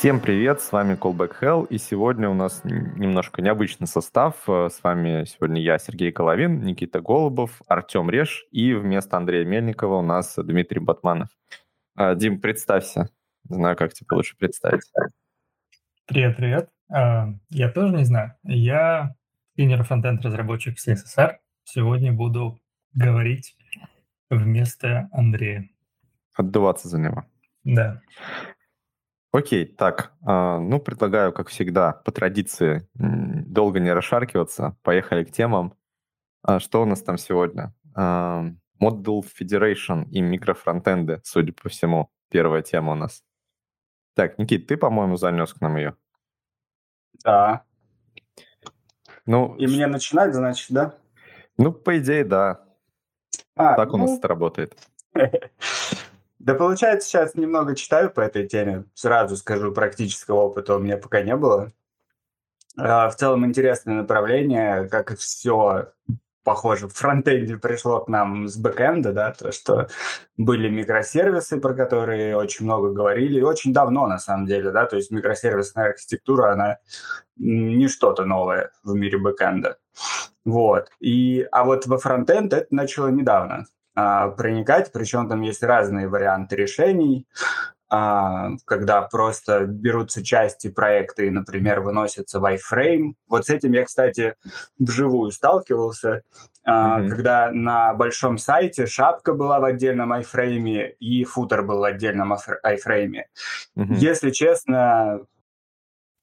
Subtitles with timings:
[0.00, 4.34] Всем привет, с вами Callback Hell, и сегодня у нас немножко необычный состав.
[4.48, 9.96] Э, с вами сегодня я, Сергей Головин, Никита Голубов, Артем Реш, и вместо Андрея Мельникова
[9.96, 11.28] у нас Дмитрий Батманов.
[11.96, 13.10] А, Дим, представься.
[13.50, 14.90] Не знаю, как тебе лучше представить.
[16.06, 16.70] Привет, привет.
[16.90, 18.34] А, я тоже не знаю.
[18.44, 19.14] Я
[19.54, 21.36] синер фронтенд разработчик в CSSR.
[21.64, 22.58] Сегодня буду
[22.94, 23.54] говорить
[24.30, 25.68] вместо Андрея.
[26.32, 27.26] Отдуваться за него.
[27.64, 28.00] Да.
[29.32, 35.74] Окей, так, э, ну, предлагаю, как всегда, по традиции, долго не расшаркиваться, поехали к темам.
[36.42, 37.74] А что у нас там сегодня?
[38.80, 43.22] Model Federation и микрофронтенды, судя по всему, первая тема у нас.
[44.14, 45.96] Так, Никит, ты, по-моему, занес к нам ее.
[47.22, 47.64] Да.
[49.26, 50.94] Ну, и мне начинать, значит, да?
[51.58, 52.64] Ну, по идее, да.
[53.54, 53.94] А, так ну...
[53.94, 54.18] у нас ну.
[54.18, 54.76] это работает.
[56.40, 58.84] Да, получается, сейчас немного читаю по этой теме.
[58.94, 61.70] Сразу скажу, практического опыта у меня пока не было.
[62.78, 65.92] А, в целом интересное направление, как и все
[66.42, 69.88] похоже, в фронтенде пришло к нам с бэкэнда, да, то, что
[70.38, 74.96] были микросервисы, про которые очень много говорили, и очень давно, на самом деле, да, то
[74.96, 76.78] есть микросервисная архитектура, она
[77.36, 79.76] не что-то новое в мире бэкэнда.
[80.46, 80.88] Вот.
[81.00, 83.66] И, а вот во фронтенд это начало недавно
[84.36, 87.26] проникать, причем там есть разные варианты решений,
[87.92, 93.14] а, когда просто берутся части проекта и, например, выносятся в iFrame.
[93.28, 94.34] Вот с этим я, кстати,
[94.78, 96.22] вживую сталкивался,
[96.64, 97.08] mm-hmm.
[97.08, 103.22] когда на большом сайте шапка была в отдельном iFrame и футер был в отдельном iFrame.
[103.76, 103.94] Mm-hmm.
[103.94, 105.22] Если честно,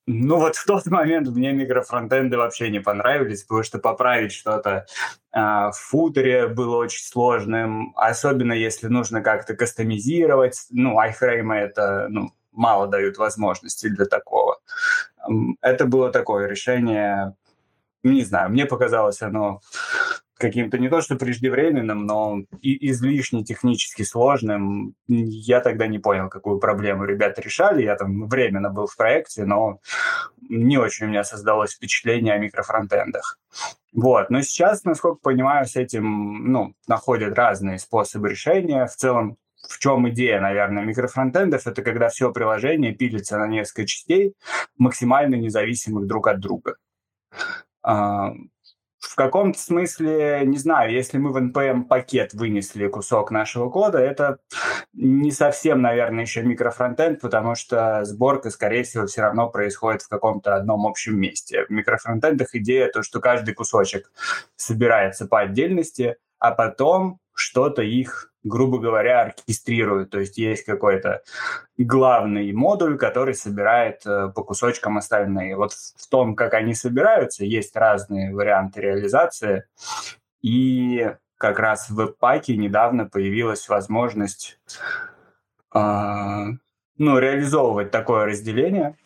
[0.09, 4.85] ну вот в тот момент мне микрофронтенды вообще не понравились, потому что поправить что-то
[5.33, 10.65] э, в футере было очень сложным, особенно если нужно как-то кастомизировать.
[10.71, 14.59] Ну, iFrame это ну, мало дают возможности для такого.
[15.61, 17.35] Это было такое решение,
[18.01, 19.59] не знаю, мне показалось оно
[20.37, 24.95] каким-то не то что преждевременным, но и излишне технически сложным.
[25.07, 27.83] Я тогда не понял, какую проблему ребята решали.
[27.83, 29.79] Я там временно был в проекте, но
[30.49, 33.39] не очень у меня создалось впечатление о микрофронтендах.
[33.93, 34.29] Вот.
[34.29, 38.85] Но сейчас, насколько понимаю, с этим ну, находят разные способы решения.
[38.85, 39.37] В целом,
[39.67, 41.65] в чем идея, наверное, микрофронтендов?
[41.65, 44.35] Это когда все приложение пилится на несколько частей,
[44.77, 46.75] максимально независимых друг от друга.
[49.07, 54.39] В каком-то смысле, не знаю, если мы в NPM-пакет вынесли кусок нашего кода, это
[54.91, 60.55] не совсем, наверное, еще микрофронтенд, потому что сборка, скорее всего, все равно происходит в каком-то
[60.55, 61.65] одном общем месте.
[61.67, 64.11] В микрофронтендах идея то, что каждый кусочек
[64.57, 70.09] собирается по отдельности, а потом что-то их, грубо говоря, оркестрирует.
[70.09, 71.21] То есть есть какой-то
[71.77, 75.55] главный модуль, который собирает э, по кусочкам остальные.
[75.55, 79.63] Вот в том, как они собираются, есть разные варианты реализации.
[80.41, 84.59] И как раз в веб-паке недавно появилась возможность
[85.73, 85.79] э,
[86.97, 88.97] ну, реализовывать такое разделение,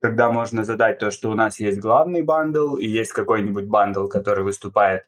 [0.00, 4.42] когда можно задать то, что у нас есть главный бандл и есть какой-нибудь бандл, который
[4.42, 5.04] выступает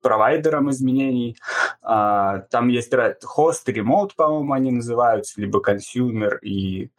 [0.00, 1.36] провайдером изменений.
[1.82, 2.92] А, там есть
[3.22, 6.90] host remote, по-моему, они называются, либо consumer и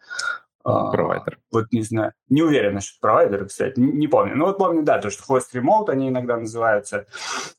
[0.66, 1.40] а, провайдер.
[1.52, 2.14] Вот не знаю.
[2.28, 3.80] Не уверен насчет провайдера, кстати.
[3.80, 4.36] Не, не помню.
[4.36, 7.06] Ну вот помню, да, то, что host remote они иногда называются.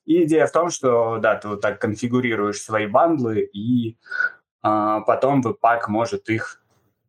[0.04, 3.96] И идея в том, что, да, ты вот так конфигурируешь свои бандлы, и
[4.62, 6.60] а, потом веб-пак может их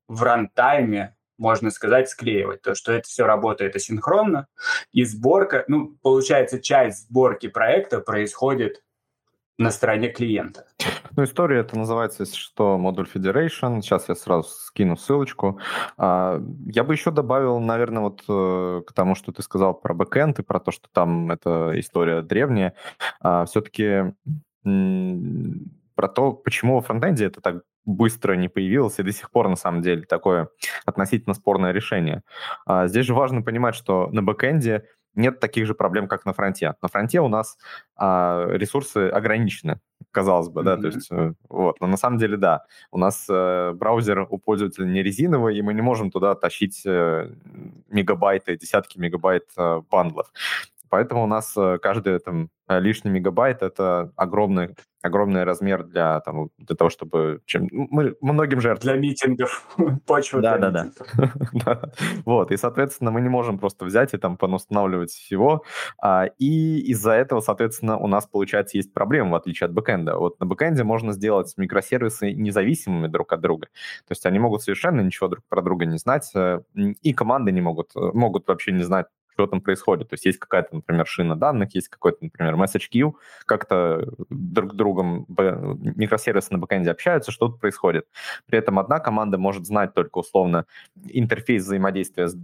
[0.08, 2.62] в рантайме можно сказать, склеивать.
[2.62, 4.48] То, что это все работает асинхронно,
[4.92, 8.82] и сборка, ну, получается, часть сборки проекта происходит
[9.58, 10.66] на стороне клиента.
[11.16, 13.82] Ну, история это называется, если что, модуль Federation.
[13.82, 15.60] Сейчас я сразу скину ссылочку.
[15.98, 20.40] А, я бы еще добавил, наверное, вот э, к тому, что ты сказал про бэкэнд
[20.40, 22.76] и про то, что там эта история древняя.
[23.20, 24.14] А, Все-таки
[25.98, 29.56] про то, почему во фронтенде это так быстро не появилось, и до сих пор, на
[29.56, 30.50] самом деле, такое
[30.86, 32.22] относительно спорное решение.
[32.66, 34.84] А, здесь же важно понимать, что на бэкэнде
[35.16, 36.76] нет таких же проблем, как на фронте.
[36.82, 37.58] На фронте у нас
[37.96, 39.80] а, ресурсы ограничены,
[40.12, 40.64] казалось бы, mm-hmm.
[40.64, 44.38] да, то есть э, вот, но на самом деле да, у нас э, браузер у
[44.38, 47.32] пользователя не резиновый, и мы не можем туда тащить э,
[47.90, 50.32] мегабайты, десятки мегабайт э, бандлов.
[50.90, 54.76] Поэтому у нас э, каждый там лишний мегабайт— это огромный
[55.08, 57.42] огромный размер для, там, для того, чтобы...
[57.46, 59.00] Чем, ну, мы многим жертвуем.
[59.00, 59.68] Для митингов.
[60.06, 60.72] Почва да, да,
[61.54, 61.82] да.
[62.26, 65.64] Вот, и, соответственно, мы не можем просто взять и там понустанавливать всего.
[66.02, 70.18] А, и из-за этого, соответственно, у нас, получается, есть проблема, в отличие от бэкэнда.
[70.18, 73.68] Вот на бэкэнде можно сделать микросервисы независимыми друг от друга.
[74.08, 77.62] То есть они могут совершенно ничего друг про друга не знать, э, и команды не
[77.62, 79.08] могут, э, могут вообще не знать
[79.38, 80.10] что там происходит.
[80.10, 83.14] То есть есть какая-то, например, шина данных, есть какой-то, например, message queue,
[83.46, 88.08] как-то друг с другом микросервисы на бэкэнде общаются, что тут происходит.
[88.48, 90.66] При этом одна команда может знать только условно
[91.08, 92.36] интерфейс взаимодействия с,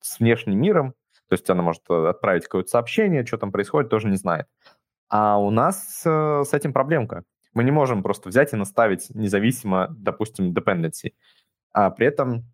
[0.00, 0.94] с, внешним миром,
[1.28, 4.46] то есть она может отправить какое-то сообщение, что там происходит, тоже не знает.
[5.08, 7.22] А у нас э, с этим проблемка.
[7.54, 11.12] Мы не можем просто взять и наставить независимо, допустим, dependency.
[11.72, 12.46] А при этом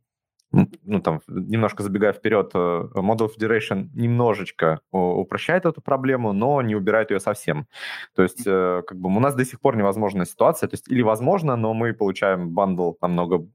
[0.53, 2.59] ну, там, немножко забегая вперед, э,
[2.95, 7.67] Model Federation немножечко упрощает эту проблему, но не убирает ее совсем.
[8.15, 11.03] То есть, э, как бы у нас до сих пор невозможная ситуация, то есть, или
[11.03, 13.47] возможно, но мы получаем бандл намного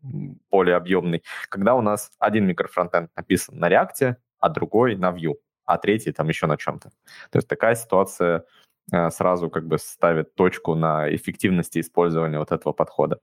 [0.52, 5.36] более объемный, когда у нас один микрофронтенд написан на React, а другой на Vue,
[5.66, 6.90] а третий там еще на чем-то.
[7.32, 8.44] То есть, такая ситуация
[8.92, 13.20] э, сразу как бы ставит точку на эффективности использования вот этого подхода.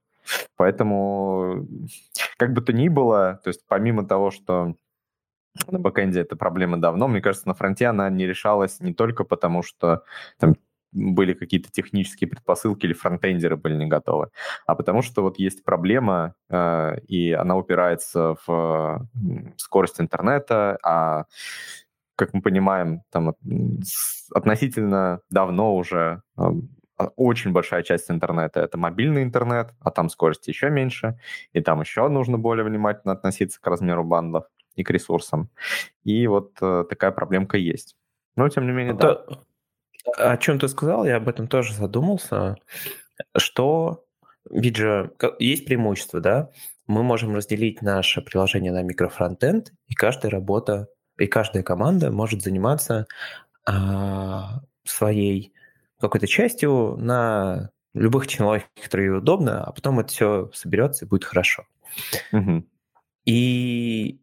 [0.56, 1.66] Поэтому,
[2.36, 4.75] как бы то ни было, то есть помимо того, что
[5.66, 9.62] на бэкэнде эта проблема давно, мне кажется, на фронте она не решалась не только потому,
[9.62, 10.02] что
[10.38, 10.56] там
[10.92, 14.30] были какие-то технические предпосылки или фронтендеры были не готовы,
[14.66, 19.06] а потому что вот есть проблема, э, и она упирается в
[19.56, 21.24] скорость интернета, а
[22.16, 23.34] как мы понимаем, там
[24.34, 26.22] относительно давно уже
[27.16, 31.18] очень большая часть интернета— это мобильный интернет, а там скорость еще меньше,
[31.52, 35.50] и там еще нужно более внимательно относиться к размеру бандов и к ресурсам.
[36.04, 37.96] И вот э, такая проблемка есть.
[38.36, 40.32] Но, тем не менее, Это, да.
[40.32, 42.56] О чем ты сказал, я об этом тоже задумался,
[43.36, 44.04] что
[44.50, 46.50] ведь же есть преимущество, да?
[46.86, 53.06] Мы можем разделить наше приложение на микрофронтенд, и каждая работа, и каждая команда может заниматься
[53.66, 55.52] а, своей
[56.00, 61.64] какой-то частью на любых технологиях, которые удобно, а потом это все соберется и будет хорошо.
[62.32, 62.64] Угу.
[63.24, 64.20] И,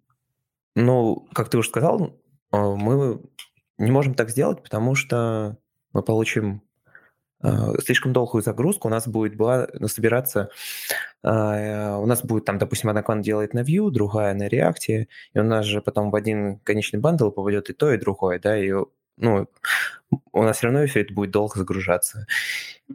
[0.75, 2.19] ну, как ты уже сказал,
[2.51, 3.22] а, мы
[3.77, 5.57] не можем так сделать, потому что
[5.92, 6.62] мы получим
[7.44, 7.50] э,
[7.83, 10.50] слишком долгую загрузку, у нас будет была, собираться,
[11.24, 15.39] э, у нас будет там, допустим, одна команда делает на Vue, другая на React, и
[15.39, 18.72] у нас же потом в один конечный бандл попадет и то, и другое, да, и
[19.18, 19.48] ну,
[20.32, 22.26] у нас все равно все это будет долго загружаться.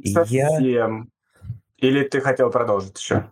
[0.04, 0.62] Совсем.
[0.62, 1.06] Я...
[1.78, 3.26] Или ты хотел продолжить еще?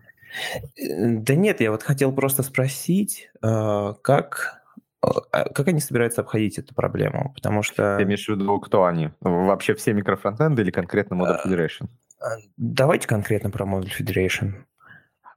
[0.76, 4.62] Э, да нет, я вот хотел просто спросить, э, как,
[5.00, 7.96] а, как они собираются обходить эту проблему, потому что...
[7.98, 9.10] Ты имеешь в виду, кто они?
[9.20, 11.88] Вообще все микрофронтенды или конкретно Model э, Federation?
[12.56, 14.54] Давайте конкретно про Model Federation.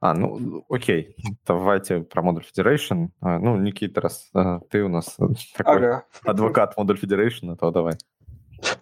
[0.02, 1.14] А, ну, окей.
[1.46, 3.10] Давайте про Model Federation.
[3.20, 5.16] А, ну, Никита, раз а, ты у нас
[5.56, 6.04] такой ага.
[6.24, 7.94] адвокат Model Federation, то давай.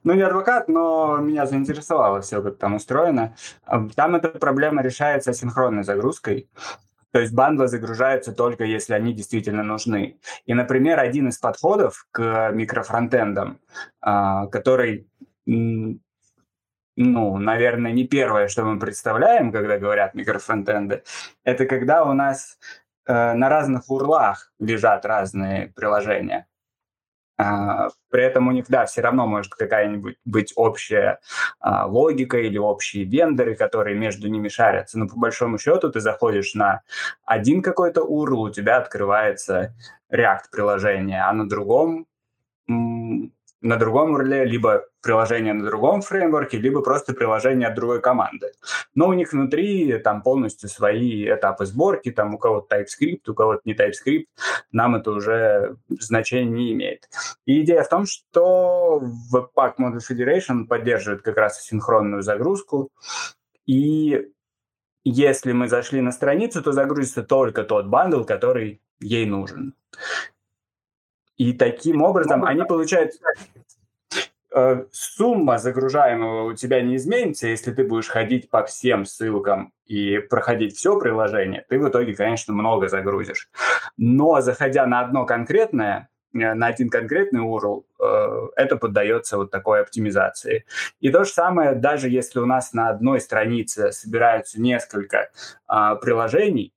[0.03, 3.37] Ну, не адвокат, но меня заинтересовало все, как там устроено.
[3.67, 6.49] А, там эта проблема решается синхронной загрузкой.
[7.11, 10.19] То есть бандлы загружаются только если они действительно нужны.
[10.47, 13.59] И, например, один из подходов к микрофронтендам,
[14.01, 15.07] который
[17.03, 21.03] ну, наверное, не первое, что мы представляем, когда говорят микрофронтенды,
[21.45, 22.59] это когда у нас
[23.07, 26.47] э, на разных урлах лежат разные приложения.
[27.39, 31.21] А, при этом у них, да, все равно может какая-нибудь быть общая
[31.59, 34.99] а, логика или общие вендоры, которые между ними шарятся.
[34.99, 36.83] Но по большому счету ты заходишь на
[37.25, 39.75] один какой-то URL, у тебя открывается
[40.13, 42.07] React-приложение, а на другом
[42.67, 48.53] на другом URL, либо приложение на другом фреймворке, либо просто приложение от другой команды.
[48.95, 53.63] Но у них внутри там полностью свои этапы сборки, там у кого-то TypeScript, у кого-то
[53.65, 54.27] не TypeScript,
[54.73, 57.09] нам это уже значения не имеет.
[57.47, 59.03] И идея в том, что
[59.35, 62.91] Webpack Model Federation поддерживает как раз синхронную загрузку,
[63.67, 64.29] и
[65.05, 69.75] если мы зашли на страницу, то загрузится только тот бандл, который ей нужен.
[71.39, 73.13] И таким образом они получают
[74.91, 80.77] сумма загружаемого у тебя не изменится, если ты будешь ходить по всем ссылкам и проходить
[80.77, 83.49] все приложение, ты в итоге, конечно, много загрузишь.
[83.97, 89.81] Но заходя на одно конкретное, э, на один конкретный URL, э, это поддается вот такой
[89.83, 90.65] оптимизации.
[91.01, 95.31] И то же самое, даже если у нас на одной странице собираются несколько
[95.67, 96.73] а, приложений,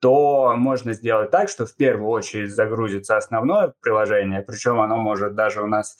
[0.00, 5.62] то можно сделать так, что в первую очередь загрузится основное приложение, причем оно может даже
[5.62, 5.98] у нас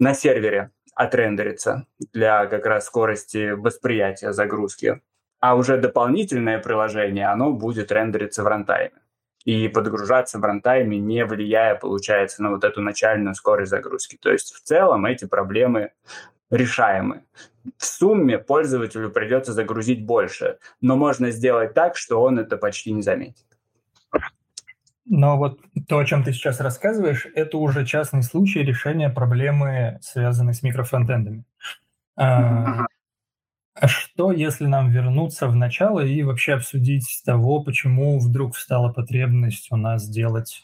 [0.00, 5.00] на сервере отрендериться для как раз скорости восприятия загрузки.
[5.38, 9.00] А уже дополнительное приложение, оно будет рендериться в рантайме
[9.44, 14.18] и подгружаться в рантайме, не влияя, получается, на вот эту начальную скорость загрузки.
[14.20, 15.92] То есть в целом эти проблемы
[16.50, 17.24] решаемы.
[17.76, 23.02] В сумме пользователю придется загрузить больше, но можно сделать так, что он это почти не
[23.02, 23.46] заметит.
[25.06, 30.54] Но вот то, о чем ты сейчас рассказываешь, это уже частный случай решения проблемы, связанной
[30.54, 31.44] с микрофронтендами.
[32.16, 32.86] А,
[33.74, 39.68] а что, если нам вернуться в начало и вообще обсудить того, почему вдруг встала потребность
[39.72, 40.62] у нас делать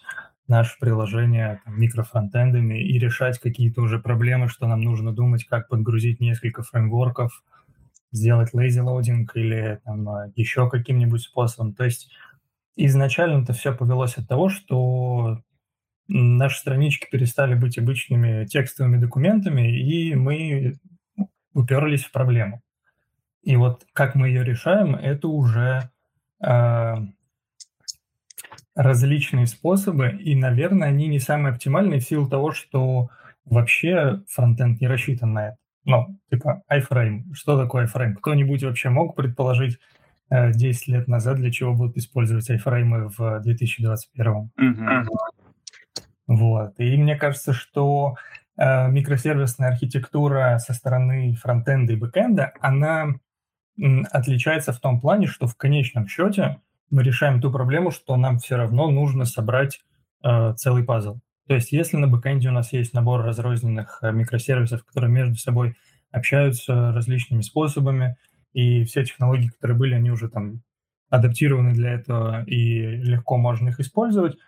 [0.48, 6.20] наше приложение там, микрофронтендами и решать какие-то уже проблемы, что нам нужно думать, как подгрузить
[6.20, 7.42] несколько фреймворков,
[8.12, 11.74] сделать loading или там, еще каким-нибудь способом.
[11.74, 12.10] То есть
[12.76, 15.42] изначально это все повелось от того, что
[16.08, 20.78] наши странички перестали быть обычными текстовыми документами, и мы
[21.52, 22.62] уперлись в проблему.
[23.42, 25.90] И вот как мы ее решаем, это уже
[26.44, 26.94] э,
[28.74, 33.08] различные способы, и, наверное, они не самые оптимальные в силу того, что
[33.44, 35.56] вообще фронтенд не рассчитан на это.
[35.84, 37.32] Ну, типа iFrame.
[37.32, 38.14] Что такое iFrame?
[38.14, 39.78] Кто-нибудь вообще мог предположить,
[40.30, 44.50] 10 э, лет назад, для чего будут использовать айфреймы в 2021.
[44.60, 45.06] Mm-hmm.
[46.26, 46.74] Вот.
[46.78, 48.16] И мне кажется, что
[48.56, 53.14] э, микросервисная архитектура со стороны фронтенда и бэкенда, она
[54.10, 58.56] отличается в том плане, что в конечном счете мы решаем ту проблему, что нам все
[58.56, 59.80] равно нужно собрать
[60.24, 61.18] э, целый пазл.
[61.46, 65.76] То есть если на бэкенде у нас есть набор разрозненных э, микросервисов, которые между собой
[66.10, 68.16] общаются различными способами,
[68.56, 70.62] и все технологии, которые были, они уже там
[71.10, 74.38] адаптированы для этого, и легко можно их использовать,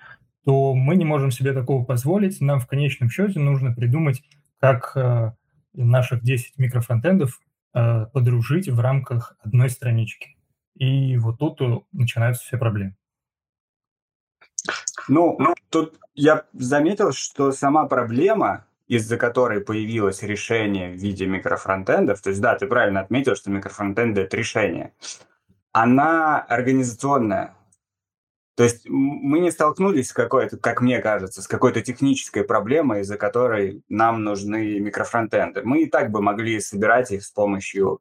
[0.47, 2.41] то мы не можем себе такого позволить.
[2.41, 4.23] Нам в конечном счете нужно придумать,
[4.61, 5.33] как э,
[5.75, 7.39] наших 10 микрофронтендов
[7.75, 10.39] э, подружить в рамках одной странички.
[10.75, 11.61] И вот тут
[11.93, 12.97] начинаются все проблемы.
[15.07, 15.37] Ну,
[15.69, 22.41] тут я заметил, что сама проблема из-за которой появилось решение в виде микрофронтендов, то есть
[22.41, 24.93] да, ты правильно отметил, что микрофронтенды— это решение,
[25.73, 27.55] она организационная.
[28.57, 33.17] То есть мы не столкнулись с какой-то, как мне кажется, с какой-то технической проблемой, из-за
[33.17, 35.63] которой нам нужны микрофронтенды.
[35.63, 38.01] Мы и так бы могли собирать их с помощью,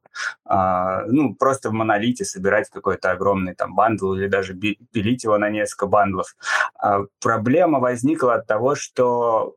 [0.50, 5.48] э, ну, просто в монолите собирать какой-то огромный там бандл или даже пилить его на
[5.48, 6.34] несколько бандлов.
[6.74, 9.54] А проблема возникла от того, что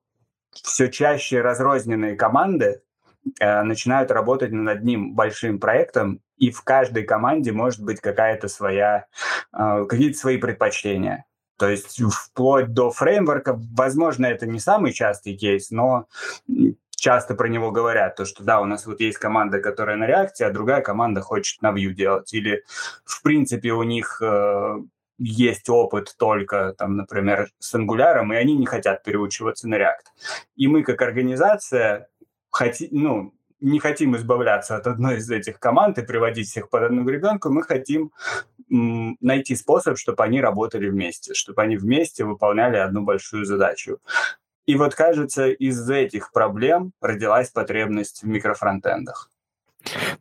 [0.53, 2.81] все чаще разрозненные команды
[3.39, 9.05] э, начинают работать над одним большим проектом, и в каждой команде может быть какая-то своя,
[9.53, 11.25] э, какие-то свои предпочтения.
[11.57, 16.07] То есть вплоть до фреймворка, возможно, это не самый частый кейс, но
[17.01, 20.45] часто про него говорят, то, что да, у нас вот есть команда, которая на реакте,
[20.45, 22.33] а другая команда хочет на Vue делать.
[22.33, 22.63] Или,
[23.05, 24.77] в принципе, у них э,
[25.23, 30.05] есть опыт только, там, например, с Angular, и они не хотят переучиваться на React.
[30.55, 32.07] И мы, как организация,
[32.49, 37.03] хоти, ну, не хотим избавляться от одной из этих команд и приводить всех под одну
[37.03, 38.11] гребенку, мы хотим
[38.67, 43.99] найти способ, чтобы они работали вместе, чтобы они вместе выполняли одну большую задачу.
[44.65, 49.30] И вот, кажется, из этих проблем родилась потребность в микрофронтендах.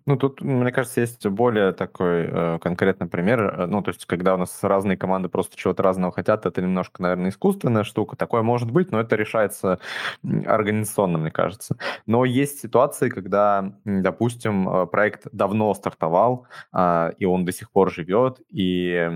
[0.06, 3.40] Ну, тут, мне кажется, есть более такой э, конкретный пример.
[3.40, 7.02] Э, ну, то есть, когда у нас разные команды просто чего-то разного хотят, это немножко,
[7.02, 8.16] наверное, искусственная штука.
[8.16, 9.78] Такое может быть, но это решается
[10.22, 11.76] организационно, мне кажется.
[12.06, 17.92] Но есть ситуации, когда, допустим, э, проект давно стартовал, э, и он до сих пор
[17.92, 19.08] живет, и,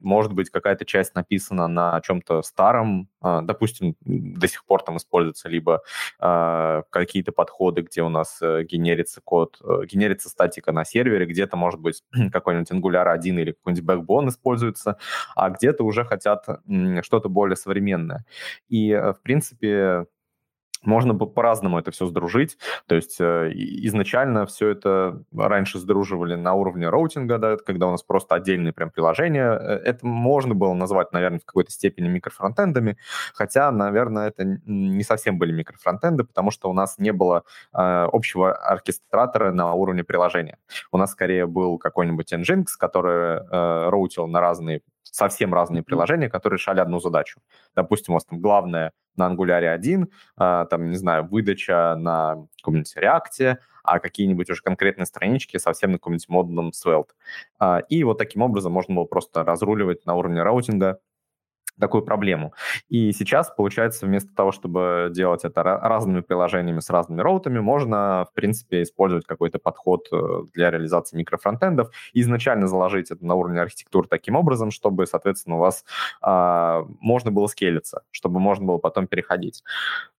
[0.00, 5.48] может быть, какая-то часть написана на чем-то старом, э, допустим, до сих пор там используется
[5.48, 5.82] либо
[6.20, 11.56] э, какие-то подходы, где у нас э, генерится код Э, генерится статика на сервере, где-то,
[11.56, 14.98] может быть, какой-нибудь Angular 1 или какой-нибудь Backbone используется,
[15.34, 16.44] а где-то уже хотят
[17.02, 18.24] что-то более современное.
[18.68, 20.06] И, э, в принципе,
[20.86, 22.58] можно по-разному это все сдружить.
[22.86, 28.02] То есть э, изначально все это раньше сдруживали на уровне роутинга, да, когда у нас
[28.02, 29.52] просто отдельные прям приложения.
[29.52, 32.96] Э, это можно было назвать, наверное, в какой-то степени микрофронтендами,
[33.34, 38.52] хотя, наверное, это не совсем были микрофронтенды, потому что у нас не было э, общего
[38.54, 40.58] оркестратора на уровне приложения.
[40.92, 46.58] У нас скорее был какой-нибудь Nginx, который э, роутил на разные совсем разные приложения, которые
[46.58, 47.40] решали одну задачу.
[47.74, 52.94] Допустим, у вас там главное на Angular 1, а, там, не знаю, выдача на каком-нибудь
[52.96, 57.10] React, а какие-нибудь уже конкретные странички совсем на каком-нибудь модном Svelte.
[57.58, 60.98] А, и вот таким образом можно было просто разруливать на уровне раутинга
[61.78, 62.52] такую проблему.
[62.88, 68.34] И сейчас, получается, вместо того, чтобы делать это разными приложениями с разными роутами, можно, в
[68.34, 74.36] принципе, использовать какой-то подход э, для реализации микрофронтендов, изначально заложить это на уровне архитектуры таким
[74.36, 75.84] образом, чтобы, соответственно, у вас
[76.20, 79.62] а, можно было скелиться, чтобы можно было потом переходить.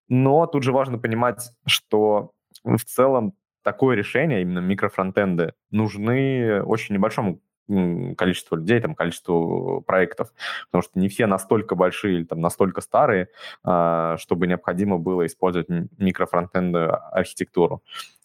[0.10, 2.32] Но тут же важно понимать, что
[2.64, 3.34] в целом
[3.64, 10.34] такое решение, именно микрофронтенды, нужны очень небольшому количество людей, там, количество проектов,
[10.72, 13.30] потому что не все настолько большие или там настолько старые,
[13.64, 17.84] а, чтобы необходимо было использовать микрофронтендную архитектуру.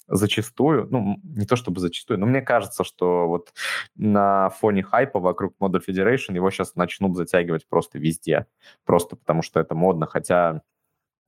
[0.08, 3.52] Зачастую, ну, не то чтобы зачастую, но мне кажется, что вот
[3.96, 8.46] на фоне хайпа вокруг Model Federation его сейчас начнут затягивать просто везде,
[8.84, 10.62] просто потому что это модно, хотя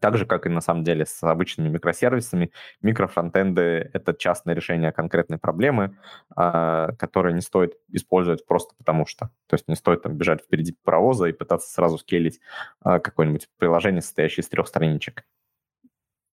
[0.01, 5.39] так же, как и на самом деле с обычными микросервисами, микрофронтенды— это частное решение конкретной
[5.39, 5.97] проблемы,
[6.37, 9.31] а, которое не стоит использовать просто потому что.
[9.47, 12.41] То есть не стоит там бежать впереди паровоза и пытаться сразу скелить
[12.81, 15.25] а, какое-нибудь приложение, состоящее из трех страничек.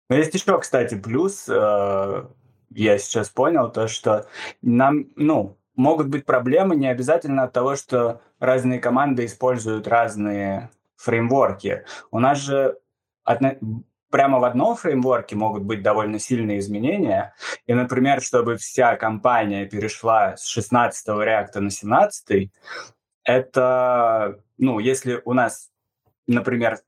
[0.10, 2.24] Но есть еще, кстати, плюс, э,
[2.72, 4.26] я сейчас понял, то, что
[4.64, 11.86] нам, ну, могут быть проблемы не обязательно от того, что разные команды используют разные фреймворки.
[12.12, 12.78] У нас же
[14.10, 17.34] прямо в одном фреймворке могут быть довольно сильные изменения.
[17.68, 22.52] И, например, чтобы вся компания перешла с 16 реакта на 17,
[23.24, 25.70] это, ну, если у нас,
[26.28, 26.80] например,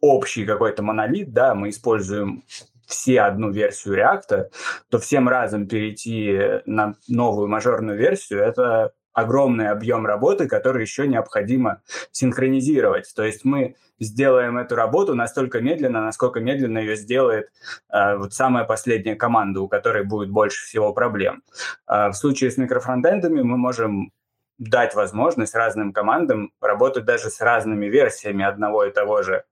[0.00, 2.44] общий какой-то монолит, да, мы используем
[2.86, 4.50] все одну версию реакта,
[4.90, 11.80] то всем разом перейти на новую мажорную версию, это огромный объем работы, который еще необходимо
[12.12, 13.10] синхронизировать.
[13.16, 17.48] То есть мы сделаем эту работу настолько медленно, насколько медленно ее сделает
[17.90, 21.42] э, вот самая последняя команда, у которой будет больше всего проблем.
[21.88, 24.12] Э, в случае с микрофронтендами мы можем
[24.58, 29.44] дать возможность разным командам работать даже с разными версиями одного и того же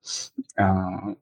[0.57, 0.63] э,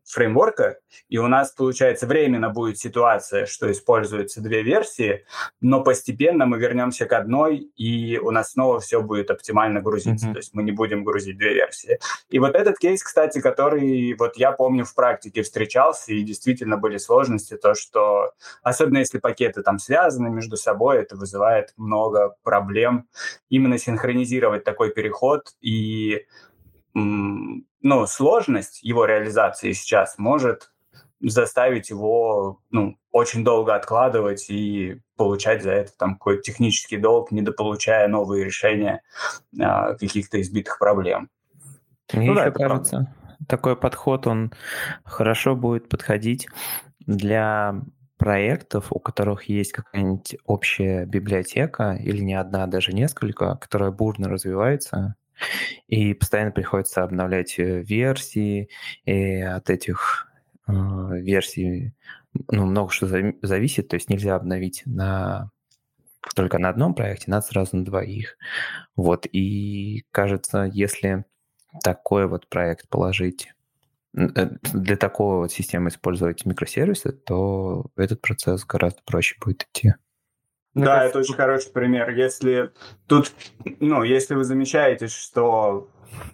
[0.04, 0.78] фреймворка.
[1.08, 5.24] И у нас, получается, временно будет ситуация, что используются две версии,
[5.60, 10.28] но постепенно мы вернемся к одной, и у нас снова все будет оптимально грузиться.
[10.28, 10.32] Mm-hmm.
[10.32, 11.98] То есть мы не будем грузить две версии.
[12.30, 16.98] И вот этот кейс, кстати, который вот я помню в практике встречался, и действительно были
[16.98, 23.08] сложности, то, что особенно если пакеты там связаны между собой, это вызывает много проблем
[23.48, 26.26] именно именно синхронизировать такой переход и
[26.94, 30.72] ну, сложность его реализации сейчас может
[31.20, 38.08] заставить его ну, очень долго откладывать и получать за это там какой-то технический долг, недополучая
[38.08, 39.02] новые решения
[39.58, 41.30] а, каких-то избитых проблем.
[42.12, 43.46] Мне ну, еще да, кажется, правда.
[43.48, 44.52] такой подход, он
[45.04, 46.48] хорошо будет подходить
[46.98, 47.80] для
[48.22, 54.28] проектов, у которых есть какая-нибудь общая библиотека или не одна, а даже несколько, которая бурно
[54.28, 55.16] развивается,
[55.88, 58.68] и постоянно приходится обновлять э, версии,
[59.06, 60.28] и от этих
[60.68, 61.94] э, версий
[62.48, 63.08] ну, много что
[63.42, 65.50] зависит, то есть нельзя обновить на
[66.36, 68.36] только на одном проекте, надо сразу на двоих.
[68.94, 71.24] Вот, и кажется, если
[71.82, 73.52] такой вот проект положить
[74.12, 79.94] для такого вот системы использовать микросервисы, то этот процесс гораздо проще будет идти.
[80.74, 82.10] Да, это очень хороший пример.
[82.10, 82.70] Если
[83.06, 83.32] тут,
[83.80, 85.88] ну, если вы замечаете, что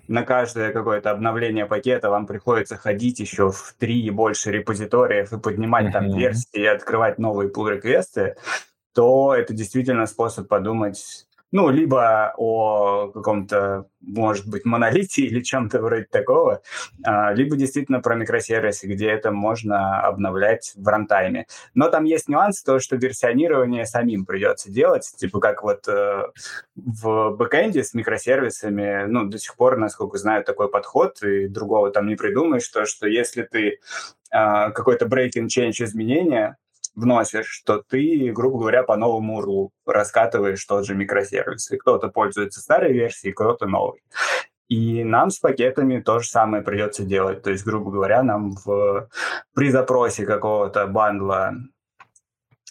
[0.06, 5.38] на каждое какое-то обновление пакета вам приходится ходить еще в три и больше репозиториев и
[5.38, 8.36] поднимать там версии и открывать новые pull-реквесты,
[8.92, 16.04] то это действительно способ подумать ну, либо о каком-то, может быть, монолите или чем-то вроде
[16.04, 16.62] такого,
[17.04, 21.46] а, либо действительно про микросервисы, где это можно обновлять в рантайме.
[21.74, 26.24] Но там есть нюанс, то, что версионирование самим придется делать, типа как вот э,
[26.76, 32.08] в бэкэнде с микросервисами, ну, до сих пор, насколько знаю, такой подход, и другого там
[32.08, 33.78] не придумаешь, то, что если ты
[34.30, 36.56] а, какой-то breaking change изменения
[36.98, 41.70] вносишь, что ты, грубо говоря, по новому URL раскатываешь тот же микросервис.
[41.70, 44.02] И кто-то пользуется старой версией, кто-то новой.
[44.68, 47.42] И нам с пакетами то же самое придется делать.
[47.42, 49.08] То есть, грубо говоря, нам в,
[49.54, 51.54] при запросе какого-то бандла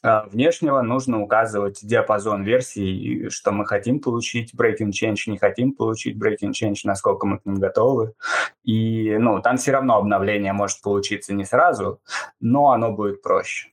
[0.04, 6.18] э, внешнего нужно указывать диапазон версий, что мы хотим получить breaking change, не хотим получить
[6.18, 8.14] breaking change, насколько мы к ним готовы.
[8.64, 12.00] И ну, там все равно обновление может получиться не сразу,
[12.40, 13.72] но оно будет проще.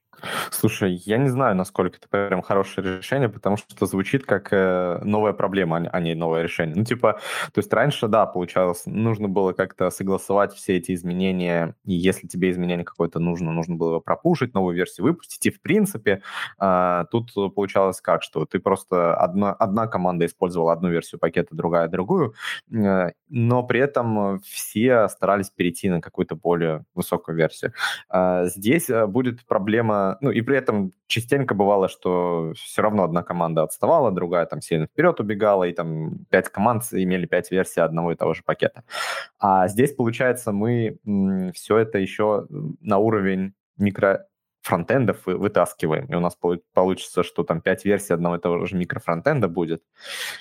[0.51, 5.33] Слушай, я не знаю, насколько это прям хорошее решение, потому что звучит как э, новая
[5.33, 6.77] проблема, а не новое решение.
[6.77, 7.21] Ну, типа,
[7.53, 12.51] то есть раньше, да, получалось, нужно было как-то согласовать все эти изменения, и если тебе
[12.51, 16.23] изменение какое-то нужно, нужно было его пропушить, новую версию выпустить, и в принципе
[16.61, 21.89] э, тут получалось как, что ты просто одна, одна команда использовала одну версию пакета, другая
[21.89, 22.35] другую,
[22.73, 27.73] э, но при этом все старались перейти на какую-то более высокую версию.
[28.13, 33.63] Э, здесь будет проблема ну, и при этом частенько бывало, что все равно одна команда
[33.63, 38.17] отставала, другая там сильно вперед убегала, и там пять команд имели пять версий одного и
[38.17, 38.85] того же пакета.
[39.39, 40.99] А здесь, получается, мы
[41.55, 42.47] все это еще
[42.81, 44.27] на уровень микро
[44.63, 46.39] фронтендов вытаскиваем, и у нас
[46.73, 49.83] получится, что там пять версий одного и того же микрофронтенда будет.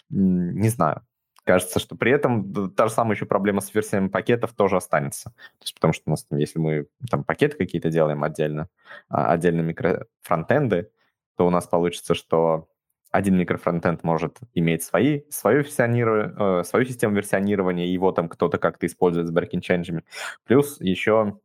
[0.09, 1.01] Не знаю.
[1.43, 5.31] Кажется, что при этом та же самая еще проблема с версиями пакетов тоже останется.
[5.31, 8.69] То есть, потому что у нас, если мы там пакеты какие-то делаем отдельно,
[9.09, 10.89] а, отдельно микрофронтенды,
[11.35, 12.69] то у нас получится, что
[13.11, 19.27] один микрофронтенд может иметь свои, свою, э, свою систему версионирования, его там кто-то как-то использует
[19.27, 20.03] с брейкинг-ченджами.
[20.45, 21.39] Плюс еще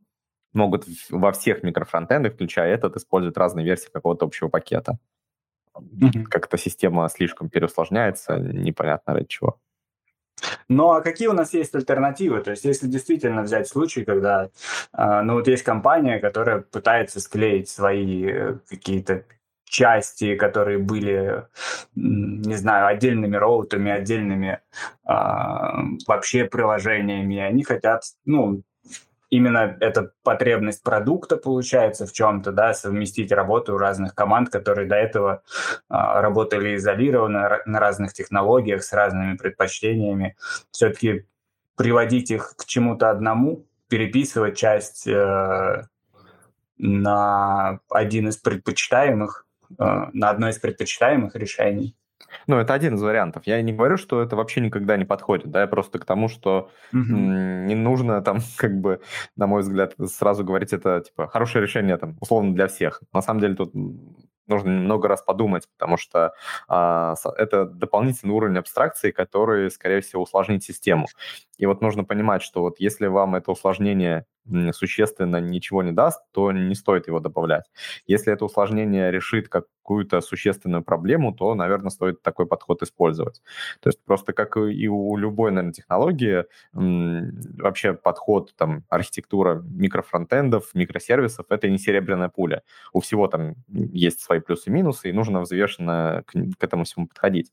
[0.55, 4.99] могут во всех микрофронтендах, включая этот, использовать разные версии какого-то общего пакета.
[5.77, 6.25] Mm-hmm.
[6.25, 9.61] Как-то система слишком переусложняется, непонятно ради чего.
[10.69, 12.41] Ну, а какие у нас есть альтернативы?
[12.41, 14.51] То есть, если действительно взять случай, когда,
[14.97, 19.25] э, ну, вот есть компания, которая пытается склеить свои э, какие-то
[19.65, 21.45] части, которые были,
[21.95, 24.61] не знаю, отдельными роутами, отдельными
[25.07, 25.13] э,
[26.07, 28.63] вообще приложениями, они хотят, ну,
[29.31, 35.43] именно эта потребность продукта получается в чем-то, да, совместить работу разных команд, которые до этого
[35.89, 40.37] а, работали изолированно на разных технологиях с разными предпочтениями,
[40.71, 41.27] все-таки
[41.77, 45.87] приводить их к чему-то одному, переписывать часть э,
[46.77, 51.97] на один из предпочитаемых, э, на одно из предпочитаемых решений.
[52.47, 53.43] Ну, это один из вариантов.
[53.47, 56.71] Я не говорю, что это вообще никогда не подходит, да, я просто к тому, что
[56.93, 57.01] угу.
[57.01, 59.01] не нужно там, как бы,
[59.37, 63.03] на мой взгляд, сразу говорить это, типа, хорошее решение, там, условно, для всех.
[63.13, 63.73] На самом деле тут
[64.49, 66.33] нужно много раз подумать, потому что
[66.69, 71.07] а, это дополнительный уровень абстракции, который, скорее всего, усложнит систему.
[71.59, 74.25] И вот нужно понимать, что вот если вам это усложнение
[74.73, 77.65] существенно ничего не даст, то не стоит его добавлять.
[78.07, 83.43] Если это усложнение решит какую-то существенную проблему, то, наверное, стоит такой подход использовать.
[83.81, 91.47] То есть просто как и у любой, наверное, технологии, вообще подход, там, архитектура микрофронтендов, микросервисов—
[91.49, 92.63] это не серебряная пуля.
[92.93, 97.07] У всего там есть свои плюсы и минусы, и нужно взвешенно к, к этому всему
[97.07, 97.53] подходить.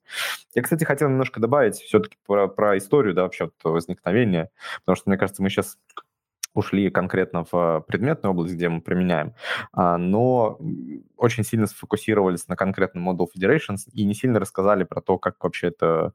[0.54, 4.50] Я, кстати, хотел немножко добавить все-таки про, про историю, да, вообще вот возникновения,
[4.82, 5.78] потому что, мне кажется, мы сейчас
[6.56, 9.36] ушли конкретно в предметную область, где мы применяем,
[9.72, 10.60] а, но
[11.18, 15.68] очень сильно сфокусировались на конкретном Model Federations и не сильно рассказали про то, как вообще
[15.68, 16.13] это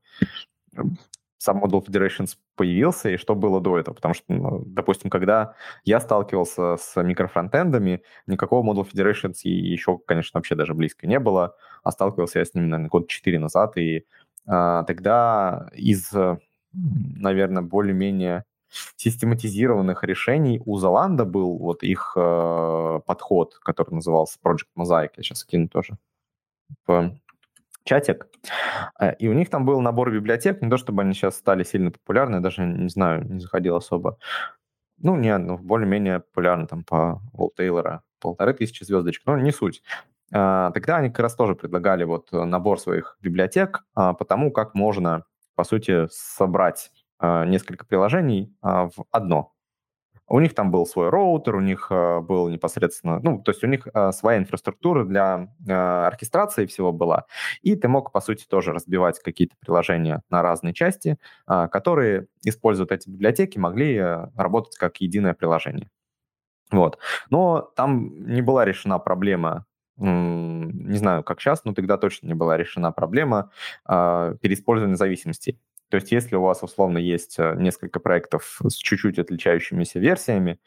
[1.40, 3.94] сам Model Federations появился и что было до этого.
[3.94, 10.54] Потому что, ну, допустим, когда я сталкивался с микрофронтендами, никакого Model Federations еще, конечно, вообще
[10.54, 14.04] даже близко не было, а сталкивался я с ними, наверное, год 4 назад, и
[14.46, 16.12] а, тогда из,
[16.72, 18.44] наверное, более-менее
[18.96, 25.10] систематизированных решений у Zalando был вот их э, подход, который назывался Project Mosaic.
[25.16, 25.96] Я сейчас кину тоже
[26.86, 27.12] в
[27.84, 28.28] чатик.
[28.98, 31.90] Э, и у них там был набор библиотек, не то чтобы они сейчас стали сильно
[31.90, 34.18] популярны, я даже не знаю, не заходил особо.
[34.98, 39.82] Ну, не, ну, более-менее популярны там по Уолл Тейлора, полторы тысячи звездочек, но не суть.
[40.32, 44.74] Э, тогда они как раз тоже предлагали вот набор своих библиотек а, по тому, как
[44.74, 49.52] можно, по сути, собрать несколько приложений а, в одно.
[50.26, 53.66] У них там был свой роутер, у них а, был непосредственно, ну, то есть у
[53.66, 55.48] них своя инфраструктура для
[56.06, 57.26] оркестрации всего была,
[57.62, 63.10] и ты мог, по сути, тоже разбивать какие-то приложения на разные части, которые, используя эти
[63.10, 63.98] библиотеки, могли
[64.36, 65.90] работать как единое приложение.
[66.70, 66.98] Вот.
[67.30, 69.66] Но там не была решена проблема
[70.00, 73.50] не знаю, как сейчас, но тогда точно не была решена проблема
[73.86, 75.60] э, переиспользования зависимостей.
[75.90, 80.58] То есть если у вас условно есть э, несколько проектов с чуть-чуть отличающимися версиями,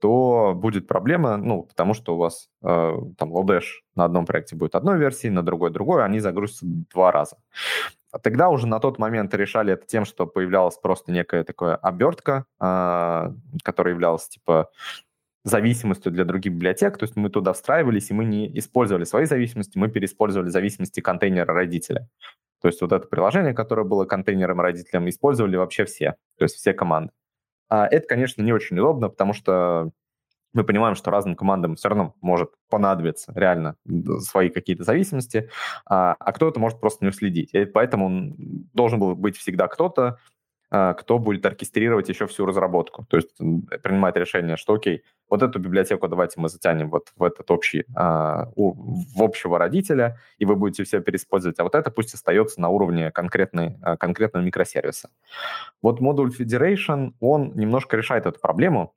[0.00, 4.74] то будет проблема, ну, потому что у вас э, там Lodash на одном проекте будет
[4.74, 7.36] одной версии, на другой другой, они загрузятся два раза.
[8.12, 12.44] А тогда уже на тот момент решали это тем, что появлялась просто некая такая обертка,
[12.60, 14.70] э, которая являлась типа
[15.46, 19.78] зависимостью для других библиотек, то есть мы туда встраивались, и мы не использовали свои зависимости,
[19.78, 22.08] мы переиспользовали зависимости контейнера родителя.
[22.60, 26.72] То есть вот это приложение, которое было контейнером родителям, использовали вообще все, то есть все
[26.72, 27.12] команды.
[27.68, 29.90] А это, конечно, не очень удобно, потому что
[30.52, 33.76] мы понимаем, что разным командам все равно может понадобиться реально
[34.20, 35.50] свои какие-то зависимости,
[35.84, 37.52] а, а кто-то может просто не уследить.
[37.52, 38.34] И поэтому
[38.72, 40.18] должен был быть всегда кто-то,
[40.68, 43.06] кто будет оркестрировать еще всю разработку.
[43.08, 43.36] То есть
[43.82, 48.48] принимать решение, что окей, вот эту библиотеку давайте мы затянем вот в этот общий, а,
[48.56, 53.10] в общего родителя, и вы будете все переиспользовать, а вот это пусть остается на уровне
[53.12, 55.10] конкретной, конкретного микросервиса.
[55.82, 58.94] Вот модуль Federation, он немножко решает эту проблему,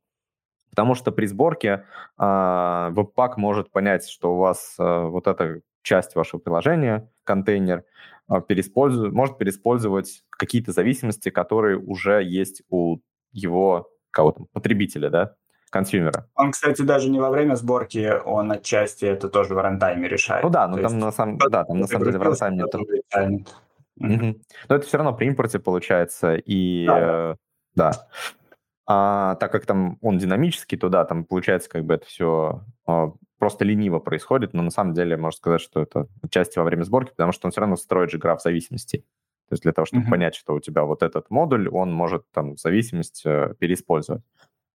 [0.69, 1.85] Потому что при сборке
[2.17, 7.83] э, Webpack может понять, что у вас э, вот эта часть вашего приложения, контейнер,
[8.29, 12.97] э, переиспользует, может переиспользовать какие-то зависимости, которые уже есть у
[13.31, 15.35] его кого там, потребителя, да,
[15.69, 16.27] консюмера.
[16.35, 20.43] Он, кстати, даже не во время сборки, он отчасти это тоже в рантайме решает.
[20.43, 22.79] Ну да, но там на самом, да, там на самом деле в рантайме это...
[23.97, 24.39] Угу.
[24.69, 27.31] Но это все равно при импорте получается, и да.
[27.31, 27.35] Э,
[27.75, 27.91] да.
[28.87, 33.11] А так как там он динамический, то да, там получается как бы это все а,
[33.39, 37.11] просто лениво происходит, но на самом деле можно сказать, что это часть во время сборки,
[37.11, 38.99] потому что он все равно строит же граф зависимостей.
[39.49, 40.09] То есть для того, чтобы mm-hmm.
[40.09, 44.21] понять, что у тебя вот этот модуль, он может там зависимость э, переиспользовать.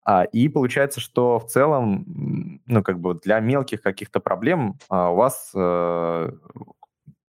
[0.04, 5.16] А, и получается, что в целом, ну, как бы для мелких каких-то проблем а, у
[5.16, 6.30] вас э,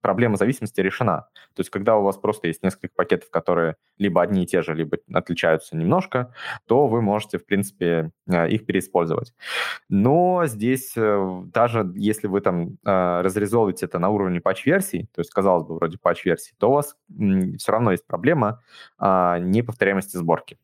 [0.04, 1.28] проблема зависимости решена.
[1.54, 4.74] То есть, когда у вас просто есть несколько пакетов, которые либо одни и те же,
[4.74, 6.34] либо отличаются немножко,
[6.66, 9.32] то вы можете, в принципе, э, их переиспользовать.
[9.88, 15.30] Но здесь, э, даже если вы там э, разрезовываете это на уровне патч-версий, то есть,
[15.30, 16.96] казалось бы, вроде патч-версий, то у вас
[17.56, 18.60] все равно есть проблема
[18.98, 20.58] а, неповторяемости сборки.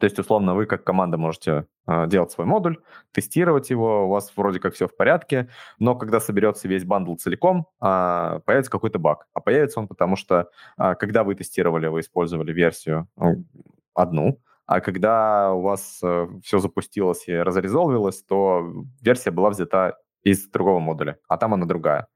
[0.00, 2.78] То есть, условно, вы как команда можете э, делать свой модуль,
[3.12, 7.66] тестировать его, у вас вроде как все в порядке, но когда соберется весь бандл целиком,
[7.80, 9.26] э, появится какой-то баг.
[9.34, 13.44] А появится он потому, что э, когда вы тестировали, вы использовали версию ну,
[13.94, 20.46] одну, а когда у вас э, все запустилось и разрезолвилось, то версия была взята из
[20.48, 22.06] другого модуля, а там она другая.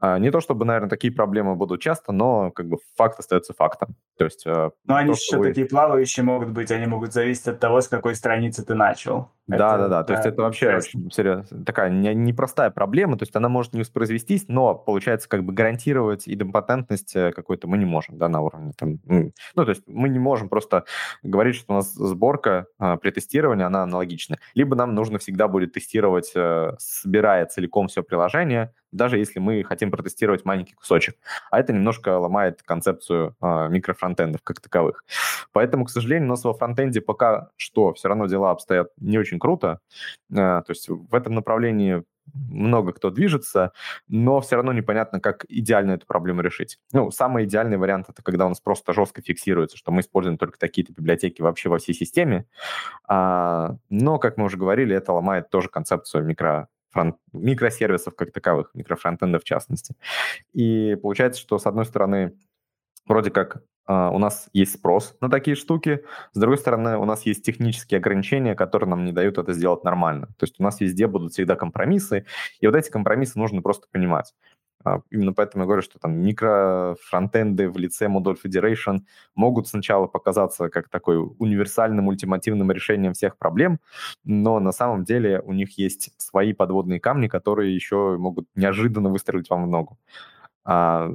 [0.00, 3.96] А, не то чтобы, наверное, такие проблемы будут часто, но как бы факт остается фактом.
[4.16, 4.46] То есть...
[4.46, 5.48] Э, но они еще вы...
[5.48, 9.28] такие плавающие могут быть, они могут зависеть от того, с какой страницы ты начал.
[9.46, 10.04] Да, да, да.
[10.04, 13.18] То есть это вообще очень серьезно, такая непростая проблема.
[13.18, 17.76] То есть она может не воспроизвестись, но получается как бы гарантировать идемпотентность э, какой-то мы
[17.78, 18.98] не можем, да, на уровне там.
[19.04, 20.84] Ну, то есть мы не можем просто
[21.22, 24.38] говорить, что у нас сборка а, при тестировании, она аналогична.
[24.54, 29.90] Либо нам нужно всегда будет тестировать, э, собирая целиком все приложение, даже если мы хотим
[29.90, 31.16] протестировать маленький кусочек.
[31.50, 35.04] А это немножко ломает концепцию э, микрофронтендов как таковых.
[35.52, 39.38] Поэтому, к сожалению, у нас во фронтенде пока что все равно дела обстоят не очень
[39.38, 39.80] круто.
[40.30, 43.72] Э, то есть в этом направлении много кто движется,
[44.08, 46.78] но все равно непонятно, как идеально эту проблему решить.
[46.92, 50.58] Ну, самый идеальный вариант это когда у нас просто жестко фиксируется, что мы используем только
[50.58, 52.46] такие-то библиотеки вообще во всей системе.
[53.08, 58.70] А, но, как мы уже говорили, это ломает тоже концепцию микро фронт, микросервисов как таковых,
[58.74, 59.94] микрофронтенда в частности.
[60.52, 62.36] И получается, что с одной стороны,
[63.06, 67.26] вроде как Uh, у нас есть спрос на такие штуки, с другой стороны, у нас
[67.26, 70.28] есть технические ограничения, которые нам не дают это сделать нормально.
[70.38, 72.24] То есть у нас везде будут всегда компромиссы,
[72.60, 74.32] и вот эти компромиссы нужно просто понимать.
[74.84, 79.00] А, именно поэтому я говорю, что там микрофронтенды в лице Model Federation
[79.34, 83.80] могут сначала показаться как такой универсальным, ультимативным решением всех проблем,
[84.24, 89.50] но на самом деле у них есть свои подводные камни, которые еще могут неожиданно выстрелить
[89.50, 89.98] вам в ногу.
[90.64, 91.10] А,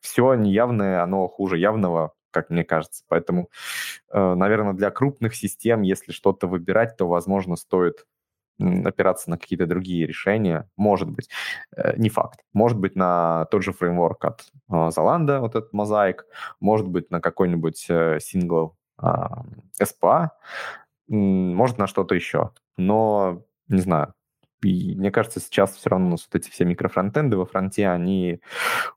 [0.00, 3.04] все неявное, оно хуже явного, как мне кажется.
[3.08, 3.48] Поэтому,
[4.12, 8.06] э, наверное, для крупных систем, если что-то выбирать, то, возможно, стоит
[8.58, 11.28] опираться на какие-то другие решения, может быть,
[11.76, 12.40] э, не факт.
[12.52, 16.20] Может быть, на тот же фреймворк от Zalando, вот этот Mosaic,
[16.60, 20.28] может быть, на какой-нибудь э, сингл SPA,
[21.08, 22.52] может, на что-то еще.
[22.76, 24.14] Но, не знаю,
[24.64, 28.40] и мне кажется, сейчас все равно у нас вот эти все микрофронтенды во фронте, они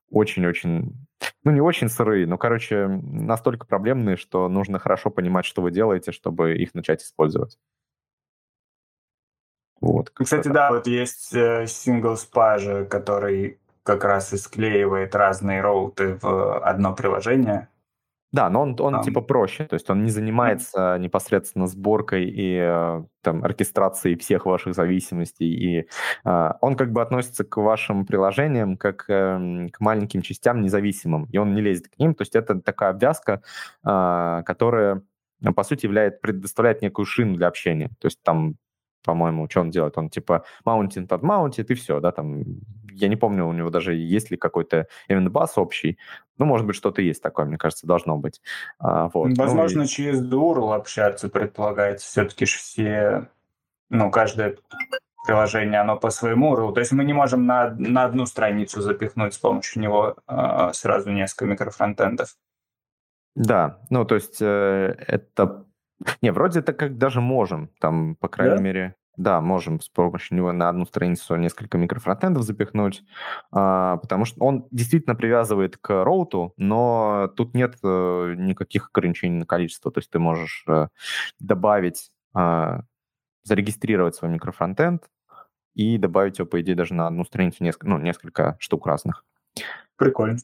[0.10, 0.96] очень-очень,
[1.44, 6.12] ну не очень сырые, но, короче, настолько проблемные, что нужно хорошо понимать, что вы делаете,
[6.12, 7.58] чтобы их начать использовать.
[9.82, 10.10] Вот.
[10.14, 16.60] Кстати, да, вот есть э, Single Spa который как раз и склеивает разные роуты в
[16.60, 17.70] одно приложение.
[18.34, 19.04] Да, но он, он um.
[19.04, 24.76] типа проще, то есть он не занимается непосредственно сборкой и э, там, оркестрацией всех ваших
[24.76, 25.88] зависимостей, и
[26.26, 31.38] э, он как бы относится к вашим приложениям как э, к маленьким частям независимым, и
[31.38, 33.42] он не лезет к ним, то есть это такая обвязка,
[33.86, 35.04] э, которая
[35.56, 38.56] по сути является, предоставляет некую шину для общения, то есть там
[39.08, 39.98] по-моему, что он делает?
[39.98, 42.44] Он типа маунтит и все, да, там,
[42.92, 45.98] я не помню, у него даже есть ли какой-то event бас общий,
[46.38, 48.42] ну, может быть, что-то есть такое, мне кажется, должно быть.
[48.80, 49.30] А, вот.
[49.30, 49.88] Ну Возможно, ну, и...
[49.88, 53.30] через DURL общаться предполагается, все-таки же все
[53.90, 54.58] ну, каждое
[55.26, 56.74] приложение, оно по своему URL.
[56.74, 61.12] То есть мы не можем на, на одну страницу запихнуть с помощью него э, сразу
[61.12, 62.36] несколько микрофронтендов.
[63.36, 65.66] Да, ну, то есть э, это...
[66.22, 68.62] Не, вроде это как даже можем, там, по крайней да?
[68.62, 73.04] мере, да, можем с помощью него на одну страницу несколько микрофронтендов запихнуть,
[73.52, 79.46] а, потому что он действительно привязывает к роуту, но тут нет а, никаких ограничений на
[79.46, 79.92] количество.
[79.92, 80.90] То есть ты можешь а,
[81.40, 82.82] добавить, а,
[83.44, 85.04] зарегистрировать свой микрофронтенд
[85.74, 89.26] и добавить его, по идее, даже на одну страницу несколько, ну, несколько штук разных.
[89.96, 90.38] Прикольно.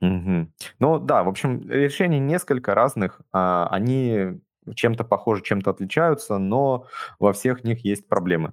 [0.00, 0.48] Угу.
[0.78, 3.20] Ну да, в общем, решений несколько разных.
[3.32, 4.40] А, они
[4.74, 6.86] чем-то похожи, чем-то отличаются, но
[7.18, 8.52] во всех них есть проблемы.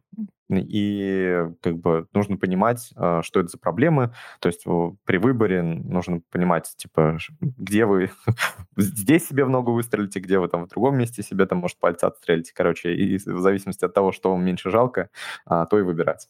[0.49, 4.13] И как бы нужно понимать, а, что это за проблемы.
[4.39, 4.63] То есть
[5.05, 8.11] при выборе нужно понимать, типа, где вы
[8.77, 12.05] здесь себе в ногу выстрелите, где вы там в другом месте себе там, может, пальцы
[12.05, 12.53] отстрелите.
[12.53, 15.09] Короче, и в зависимости от того, что вам меньше жалко,
[15.45, 16.29] а, то и выбирать.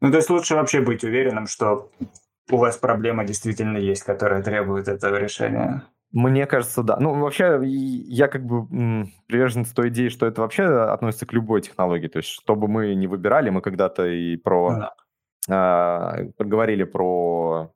[0.00, 1.90] Ну, то есть лучше вообще быть уверенным, что
[2.50, 5.82] у вас проблема действительно есть, которая требует этого решения.
[6.10, 6.96] Мне кажется, да.
[6.98, 8.66] Ну, вообще, я как бы
[9.26, 12.08] приверженец той идеи, что это вообще относится к любой технологии.
[12.08, 14.70] То есть, чтобы мы не выбирали, мы когда-то и про...
[14.70, 14.94] Да.
[15.50, 17.72] А, говорили про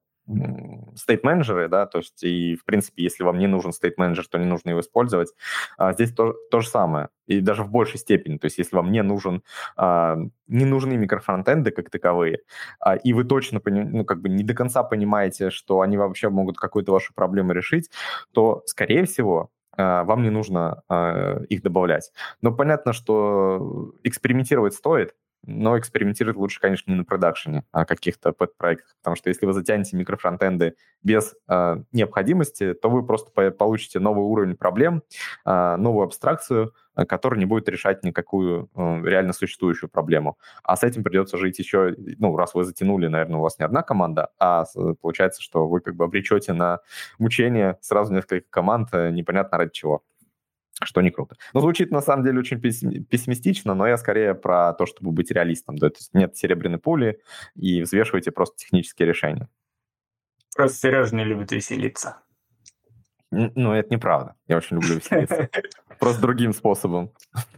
[0.96, 4.70] стейт-менеджеры, да, то есть и, в принципе, если вам не нужен стейт-менеджер, то не нужно
[4.70, 5.32] его использовать.
[5.78, 8.90] А здесь то, то же самое, и даже в большей степени, то есть если вам
[8.92, 9.42] не нужен,
[9.76, 10.16] а,
[10.46, 12.40] не нужны микрофронтенды как таковые,
[12.80, 16.58] а, и вы точно, ну, как бы не до конца понимаете, что они вообще могут
[16.58, 17.90] какую-то вашу проблему решить,
[18.32, 22.12] то, скорее всего, а, вам не нужно а, их добавлять.
[22.42, 28.94] Но понятно, что экспериментировать стоит, но экспериментировать лучше, конечно, не на продакшене, а каких-то подпроектах,
[28.98, 34.56] потому что если вы затянете микрофронтенды без э, необходимости, то вы просто получите новый уровень
[34.56, 35.02] проблем,
[35.44, 40.38] э, новую абстракцию, э, которая не будет решать никакую э, реально существующую проблему.
[40.62, 43.82] А с этим придется жить еще, ну, раз вы затянули, наверное, у вас не одна
[43.82, 44.64] команда, а
[45.00, 46.80] получается, что вы как бы обречете на
[47.18, 50.02] мучение сразу несколько команд, непонятно ради чего
[50.86, 51.36] что не круто.
[51.52, 55.78] Но звучит на самом деле очень пессимистично, но я скорее про то, чтобы быть реалистом.
[55.78, 57.20] То есть нет серебряной пули
[57.54, 59.48] и взвешивайте просто технические решения.
[60.54, 62.18] Просто Сережа не любит веселиться.
[63.32, 64.34] Ну, это неправда.
[64.46, 65.48] Я очень люблю веселиться.
[65.98, 67.10] Просто другим способом.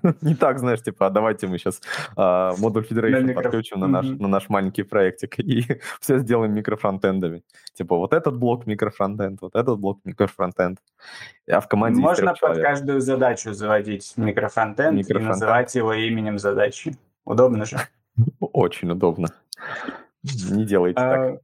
[0.21, 1.81] Не так, знаешь, типа, а давайте мы сейчас
[2.17, 5.65] а, модуль Federation подключим на наш, на наш маленький проектик и
[6.01, 7.43] все сделаем микрофронтендами.
[7.73, 10.79] Типа, вот этот блок микрофронтенд, вот этот блок микрофронтенд.
[11.51, 16.97] А в команде Можно под каждую задачу заводить микрофронтенд и называть его именем задачи.
[17.25, 17.79] Удобно же.
[18.41, 19.29] Очень удобно.
[20.25, 21.21] Не делайте так.
[21.21, 21.39] А,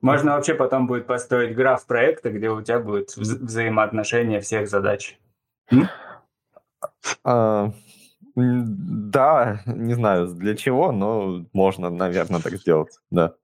[0.00, 5.18] можно вообще потом будет построить граф проекта, где у тебя будет вза- взаимоотношение всех задач.
[8.36, 13.34] Да, не знаю для чего, но можно, наверное, так сделать, да.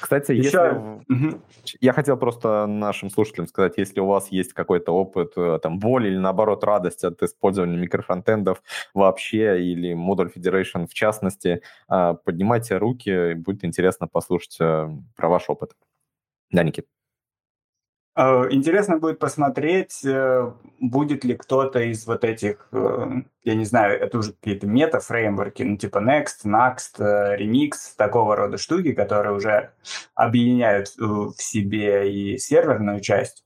[0.00, 1.02] Кстати, Еще...
[1.08, 1.40] если...
[1.80, 6.08] Я хотел просто нашим слушателям сказать, если у вас есть какой-то опыт, э, там, боли
[6.08, 8.62] или, наоборот, радость от использования микрофронтендов
[8.94, 15.50] вообще или модуль Federation в частности, а, поднимайте руки, будет интересно послушать э, про ваш
[15.50, 15.72] опыт.
[16.50, 16.86] Да, Никит?
[18.16, 23.06] Э, интересно будет посмотреть, э, будет ли кто-то из вот этих, э,
[23.44, 28.92] я не знаю, это уже какие-то мета-фреймворки, ну типа Next, Next, Remix, такого рода штуки,
[28.92, 29.70] которые уже
[30.14, 33.44] объединяют в себе и серверную часть,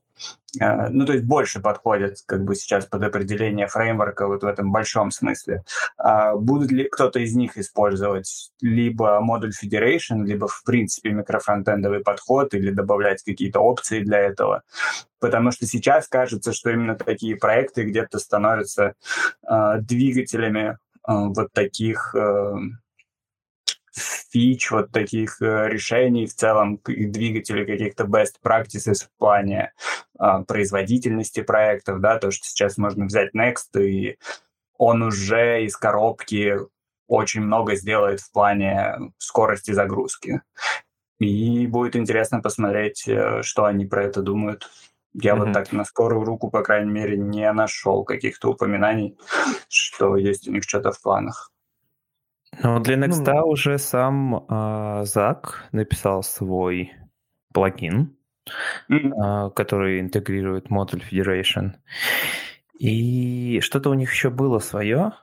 [0.59, 5.11] ну, то есть больше подходят как бы сейчас под определение фреймворка вот в этом большом
[5.11, 5.63] смысле.
[5.97, 12.53] А будут ли кто-то из них использовать либо модуль Federation, либо в принципе микрофронтендовый подход
[12.53, 14.63] или добавлять какие-то опции для этого?
[15.19, 18.93] Потому что сейчас кажется, что именно такие проекты где-то становятся
[19.49, 20.75] э, двигателями э,
[21.07, 22.55] вот таких э,
[23.95, 29.73] фич, вот таких э, решений, в целом двигателей каких-то best practices в плане
[30.19, 34.17] э, производительности проектов, да, то, что сейчас можно взять Next, и
[34.77, 36.57] он уже из коробки
[37.07, 40.41] очень много сделает в плане скорости загрузки.
[41.19, 44.69] И будет интересно посмотреть, э, что они про это думают.
[45.13, 45.39] Я mm-hmm.
[45.39, 49.17] вот так на скорую руку, по крайней мере, не нашел каких-то упоминаний,
[49.69, 51.53] что есть у них что-то в планах.
[52.63, 56.93] Ну, для Next ну, уже сам э, Зак написал свой
[57.53, 58.17] плагин,
[58.89, 59.47] mm-hmm.
[59.47, 61.73] э, который интегрирует модуль Federation.
[62.79, 65.13] И что-то у них еще было свое,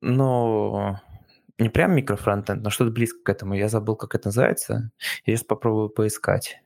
[0.00, 1.00] но
[1.58, 3.54] не прям микрофронтенд, но что-то близко к этому.
[3.54, 4.90] Я забыл, как это называется.
[5.24, 6.60] Я сейчас попробую поискать.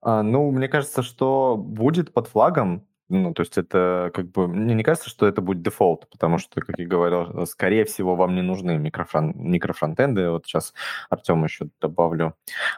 [0.00, 4.48] А, ну, мне кажется, что будет под флагом Ну, то есть это как бы...
[4.48, 8.34] Мне не кажется, что это будет дефолт, потому что, как я говорил, скорее всего, вам
[8.34, 9.32] не нужны микрофрон...
[9.36, 10.30] микрофронтенды.
[10.30, 10.72] Вот сейчас
[11.10, 12.34] Артем еще добавлю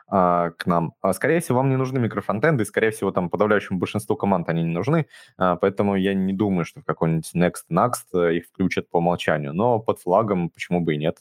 [0.09, 0.95] а, к нам.
[1.01, 4.65] А, скорее всего, вам не нужны микрофронтенды, и, скорее всего, там подавляющему большинству команд они
[4.65, 5.07] не нужны,
[5.39, 9.53] а, поэтому я не думаю, что в какой-нибудь Next Next э, их включат по умолчанию.
[9.55, 11.19] Но под флагом почему бы и нет.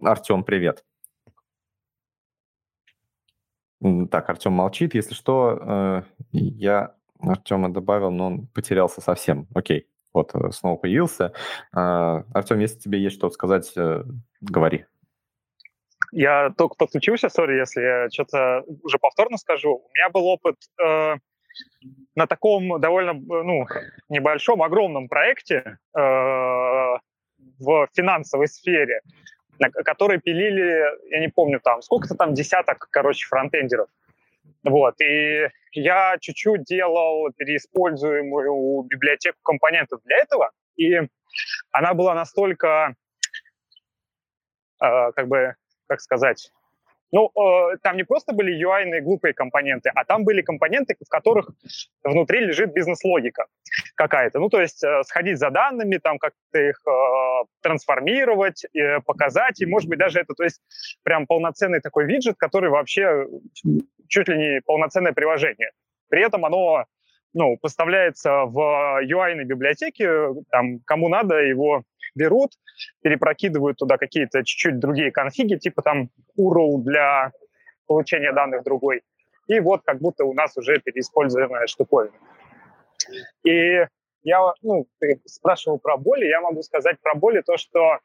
[0.00, 0.84] Артем, привет.
[4.10, 4.94] Так, Артем молчит.
[4.94, 9.46] Если что, э, я Артема добавил, но он потерялся совсем.
[9.54, 11.32] Окей, вот э, снова появился.
[11.72, 14.04] А, Артем, если тебе есть что сказать, э,
[14.40, 14.84] говори.
[16.10, 19.74] Я только подключился, сори, если я что-то уже повторно скажу.
[19.74, 21.16] У меня был опыт э,
[22.14, 23.66] на таком довольно ну,
[24.08, 26.00] небольшом, огромном проекте э,
[27.58, 29.00] в финансовой сфере,
[29.58, 33.88] на который пилили, я не помню, там сколько-то там десяток, короче, фронтендеров.
[34.64, 41.00] Вот, и я чуть-чуть делал переиспользуемую библиотеку компонентов для этого, и
[41.70, 42.94] она была настолько,
[44.82, 45.54] э, как бы,
[45.86, 46.50] как сказать,
[47.10, 51.50] ну, э, там не просто были UI-ные глупые компоненты, а там были компоненты, в которых
[52.04, 53.46] внутри лежит бизнес-логика
[53.94, 54.38] какая-то.
[54.38, 59.66] Ну, то есть э, сходить за данными, там как-то их э, трансформировать, э, показать, и,
[59.66, 60.60] может быть, даже это, то есть
[61.02, 63.26] прям полноценный такой виджет, который вообще
[64.08, 65.70] чуть ли не полноценное приложение.
[66.08, 66.84] При этом оно
[67.34, 68.58] ну, поставляется в
[69.02, 71.84] UI-ной библиотеке, там, кому надо, его
[72.18, 72.52] берут,
[73.02, 77.32] перепрокидывают туда какие-то чуть-чуть другие конфиги, типа там URL для
[77.86, 79.02] получения данных другой.
[79.46, 82.12] И вот как будто у нас уже переиспользуемая штуковина.
[83.44, 83.86] И
[84.22, 87.98] я, ну, ты спрашивал про боли, я могу сказать про боли то, что,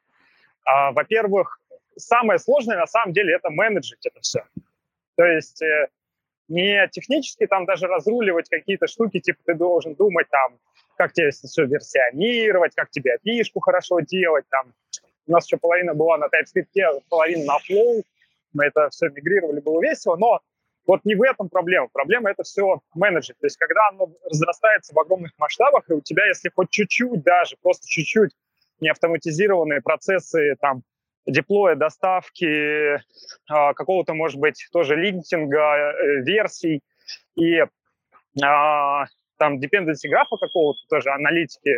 [0.63, 1.59] а, во-первых,
[1.97, 4.43] самое сложное на самом деле это менеджить это все.
[5.15, 5.89] То есть э,
[6.53, 10.59] не технически там даже разруливать какие-то штуки, типа ты должен думать там,
[10.95, 14.45] как тебе все версионировать, как тебе api хорошо делать.
[14.49, 14.73] Там.
[15.27, 18.03] У нас еще половина была на TypeScript, половина на Flow.
[18.53, 20.41] Мы это все мигрировали, было весело, но
[20.85, 21.87] вот не в этом проблема.
[21.91, 23.35] Проблема это все менеджер.
[23.39, 27.55] То есть когда оно разрастается в огромных масштабах, и у тебя, если хоть чуть-чуть даже,
[27.61, 28.31] просто чуть-чуть
[28.79, 30.83] не автоматизированные процессы там
[31.25, 33.01] деплоя, доставки,
[33.49, 36.81] а, какого-то, может быть, тоже линтинга, э, версий
[37.35, 37.63] и
[38.43, 39.05] а,
[39.37, 41.71] там dependency графа какого-то тоже, аналитики,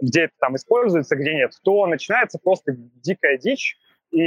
[0.00, 3.76] где это там используется, где нет, то начинается просто дикая дичь
[4.10, 4.22] и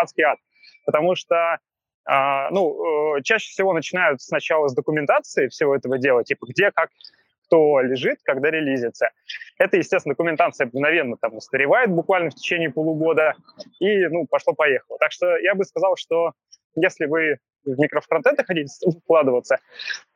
[0.00, 0.38] адский ад.
[0.86, 1.58] Потому что
[2.06, 6.90] а, ну, э, чаще всего начинают сначала с документации всего этого дела, типа где, как,
[7.50, 9.10] кто лежит, когда релизится.
[9.58, 13.34] Это, естественно, документация мгновенно там устаревает буквально в течение полугода,
[13.80, 14.98] и, ну, пошло-поехало.
[14.98, 16.32] Так что я бы сказал, что
[16.76, 18.72] если вы в микрофронтенды хотите
[19.02, 19.58] вкладываться,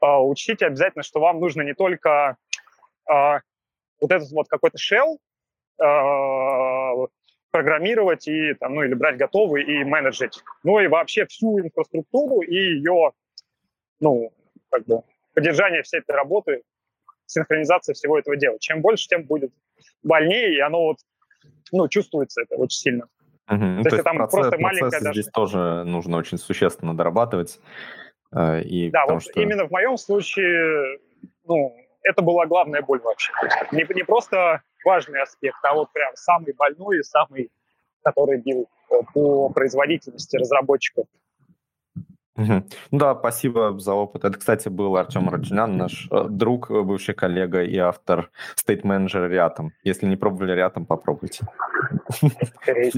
[0.01, 2.37] а, учтите обязательно, что вам нужно не только
[3.11, 3.41] а,
[4.01, 5.17] вот этот вот какой-то shell
[5.83, 6.93] а,
[7.51, 12.55] программировать и там, ну или брать готовый и менеджить, но и вообще всю инфраструктуру и
[12.55, 13.11] ее,
[14.01, 14.33] ну,
[14.71, 15.03] как бы
[15.35, 16.63] поддержание всей этой работы,
[17.27, 18.59] синхронизация всего этого дела.
[18.61, 19.53] Чем больше, тем будет
[20.03, 20.99] больнее, и оно вот,
[21.73, 23.09] ну, чувствуется это очень сильно.
[23.49, 23.83] Угу.
[23.83, 25.21] То, то есть там процесс, просто маленькая даже...
[25.21, 27.61] здесь тоже нужно очень существенно дорабатывать.
[28.35, 29.41] Э, и да, вот что...
[29.41, 30.99] именно в моем случае,
[31.45, 33.33] ну, это была главная боль вообще.
[33.73, 37.51] Не, не просто важный аспект, а вот прям самый больной и самый,
[38.03, 38.69] который бил
[39.13, 41.07] по производительности разработчиков.
[42.37, 42.65] Угу.
[42.91, 44.25] Ну да, спасибо за опыт.
[44.25, 49.73] Это, кстати, был Артем Раджинян, наш э, друг, бывший коллега и автор стейт-менеджера Рятом.
[49.85, 51.47] Если не пробовали Рятом, попробуйте.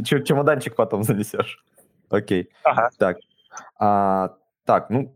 [0.03, 1.63] Чемоданчик потом занесешь.
[2.09, 2.49] Окей.
[2.65, 2.91] Ага.
[2.99, 3.19] Так.
[3.79, 4.37] А,
[4.67, 5.15] так, ну,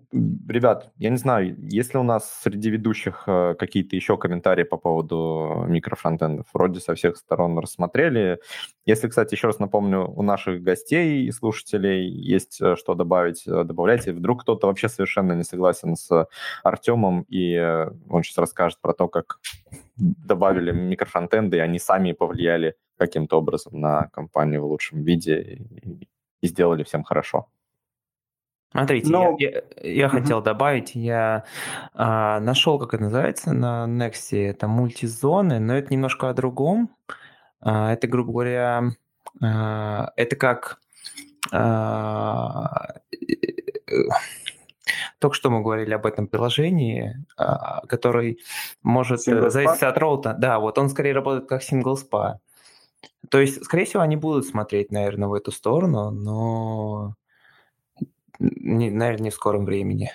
[0.48, 4.76] ребят, я не знаю, есть ли у нас среди ведущих э, какие-то еще комментарии по
[4.76, 6.46] поводу микрофронтендов?
[6.52, 8.38] Вроде со всех сторон рассмотрели.
[8.86, 13.64] Если, кстати, еще раз напомню, у наших гостей и слушателей есть э, что добавить, э,
[13.64, 14.12] добавляйте.
[14.12, 16.28] Вдруг кто-то вообще совершенно не согласен с
[16.62, 17.58] Артемом, и
[18.08, 19.40] он сейчас расскажет про то, как
[19.96, 26.08] добавили микрофронтенды, и они сами повлияли каким-то образом на компанию в лучшем виде и,
[26.40, 27.48] и сделали всем хорошо.
[28.70, 29.36] Смотрите, Но...
[29.38, 30.16] я, я, я угу.
[30.18, 31.44] хотел добавить, я
[31.92, 36.90] а, нашел, как это называется на Next, это мультизоны, но это немножко о другом.
[37.60, 38.92] А, это, грубо говоря,
[39.42, 40.78] а, это как
[41.52, 42.94] а,
[45.18, 48.38] только что мы говорили об этом приложении, а, который
[48.82, 50.34] может single зависеть от роута.
[50.38, 52.36] Да, вот он скорее работает как single spa.
[53.30, 57.14] То есть, скорее всего, они будут смотреть, наверное, в эту сторону, но
[58.40, 60.10] не, наверное, не в скором времени.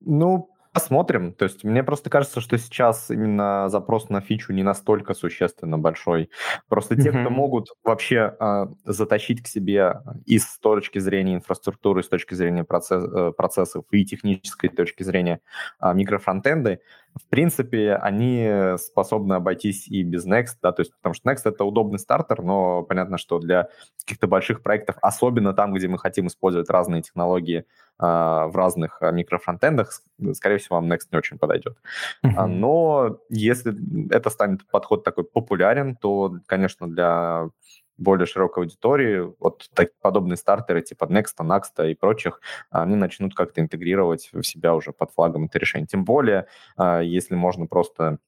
[0.00, 1.32] Ну, Посмотрим.
[1.32, 6.30] То есть мне просто кажется, что сейчас именно запрос на фичу не настолько существенно большой.
[6.68, 12.08] Просто те, кто могут вообще э, затащить к себе и с точки зрения инфраструктуры, с
[12.08, 15.40] точки зрения процесс, э, процессов и технической точки зрения
[15.80, 16.80] э, микрофронтенды,
[17.14, 21.64] в принципе, они способны обойтись и без Next, да, то есть потому что Next— это
[21.64, 23.68] удобный стартер, но понятно, что для
[24.00, 27.66] каких-то больших проектов, особенно там, где мы хотим использовать разные технологии
[27.98, 31.76] в разных а, микрофронтендах, скорее всего, вам Next не очень подойдет.
[32.24, 32.46] Uh-huh.
[32.46, 33.72] Но если
[34.12, 37.50] это станет подход такой популярен, то, конечно, для
[37.96, 42.40] более широкой аудитории, вот так, подобные стартеры типа Next, Next и прочих,
[42.70, 45.86] они начнут как-то интегрировать в себя уже под флагом это решение.
[45.86, 48.18] Тем более, а, если можно просто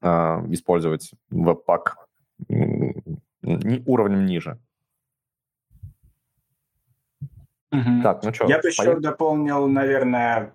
[0.00, 1.96] а, использовать веб-пак
[3.86, 4.58] уровнем ниже.
[7.72, 8.02] Угу.
[8.02, 8.46] Так, ну что?
[8.46, 10.52] Я бы еще дополнил, наверное,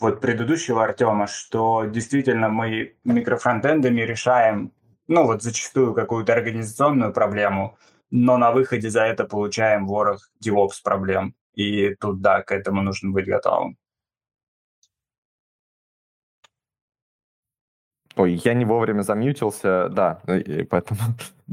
[0.00, 4.72] вот предыдущего Артема, что действительно мы микрофронтендами решаем
[5.08, 7.76] ну вот зачастую какую-то организационную проблему,
[8.10, 11.34] но на выходе за это получаем ворох DevOps проблем.
[11.54, 13.76] И тут, да, к этому нужно быть готовым.
[18.16, 20.20] Ой, я не вовремя замьютился, да,
[20.70, 21.00] поэтому...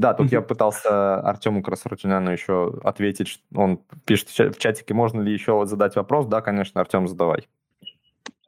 [0.00, 5.66] Да, тут я пытался Артему Красрутюняну еще ответить, он пишет в чатике, можно ли еще
[5.66, 6.24] задать вопрос.
[6.24, 7.46] Да, конечно, Артем, задавай.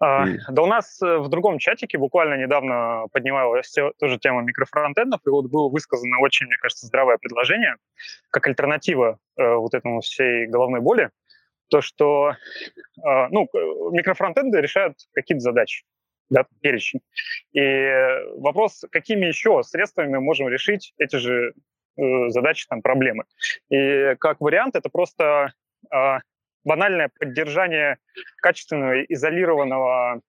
[0.00, 5.28] А, да у нас э, в другом чатике буквально недавно поднималась тоже тема микрофронтендов, и
[5.28, 7.76] вот было высказано очень, мне кажется, здравое предложение,
[8.30, 11.10] как альтернатива э, вот этому всей головной боли,
[11.68, 13.46] то, что э, ну,
[13.92, 15.84] микрофронтенды решают какие-то задачи,
[16.32, 17.00] да, перечень.
[17.52, 17.88] И
[18.38, 21.52] вопрос, какими еще средствами мы можем решить эти же
[21.96, 23.24] э, задачи, там, проблемы.
[23.68, 25.52] И как вариант это просто
[25.92, 26.18] э,
[26.64, 27.98] банальное поддержание
[28.36, 30.20] качественного изолированного,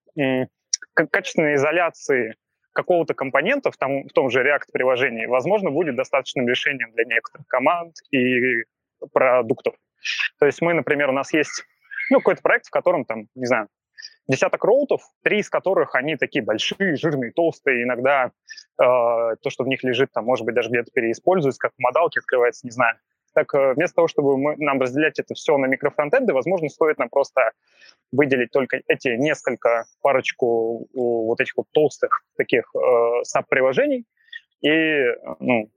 [0.94, 2.36] качественной изоляции
[2.74, 7.96] какого-то компонента в том, в том же React-приложении, возможно, будет достаточным решением для некоторых команд
[8.12, 8.64] и
[9.14, 9.76] продуктов.
[10.40, 11.64] То есть мы, например, у нас есть
[12.10, 13.68] ну, какой-то проект, в котором там, не знаю,
[14.28, 17.84] десяток роутов, три из которых они такие большие, жирные, толстые.
[17.84, 18.30] Иногда э,
[18.78, 22.66] то, что в них лежит, там, может быть, даже где-то переиспользуется, как в модалке открывается,
[22.66, 22.98] не знаю.
[23.34, 27.10] Так э, вместо того, чтобы мы, нам разделять это все на микрофронтенды, возможно, стоит нам
[27.10, 27.52] просто
[28.12, 32.80] выделить только эти несколько, парочку вот этих вот толстых таких э,
[33.24, 34.06] SAP-приложений
[34.62, 35.06] и
[35.40, 35.70] ну,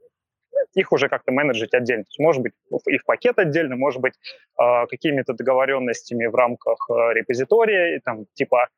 [0.74, 2.04] их уже как-то менеджить отдельно.
[2.04, 2.52] То есть, может быть,
[2.86, 4.14] их пакет отдельно, может быть,
[4.60, 8.68] э, какими-то договоренностями в рамках э, репозитория, и, там, типа,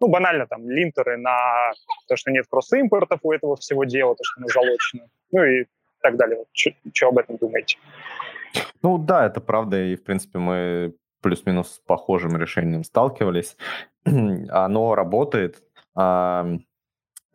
[0.00, 1.72] ну, банально, там, линтеры на
[2.08, 5.08] то, что нет кросс-импортов у этого всего дела, то, что оно залочено.
[5.32, 5.66] Ну и
[6.00, 6.44] так далее.
[6.52, 7.78] Что об этом думаете?
[8.82, 13.56] Ну да, это правда, и в принципе мы плюс-минус с похожим решением сталкивались.
[14.04, 15.62] Оно работает.
[15.96, 16.46] А,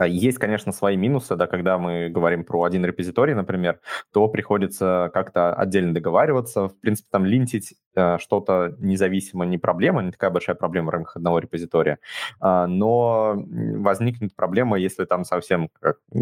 [0.01, 3.79] есть, конечно, свои минусы, да, когда мы говорим про один репозиторий, например,
[4.11, 6.69] то приходится как-то отдельно договариваться.
[6.69, 11.39] В принципе, там линтить что-то независимо не проблема, не такая большая проблема в рамках одного
[11.39, 11.99] репозитория.
[12.39, 15.69] А, но возникнет проблема, если там совсем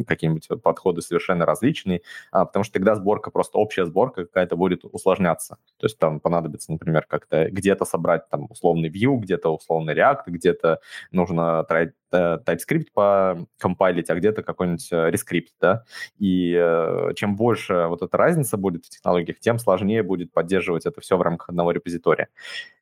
[0.08, 2.02] какие-нибудь подходы совершенно различные,
[2.32, 5.58] а, потому что тогда сборка, просто общая сборка какая-то будет усложняться.
[5.78, 10.80] То есть там понадобится, например, как-то где-то собрать там условный Vue, где-то условный React, где-то
[11.12, 15.86] нужно тратить Э, TypeScript покомпайлить, а где-то какой-нибудь э, ReScript, да,
[16.18, 21.00] и э, чем больше вот эта разница будет в технологиях, тем сложнее будет поддерживать это
[21.00, 22.30] все в рамках одного репозитория.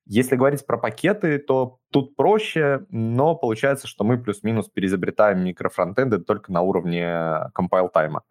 [0.06, 6.52] Если говорить про пакеты, то тут проще, но получается, что мы плюс-минус переизобретаем микрофронтенды только
[6.52, 8.24] на уровне compile-time а.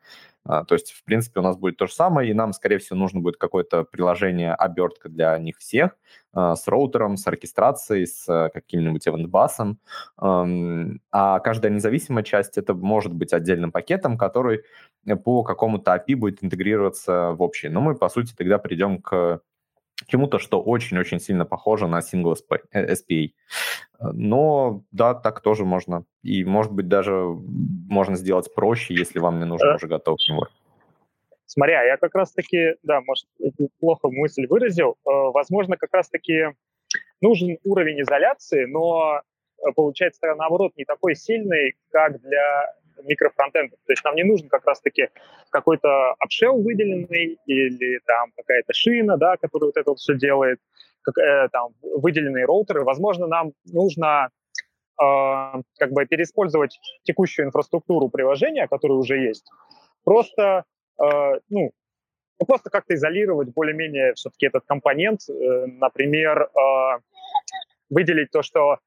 [0.44, 2.98] А, то есть, в принципе, у нас будет то же самое, и нам, скорее всего,
[2.98, 5.96] нужно будет какое-то приложение, обертка для них всех,
[6.32, 9.78] а, с роутером, с оркестрацией, с э, каким-нибудь эвентбасом.
[10.16, 14.64] А каждая независимая часть это может быть отдельным пакетом, который
[15.24, 17.68] по какому-то API будет интегрироваться в общий.
[17.68, 19.42] Но мы, по сути, тогда придем к
[20.08, 22.34] чему-то, что очень-очень сильно похоже на single
[22.74, 23.28] SPA.
[24.00, 26.04] Но да, так тоже можно.
[26.22, 30.50] И, может быть, даже можно сделать проще, если вам не нужен уже готовый фреймворк.
[31.46, 33.26] Смотри, а я как раз-таки, да, может,
[33.80, 34.96] плохо мысль выразил.
[35.06, 36.48] Э, возможно, как раз-таки
[37.22, 39.22] нужен уровень изоляции, но
[39.58, 42.74] э, получается наоборот не такой сильный, как для
[43.04, 43.78] микрофронтендов.
[43.86, 45.08] То есть нам не нужен как раз-таки
[45.50, 50.58] какой-то обшел выделенный или там какая-то шина, да, которая вот это вот все делает,
[51.02, 52.84] как, э, там выделенные роутеры.
[52.84, 54.30] Возможно, нам нужно
[55.00, 59.48] э, как бы переиспользовать текущую инфраструктуру приложения, которая уже есть,
[60.04, 60.64] просто,
[61.02, 61.72] э, ну,
[62.40, 66.98] ну, просто как-то изолировать более-менее все-таки этот компонент, э, например, э,
[67.90, 68.78] выделить то, что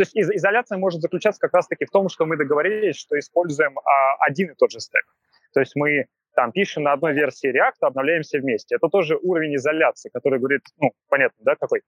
[0.00, 3.78] То есть из, изоляция может заключаться как раз-таки в том, что мы договорились, что используем
[3.78, 5.04] а, один и тот же стек.
[5.52, 8.76] То есть мы там пишем на одной версии React, обновляемся вместе.
[8.76, 11.82] Это тоже уровень изоляции, который говорит, ну, понятно, да, какой.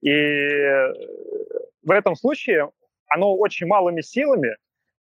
[0.00, 0.12] И
[1.82, 2.70] в этом случае
[3.08, 4.56] оно очень малыми силами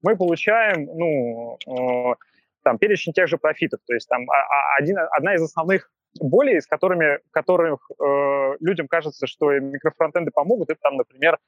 [0.02, 2.14] мы получаем, ну, э,
[2.62, 3.80] там, перечень тех же профитов.
[3.86, 8.88] То есть там а, а, один, одна из основных болей, с которыми которых э, людям
[8.88, 11.38] кажется, что микрофронтенды помогут, это там, например,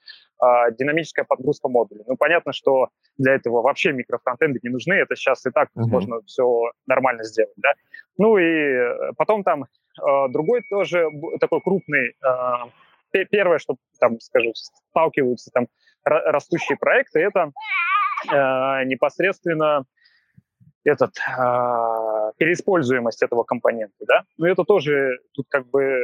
[0.41, 0.47] э,
[0.79, 2.05] динамическая подгрузка модулей.
[2.07, 2.89] Ну, понятно, что
[3.19, 5.87] для этого вообще микрофронтенды не нужны, это сейчас и так uh-huh.
[5.87, 7.73] можно все нормально сделать, да.
[8.19, 11.09] Ну и потом там э, другой тоже
[11.41, 15.67] такой крупный, э, первое, что там, скажу, сталкиваются там
[16.05, 17.53] растущие проекты, это
[18.31, 19.85] э, непосредственно
[20.85, 25.99] этот, э, переиспользуемость этого компонента, да, но это тоже тут как бы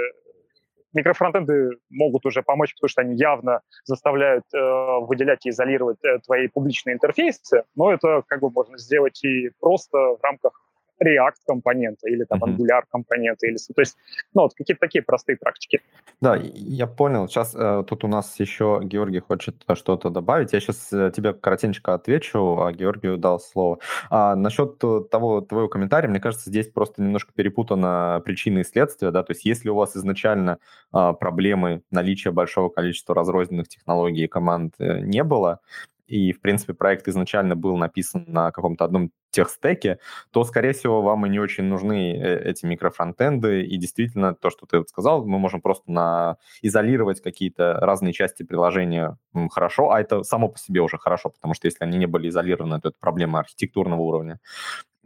[0.94, 4.58] микрофронтенды могут уже помочь, потому что они явно заставляют э,
[5.00, 9.98] выделять и изолировать э, твои публичные интерфейсы, но это как бы можно сделать и просто
[9.98, 10.67] в рамках
[11.02, 13.96] React компонента или там Angular компонента, или, то есть,
[14.34, 15.80] ну, вот какие-то такие простые практики.
[16.20, 17.28] Да, я понял.
[17.28, 20.52] Сейчас э, тут у нас еще Георгий хочет что-то добавить.
[20.52, 23.78] Я сейчас э, тебе коротенько отвечу, а Георгию дал слово.
[24.10, 29.22] А насчет того твоего комментария, мне кажется, здесь просто немножко перепутано причины и следствия, да,
[29.22, 30.58] то есть если у вас изначально
[30.92, 35.60] э, проблемы наличия большого количества разрозненных технологий и команд э, не было,
[36.06, 39.98] и, в принципе, проект изначально был написан на каком-то одном техстеке,
[40.30, 43.62] то, скорее всего, вам и не очень нужны э, эти микрофронтенды.
[43.62, 46.36] И действительно, то, что ты вот сказал, мы можем просто на...
[46.62, 49.16] изолировать какие-то разные части приложения
[49.50, 52.80] хорошо, а это само по себе уже хорошо, потому что если они не были изолированы,
[52.80, 54.40] то это проблема архитектурного уровня.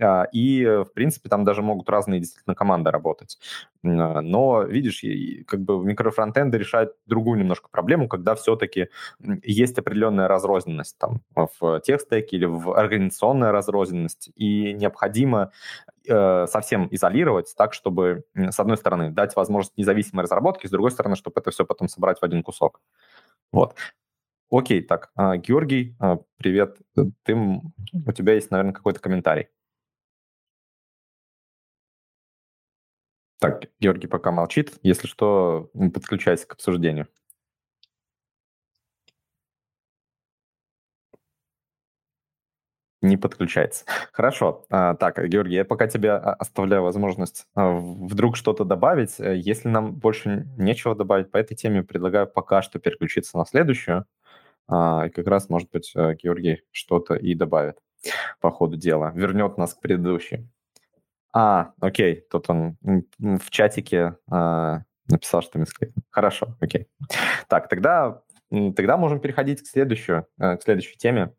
[0.01, 3.39] А, и, в принципе, там даже могут разные действительно команды работать.
[3.85, 5.05] А, но, видишь,
[5.47, 8.89] как бы микрофронтенды решают другую немножко проблему, когда все-таки
[9.43, 15.53] есть определенная разрозненность там в текстеке или в организационная разрозненность, и необходимо
[16.09, 21.17] э, совсем изолировать так, чтобы, с одной стороны, дать возможность независимой разработки, с другой стороны,
[21.17, 22.81] чтобы это все потом собрать в один кусок.
[23.53, 23.77] Вот.
[24.51, 25.97] Окей, так, а, Георгий,
[26.37, 26.79] привет.
[27.25, 29.49] Ты, у тебя есть, наверное, какой-то комментарий.
[33.43, 34.79] Так, Георгий пока молчит.
[34.85, 37.09] Если что, подключайся к обсуждению.
[43.03, 43.85] Не подключается.
[44.13, 44.65] Хорошо.
[44.71, 49.19] А, так, Георгий, я пока тебе оставляю возможность а, вдруг что-то добавить.
[49.19, 54.07] Э, если нам больше нечего добавить по этой теме, предлагаю пока что переключиться на следующую.
[54.69, 57.79] А, и как раз, может быть, э, Георгий что-то и добавит
[58.41, 59.13] по ходу дела.
[59.15, 60.49] Вернет нас к предыдущей.
[61.35, 62.77] А, окей, тут он
[63.19, 65.93] в чатике а, написал, что мисклик.
[66.11, 66.89] Хорошо, окей.
[67.49, 71.33] Так, тогда, тогда можем переходить к, следующую, э, к следующей теме.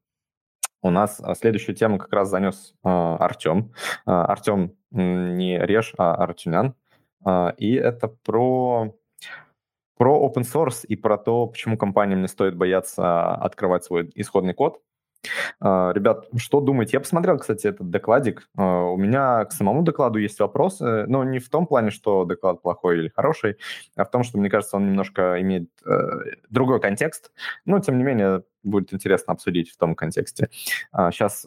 [0.83, 3.71] У нас а, следующую тему как раз занес а, Артем.
[4.05, 6.75] А, Артем не Реж, а Артюнян.
[7.25, 8.93] А, и это про
[9.97, 14.81] про open source и про то, почему компаниям не стоит бояться открывать свой исходный код.
[15.61, 16.97] А, ребят, что думаете?
[16.97, 18.49] Я посмотрел, кстати, этот докладик.
[18.57, 22.61] А, у меня к самому докладу есть вопросы, но не в том плане, что доклад
[22.61, 23.57] плохой или хороший,
[23.95, 25.97] а в том, что, мне кажется, он немножко имеет э,
[26.49, 27.31] другой контекст.
[27.65, 30.49] Но, тем не менее, будет интересно обсудить в том контексте.
[30.93, 31.45] Сейчас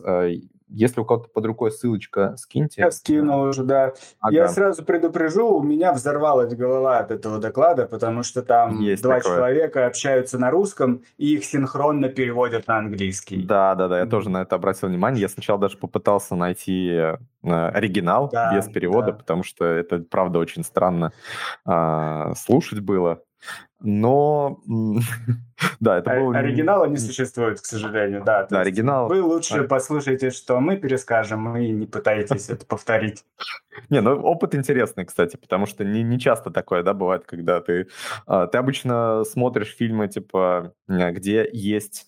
[0.68, 2.82] если у кого-то под рукой ссылочка, скиньте.
[2.82, 3.92] Я скинул уже, да.
[4.20, 4.34] Ага.
[4.34, 9.18] Я сразу предупрежу, у меня взорвалась голова от этого доклада, потому что там Есть два
[9.18, 9.36] такое.
[9.36, 13.42] человека общаются на русском, и их синхронно переводят на английский.
[13.42, 15.22] Да, да, да, я тоже на это обратил внимание.
[15.22, 19.18] Я сначала даже попытался найти э, оригинал да, без перевода, да.
[19.18, 21.12] потому что это, правда, очень странно
[21.64, 23.20] э, слушать было.
[23.80, 24.60] Но,
[25.80, 26.32] да, это был...
[26.32, 28.46] Оригинала не существует, к сожалению, да.
[28.50, 29.08] Да, оригинал...
[29.08, 33.24] Вы лучше послушайте, что мы перескажем, и не пытайтесь это повторить.
[33.90, 37.88] Не, ну опыт интересный, кстати, потому что не, не часто такое, да, бывает, когда ты...
[38.26, 42.06] А, ты обычно смотришь фильмы, типа, где есть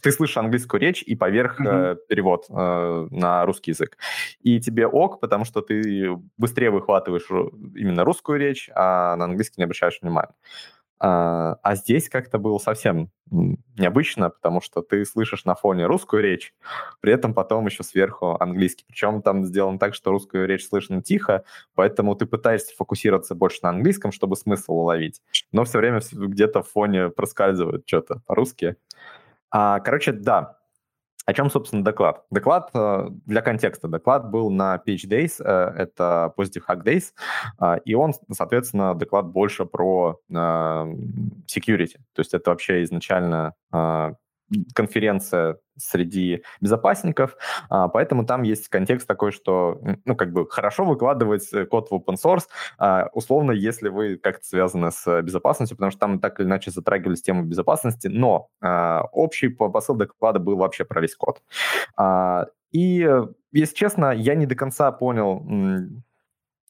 [0.00, 1.96] ты слышишь английскую речь и поверх mm-hmm.
[2.08, 3.98] перевод э, на русский язык.
[4.40, 7.28] И тебе ок, потому что ты быстрее выхватываешь
[7.74, 10.34] именно русскую речь, а на английский не обращаешь внимания.
[10.98, 16.54] А, а здесь как-то было совсем необычно, потому что ты слышишь на фоне русскую речь,
[17.00, 18.84] при этом потом еще сверху английский.
[18.88, 21.44] Причем там сделано так, что русскую речь слышно тихо,
[21.74, 25.20] поэтому ты пытаешься фокусироваться больше на английском, чтобы смысл уловить.
[25.52, 28.76] Но все время где-то в фоне проскальзывает что-то по-русски.
[29.50, 30.56] А, короче, да,
[31.26, 32.24] о чем, собственно, доклад?
[32.30, 37.12] Доклад, э, для контекста, доклад был на Page Days, э, это Positive Hack Days,
[37.60, 41.96] э, и он, соответственно, доклад больше про security.
[42.12, 43.54] То есть это вообще изначально
[44.74, 47.36] конференция среди безопасников,
[47.68, 51.94] а, поэтому там есть контекст такой, что, ну, как бы хорошо выкладывать э, код в
[51.94, 52.44] open source,
[52.78, 57.22] а, условно, если вы как-то связаны с безопасностью, потому что там так или иначе затрагивались
[57.22, 61.42] тему безопасности, но а, общий посыл доклада был вообще про весь код.
[62.72, 63.08] И,
[63.52, 65.42] если честно, я не до конца понял,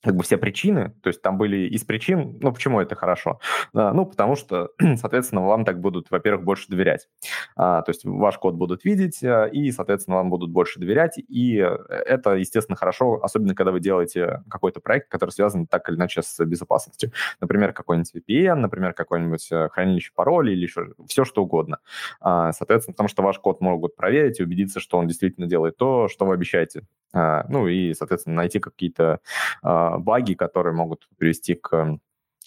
[0.07, 3.41] как бы все причины, то есть там были из причин, ну, почему это хорошо?
[3.75, 7.09] А, ну, потому что, соответственно, вам так будут, во-первых, больше доверять.
[7.57, 11.57] А, то есть ваш код будут видеть, а, и, соответственно, вам будут больше доверять, и
[11.57, 16.45] это, естественно, хорошо, особенно когда вы делаете какой-то проект, который связан так или иначе с
[16.45, 17.11] безопасностью.
[17.41, 21.79] Например, какой-нибудь VPN, например, какое-нибудь э, хранилище паролей или еще все что угодно.
[22.21, 26.07] А, соответственно, потому что ваш код могут проверить и убедиться, что он действительно делает то,
[26.07, 26.85] что вы обещаете.
[27.17, 29.21] А, ну и, соответственно, найти какие-то
[29.63, 31.99] а, баги, которые могут привести к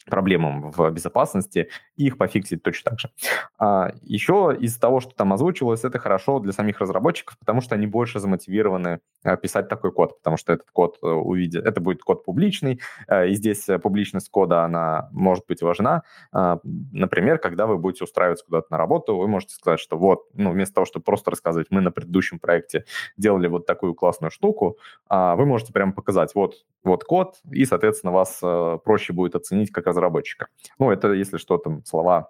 [0.09, 3.09] проблемам в безопасности, и их пофиксить точно так же.
[3.57, 7.87] А, еще из того, что там озвучивалось, это хорошо для самих разработчиков, потому что они
[7.87, 12.23] больше замотивированы а, писать такой код, потому что этот код э, увидит, это будет код
[12.23, 16.03] публичный, а, и здесь публичность кода, она может быть важна.
[16.31, 20.51] А, например, когда вы будете устраиваться куда-то на работу, вы можете сказать, что вот, ну,
[20.51, 22.85] вместо того, чтобы просто рассказывать, мы на предыдущем проекте
[23.17, 28.13] делали вот такую классную штуку, а, вы можете прямо показать, вот, вот код, и, соответственно,
[28.13, 28.39] вас
[28.83, 30.47] проще будет оценить как разработчика.
[30.79, 32.29] Ну, это, если что, там, слова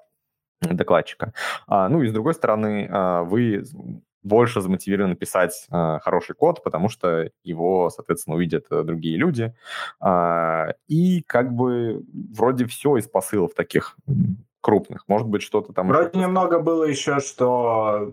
[0.61, 1.33] докладчика.
[1.67, 3.63] А, ну и с другой стороны, а, вы
[4.21, 9.53] больше замотивированы писать а, хороший код, потому что его, соответственно, увидят э, другие люди.
[9.99, 12.03] А, и как бы
[12.35, 13.95] вроде все из посылов таких
[14.61, 15.07] крупных.
[15.07, 15.87] Может быть, что-то там...
[15.87, 18.11] Вроде немного было еще, что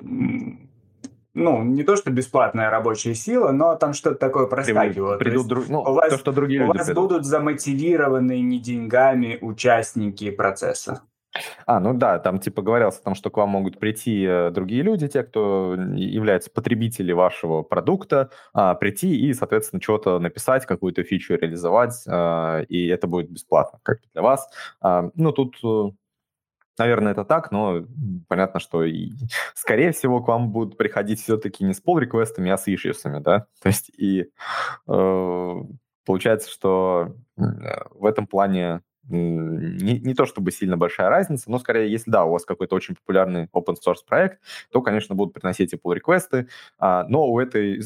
[1.36, 5.18] ну, не то, что бесплатная рабочая сила, но там что-то такое проскакивало.
[5.18, 7.02] Придут, придут, ну, у вас, то, что другие у люди вас придут.
[7.02, 11.02] будут замотивированы не деньгами участники процесса.
[11.66, 14.82] А, ну да, там типа говорилось о том, что к вам могут прийти э, другие
[14.82, 21.34] люди, те, кто являются потребители вашего продукта, а, прийти и, соответственно, что-то написать, какую-то фичу
[21.34, 24.48] реализовать, а, и это будет бесплатно, как для вас.
[24.80, 25.90] А, ну, тут э,
[26.78, 27.84] Наверное, это так, но
[28.28, 29.12] понятно, что и,
[29.54, 33.46] скорее всего к вам будут приходить все-таки не с pull-реквестами, а с ишьюсами, да?
[33.62, 34.30] То есть и
[34.88, 35.54] э,
[36.04, 37.42] получается, что э,
[37.90, 42.32] в этом плане не, не то чтобы сильно большая разница, но скорее, если да, у
[42.32, 44.40] вас какой-то очень популярный open source проект,
[44.70, 46.48] то, конечно, будут приносить и pull реквесты
[46.78, 47.80] а, но у этой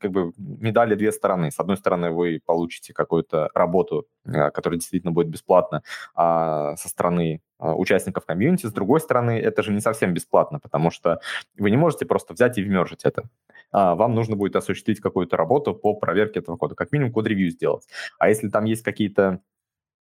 [0.00, 1.50] как бы медали две стороны.
[1.50, 5.82] С одной стороны, вы получите какую-то работу, а, которая действительно будет бесплатна
[6.14, 8.66] а, со стороны а, участников комьюнити.
[8.66, 11.20] С другой стороны, это же не совсем бесплатно, потому что
[11.58, 13.24] вы не можете просто взять и вмержить это.
[13.72, 17.86] Вам нужно будет осуществить какую-то работу по проверке этого кода, как минимум код-ревью сделать.
[18.18, 19.40] А если там есть какие-то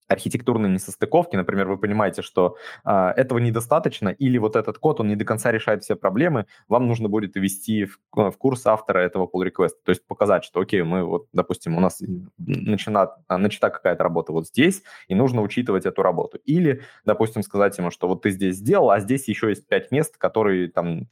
[0.09, 5.15] архитектурные несостыковки, например, вы понимаете, что э, этого недостаточно, или вот этот код, он не
[5.15, 9.47] до конца решает все проблемы, вам нужно будет ввести в, в курс автора этого pull
[9.47, 12.01] request, то есть показать, что, окей, мы вот, допустим, у нас
[12.37, 16.39] начина, начата какая-то работа вот здесь, и нужно учитывать эту работу.
[16.45, 20.17] Или, допустим, сказать ему, что вот ты здесь сделал, а здесь еще есть пять мест,
[20.17, 21.07] которые там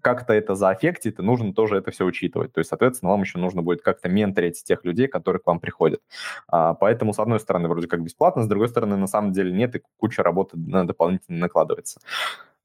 [0.00, 2.52] как-то это заэффектит, и нужно тоже это все учитывать.
[2.52, 6.00] То есть, соответственно, вам еще нужно будет как-то менторить тех людей, которые к вам приходят.
[6.48, 9.76] А, поэтому, с одной стороны, вроде как бесплатно, с другой стороны, на самом деле нет,
[9.76, 12.00] и куча работы дополнительно накладывается.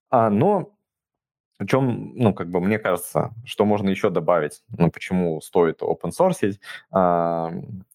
[0.09, 0.73] А, но
[1.59, 6.11] о чем, ну, как бы мне кажется, что можно еще добавить, ну, почему стоит open
[6.17, 6.57] source.
[6.91, 7.51] А,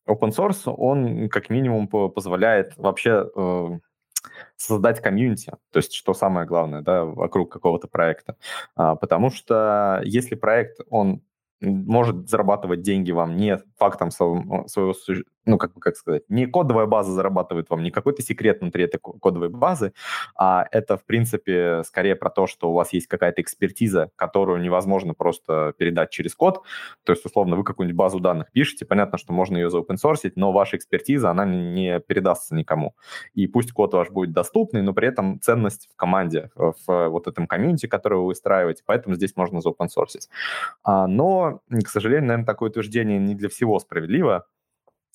[0.09, 3.79] open source, он как минимум позволяет вообще э,
[4.57, 8.37] создать комьюнити, то есть что самое главное, да, вокруг какого-то проекта.
[8.77, 11.23] А, потому что если проект, он
[11.61, 14.95] может зарабатывать деньги вам не фактом своего, своего
[15.47, 19.49] ну, как, как сказать, не кодовая база зарабатывает вам, не какой-то секрет внутри этой кодовой
[19.49, 19.93] базы,
[20.37, 25.15] а это, в принципе, скорее про то, что у вас есть какая-то экспертиза, которую невозможно
[25.15, 26.63] просто передать через код.
[27.05, 30.77] То есть, условно, вы какую-нибудь базу данных пишете, понятно, что можно ее заопенсорсить, но ваша
[30.77, 32.95] экспертиза, она не передастся никому.
[33.35, 37.47] И пусть код ваш будет доступный, но при этом ценность в команде, в вот этом
[37.47, 40.29] комьюнити, который вы выстраиваете, поэтому здесь можно заопенсорсить.
[40.85, 44.47] А, но, к сожалению, наверное, такое утверждение не для всего справедливо,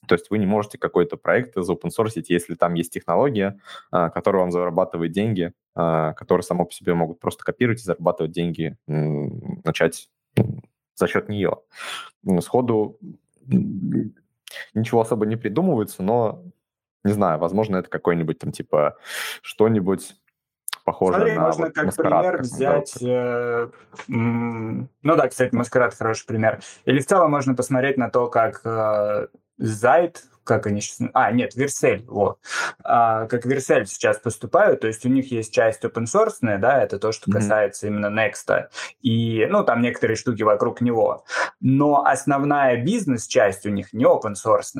[0.06, 3.60] то есть вы не можете какой-то проект заопенсорсить, если там есть технология,
[3.92, 8.32] а, которая вам зарабатывает деньги, а, которые само по себе могут просто копировать и зарабатывать
[8.32, 10.10] деньги, начать
[10.96, 11.58] за счет нее.
[12.42, 13.00] Сходу
[14.74, 16.44] ничего особо не придумывается, но
[17.04, 18.98] не знаю, возможно, это какой-нибудь там типа
[19.42, 20.16] что-нибудь
[20.84, 22.98] похоже Смотри, на можно вот как маскарад, пример как взять...
[23.02, 23.70] Э,
[24.08, 26.62] ну да, кстати, маскарад хороший пример.
[26.86, 29.28] Или в целом можно посмотреть на то, как э,
[29.60, 31.10] Zite, как они сейчас...
[31.14, 32.40] А, нет, Версель, вот.
[32.84, 36.98] А, как Версель сейчас поступают, то есть у них есть часть open source, да, это
[37.00, 37.90] то, что касается mm-hmm.
[37.90, 38.70] именно Next,
[39.02, 41.26] и, ну, там некоторые штуки вокруг него.
[41.60, 44.72] Но основная бизнес-часть у них не open source.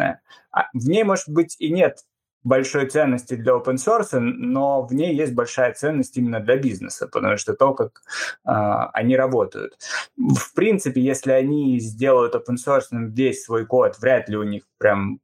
[0.52, 2.00] А в ней, может быть, и нет
[2.44, 7.38] большой ценности для open source, но в ней есть большая ценность именно для бизнеса, потому
[7.38, 8.02] что то, как
[8.46, 8.52] э,
[8.94, 9.78] они работают.
[10.18, 15.20] В принципе, если они сделают open source весь свой код, вряд ли у них прям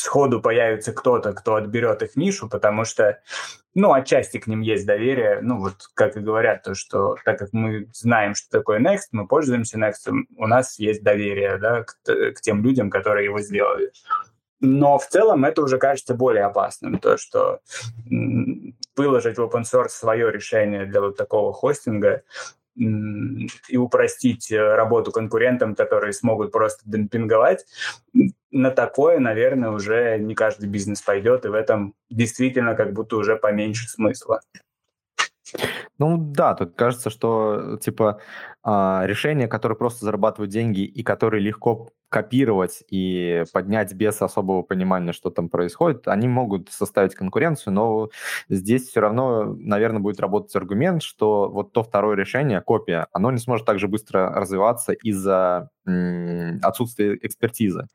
[0.00, 3.20] сходу появится кто-то, кто отберет их нишу, потому что,
[3.74, 5.40] ну, отчасти к ним есть доверие.
[5.42, 9.26] Ну, вот как и говорят, то, что так как мы знаем, что такое Next, мы
[9.26, 13.92] пользуемся Next, у нас есть доверие, да, к, к тем людям, которые его сделали.
[14.60, 17.60] Но в целом это уже кажется более опасным, то, что
[18.96, 22.22] выложить в open source свое решение для вот такого хостинга
[22.76, 27.66] и упростить э, работу конкурентам, которые смогут просто демпинговать,
[28.50, 33.36] на такое, наверное, уже не каждый бизнес пойдет, и в этом действительно как будто уже
[33.36, 34.40] поменьше смысла.
[35.98, 38.20] Ну да, тут кажется, что типа
[38.62, 45.12] а, решения, которые просто зарабатывают деньги и которые легко копировать и поднять без особого понимания,
[45.12, 48.08] что там происходит, они могут составить конкуренцию, но
[48.48, 53.38] здесь все равно, наверное, будет работать аргумент, что вот то второе решение, копия, оно не
[53.38, 55.70] сможет так же быстро развиваться из-за
[56.62, 57.86] отсутствия экспертизы.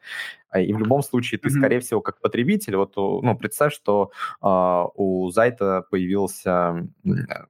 [0.56, 1.60] А, и в любом случае ты, mm-hmm.
[1.60, 6.88] скорее всего, как потребитель, вот, ну, представь, что э, у Зайта появился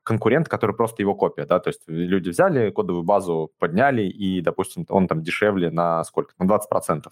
[0.01, 4.85] конкурент, который просто его копия, да, то есть люди взяли кодовую базу, подняли, и, допустим,
[4.89, 6.33] он там дешевле на сколько?
[6.39, 7.03] На 20%.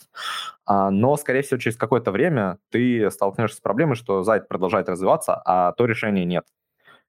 [0.66, 5.40] А, но, скорее всего, через какое-то время ты столкнешься с проблемой, что Зайт продолжает развиваться,
[5.46, 6.46] а то решение нет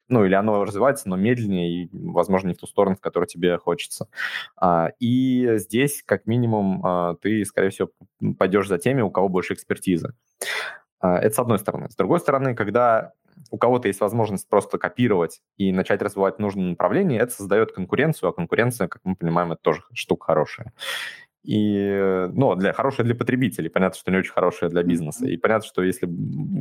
[0.09, 3.57] ну, или оно развивается, но медленнее и, возможно, не в ту сторону, в которую тебе
[3.59, 4.09] хочется.
[4.57, 7.91] А, и здесь, как минимум, а, ты, скорее всего,
[8.39, 10.15] пойдешь за теми, у кого больше экспертизы.
[11.01, 11.91] А, это с одной стороны.
[11.91, 13.13] С другой стороны, когда
[13.51, 18.33] у кого-то есть возможность просто копировать и начать развивать нужное направление, это создает конкуренцию, а
[18.33, 20.73] конкуренция, как мы понимаем, это тоже штука хорошая.
[21.45, 25.27] И, ну, для, хорошее для потребителей, понятно, что не очень хорошее для бизнеса.
[25.27, 26.09] И понятно, что если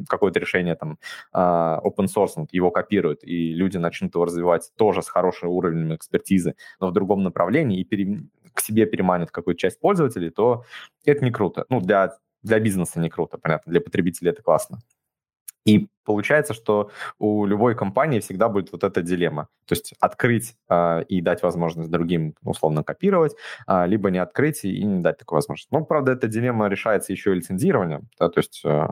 [0.08, 0.98] какое-то решение там
[1.32, 6.56] а, open source, его копируют, и люди начнут его развивать тоже с хорошим уровнем экспертизы,
[6.82, 8.24] но в другом направлении, и пере,
[8.54, 10.66] к себе переманят какую-то часть пользователей, то
[11.06, 11.66] это не круто.
[11.70, 14.80] Ну, для, для бизнеса не круто, понятно, для потребителей это классно.
[15.66, 19.47] И получается, что у любой компании всегда будет вот эта дилемма.
[19.66, 23.36] То есть открыть э, и дать возможность другим условно копировать,
[23.68, 25.72] э, либо не открыть и не дать такую возможность.
[25.72, 28.09] Ну, правда, эта дилемма решается еще и лицензированием.
[28.20, 28.88] Да, то есть э,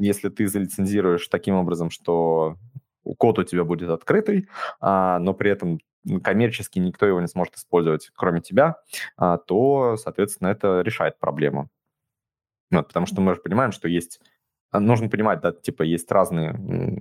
[0.00, 2.56] если ты залицензируешь таким образом, что
[3.18, 4.48] код у тебя будет открытый,
[4.80, 5.80] а, но при этом
[6.22, 8.76] коммерчески никто его не сможет использовать, кроме тебя,
[9.16, 11.68] а, то, соответственно, это решает проблему.
[12.70, 14.20] Вот, потому что мы же понимаем, что есть
[14.72, 16.58] нужно понимать, да, типа есть разные,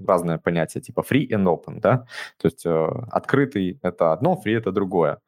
[0.08, 2.06] разные понятия, типа free and open, да,
[2.38, 5.20] то есть э, открытый— это одно, free— это другое.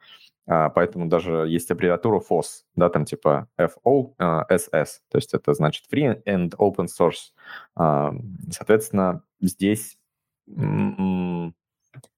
[0.49, 5.83] Uh, поэтому даже есть аббревиатура FOSS, да, там типа FOSS, uh, то есть это значит
[5.91, 7.33] Free and Open Source.
[7.77, 8.17] Uh,
[8.49, 9.97] соответственно, здесь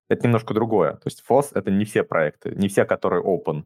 [0.10, 0.93] это немножко другое.
[0.93, 3.64] То есть FOSS— это не все проекты, не все, которые open.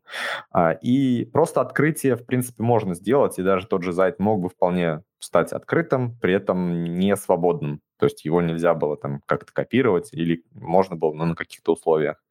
[0.52, 4.50] А, и просто открытие, в принципе, можно сделать, и даже тот же Zite мог бы
[4.50, 7.80] вполне стать открытым, при этом не свободным.
[7.98, 12.22] То есть его нельзя было там как-то копировать, или можно было, но на каких-то условиях.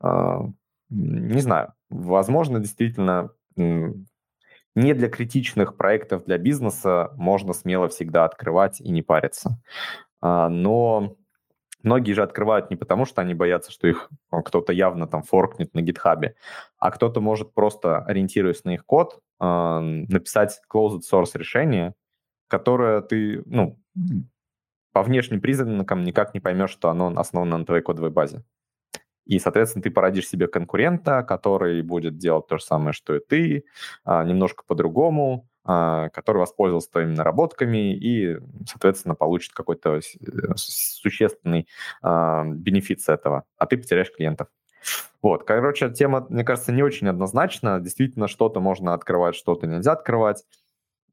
[0.00, 0.40] А,
[0.88, 1.74] не знаю.
[1.90, 9.60] Возможно, действительно, не для критичных проектов для бизнеса можно смело всегда открывать и не париться.
[10.20, 11.16] А, но
[11.84, 15.82] Многие же открывают не потому, что они боятся, что их кто-то явно там форкнет на
[15.82, 16.34] гитхабе,
[16.78, 21.94] а кто-то может просто, ориентируясь на их код, э, написать closed source решение,
[22.48, 23.78] которое ты, ну,
[24.92, 28.44] по внешним признакам никак не поймешь, что оно основано на твоей кодовой базе.
[29.26, 33.64] И, соответственно, ты породишь себе конкурента, который будет делать то же самое, что и ты,
[34.04, 40.00] а, немножко по-другому, который воспользовался твоими наработками и, соответственно, получит какой-то э,
[40.56, 41.66] существенный
[42.02, 44.48] а, бенефит с этого, а ты потеряешь клиентов.
[45.22, 47.80] Вот, короче, тема, мне кажется, не очень однозначна.
[47.80, 50.44] Действительно, что-то можно открывать, что-то нельзя открывать.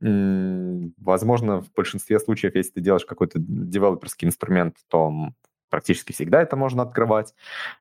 [0.01, 5.29] Возможно, в большинстве случаев, если ты делаешь какой-то девелоперский инструмент, то
[5.69, 7.33] практически всегда это можно открывать,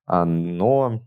[0.07, 1.03] а, но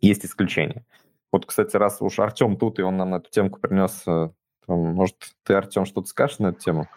[0.00, 0.84] есть исключения.
[1.32, 4.30] Вот, кстати, раз уж Артем тут, и он нам эту темку принес э,
[4.66, 6.88] может, ты, Артем, что-то скажешь на эту тему?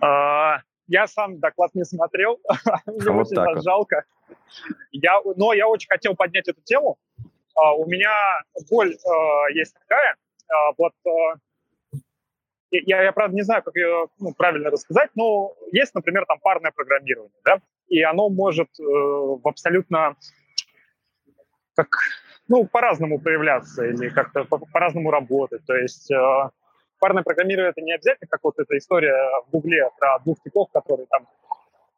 [0.00, 2.38] А, я сам доклад не смотрел,
[2.86, 3.64] мне вот очень вот.
[3.64, 4.04] жалко.
[4.90, 6.98] Я, но я очень хотел поднять эту тему.
[7.56, 8.12] А, у меня
[8.70, 10.16] боль а, есть такая.
[10.76, 10.92] Вот
[12.70, 16.70] я, я, правда, не знаю, как ее ну, правильно рассказать, но есть, например, там парное
[16.70, 20.16] программирование, да, и оно может э, в абсолютно
[21.74, 21.88] как,
[22.50, 25.64] ну, по-разному проявляться или как-то по-разному работать.
[25.66, 26.50] То есть э,
[26.98, 29.14] парное программирование это не обязательно, как вот эта история
[29.46, 31.28] в Гугле про двух типов, которые там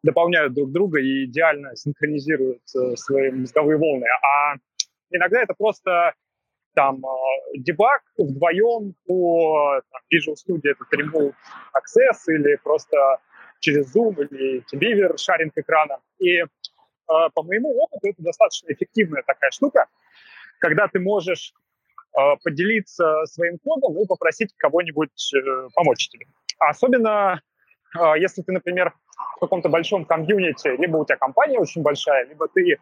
[0.03, 4.05] дополняют друг друга и идеально синхронизируют э, свои мозговые волны.
[4.23, 4.57] А
[5.11, 6.13] иногда это просто
[6.75, 11.35] там э, дебаг вдвоем по там, Visual Studio, это Remote
[11.75, 12.99] Access или просто
[13.61, 15.97] через Zoom или TeamViewer, шаринг экрана.
[16.19, 16.47] И э,
[17.07, 19.87] по моему опыту это достаточно эффективная такая штука,
[20.63, 21.53] когда ты можешь
[22.17, 26.27] э, поделиться своим кодом и попросить кого-нибудь э, помочь тебе.
[26.59, 27.43] А особенно
[27.99, 28.95] э, если ты, например,
[29.37, 32.79] в каком-то большом комьюнити, либо у тебя компания очень большая, либо ты э,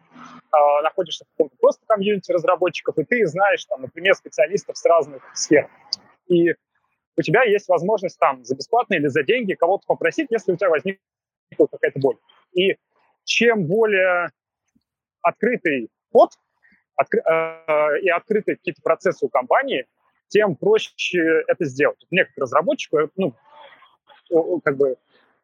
[0.83, 5.67] находишься в каком-то просто комьюнити разработчиков, и ты знаешь, там, например, специалистов с разных сфер.
[6.27, 6.51] И
[7.17, 10.69] у тебя есть возможность там за бесплатно или за деньги кого-то попросить, если у тебя
[10.69, 12.17] возникла какая-то боль.
[12.53, 12.75] И
[13.23, 14.29] чем более
[15.23, 16.31] открытый код
[17.01, 19.85] откры, э, и открытые какие-то процессы у компании,
[20.27, 22.05] тем проще это сделать.
[22.09, 23.33] Мне как разработчику, ну,
[24.63, 24.95] как бы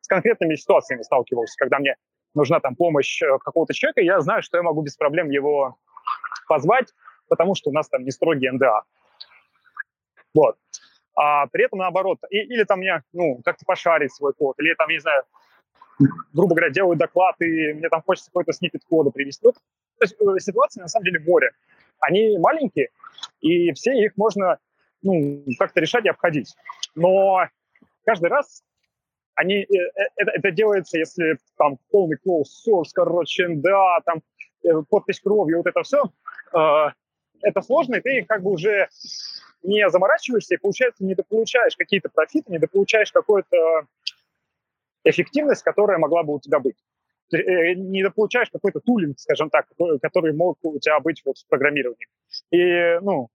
[0.01, 1.95] с конкретными ситуациями сталкивался, когда мне
[2.33, 5.77] нужна там помощь э, какого-то человека, я знаю, что я могу без проблем его
[6.47, 6.93] позвать,
[7.27, 8.83] потому что у нас там не строгий НДА.
[10.33, 10.55] Вот.
[11.15, 14.89] А при этом наоборот, и, или там мне, ну, как-то пошарить свой код, или там,
[14.89, 15.23] не знаю,
[16.33, 19.45] грубо говоря, делаю доклад, и мне там хочется какой-то снипет кода привести.
[19.45, 19.53] Ну,
[19.99, 21.51] то есть э, ситуации на самом деле море.
[21.99, 22.89] Они маленькие,
[23.41, 24.59] и все их можно
[25.01, 26.55] ну, как-то решать и обходить.
[26.95, 27.47] Но
[28.03, 28.63] каждый раз
[29.37, 34.21] они, э, э, это, это делается, если там полный close source, короче, да, там
[34.89, 36.03] подпись кровью, вот это все,
[36.53, 36.91] э,
[37.41, 38.89] это сложно, и ты как бы уже
[39.61, 43.85] не заморачиваешься, и, получается, не дополучаешь какие-то профиты, не дополучаешь какую-то
[45.03, 46.77] эффективность, которая могла бы у тебя быть.
[47.29, 49.67] Ты не дополучаешь какой-то тулинг, скажем так,
[50.01, 52.07] который мог у тебя быть вот в программировании.
[52.51, 53.29] И, ну,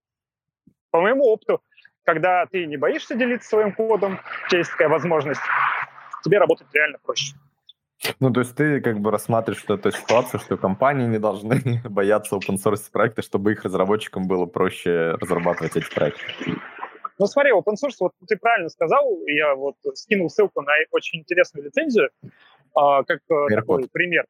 [0.90, 1.62] по моему опыту,
[2.04, 4.18] когда ты не боишься делиться своим кодом,
[4.50, 5.40] есть такая возможность,
[6.24, 7.34] тебе работать реально проще.
[8.18, 12.56] Ну, то есть ты как бы рассматриваешь эту ситуацию, что компании не должны бояться open
[12.56, 16.24] source проекта, чтобы их разработчикам было проще разрабатывать эти проекты.
[17.18, 21.66] Ну, смотри, open source, вот ты правильно сказал, я вот скинул ссылку на очень интересную
[21.66, 22.10] лицензию,
[22.74, 24.26] как э, такой пример.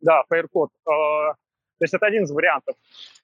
[0.00, 0.68] Да, Firecode.
[0.86, 1.34] А,
[1.78, 2.76] то есть это один из вариантов.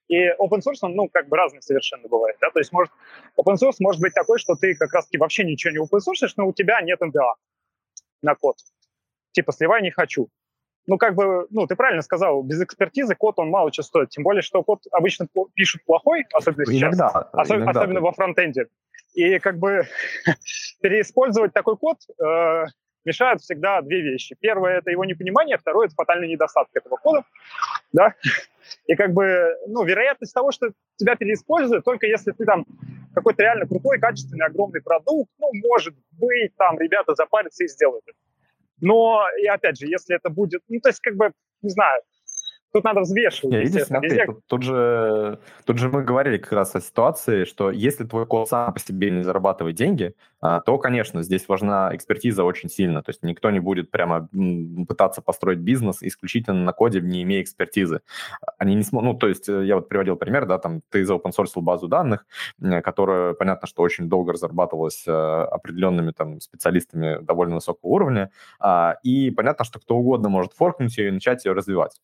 [0.08, 2.92] И open source, он, ну, как бы разный совершенно бывает, да, то есть может,
[3.40, 6.48] open source может быть такой, что ты как раз-таки вообще ничего не open source, но
[6.48, 7.32] у тебя нет NDA
[8.22, 8.56] на код.
[9.32, 10.28] Типа, сливай не хочу.
[10.86, 14.10] Ну, как бы, ну, ты правильно сказал, без экспертизы код, он мало чего стоит.
[14.10, 16.80] Тем более, что код обычно пишут плохой, особенно сейчас.
[16.82, 17.08] Иногда.
[17.32, 17.80] Особ, иногда.
[17.80, 18.66] Особенно во фронтенде.
[19.14, 19.86] И как бы
[20.82, 22.64] переиспользовать такой код э,
[23.04, 24.36] мешают всегда две вещи.
[24.40, 27.24] Первое– это его непонимание, второе– это фатальный недостаток этого кода.
[27.92, 28.14] Да?
[28.86, 32.64] И как бы, ну, вероятность того, что тебя переиспользуют, только если ты там
[33.14, 38.16] какой-то реально крутой, качественный, огромный продукт, ну, может быть, там ребята запарятся и сделают это.
[38.80, 41.32] Но, и опять же, если это будет, ну, то есть, как бы,
[41.62, 42.02] не знаю,
[42.72, 43.52] Тут надо взвешивать.
[43.52, 44.24] Не, видишь, смотри, везде...
[44.24, 48.48] тут, тут, же, тут же мы говорили как раз о ситуации, что если твой код
[48.48, 53.02] сам по себе не зарабатывает деньги, а, то, конечно, здесь важна экспертиза очень сильно.
[53.02, 54.28] То есть никто не будет прямо
[54.88, 58.00] пытаться построить бизнес исключительно на коде, не имея экспертизы.
[58.56, 61.14] Они не смогут, ну, то есть э, я вот приводил пример, да, там ты за
[61.14, 62.26] open source базу данных,
[62.82, 69.30] которая, понятно, что очень долго разрабатывалась э, определенными там специалистами довольно высокого уровня, а, и
[69.30, 72.00] понятно, что кто угодно может форкнуть ее и начать ее развивать.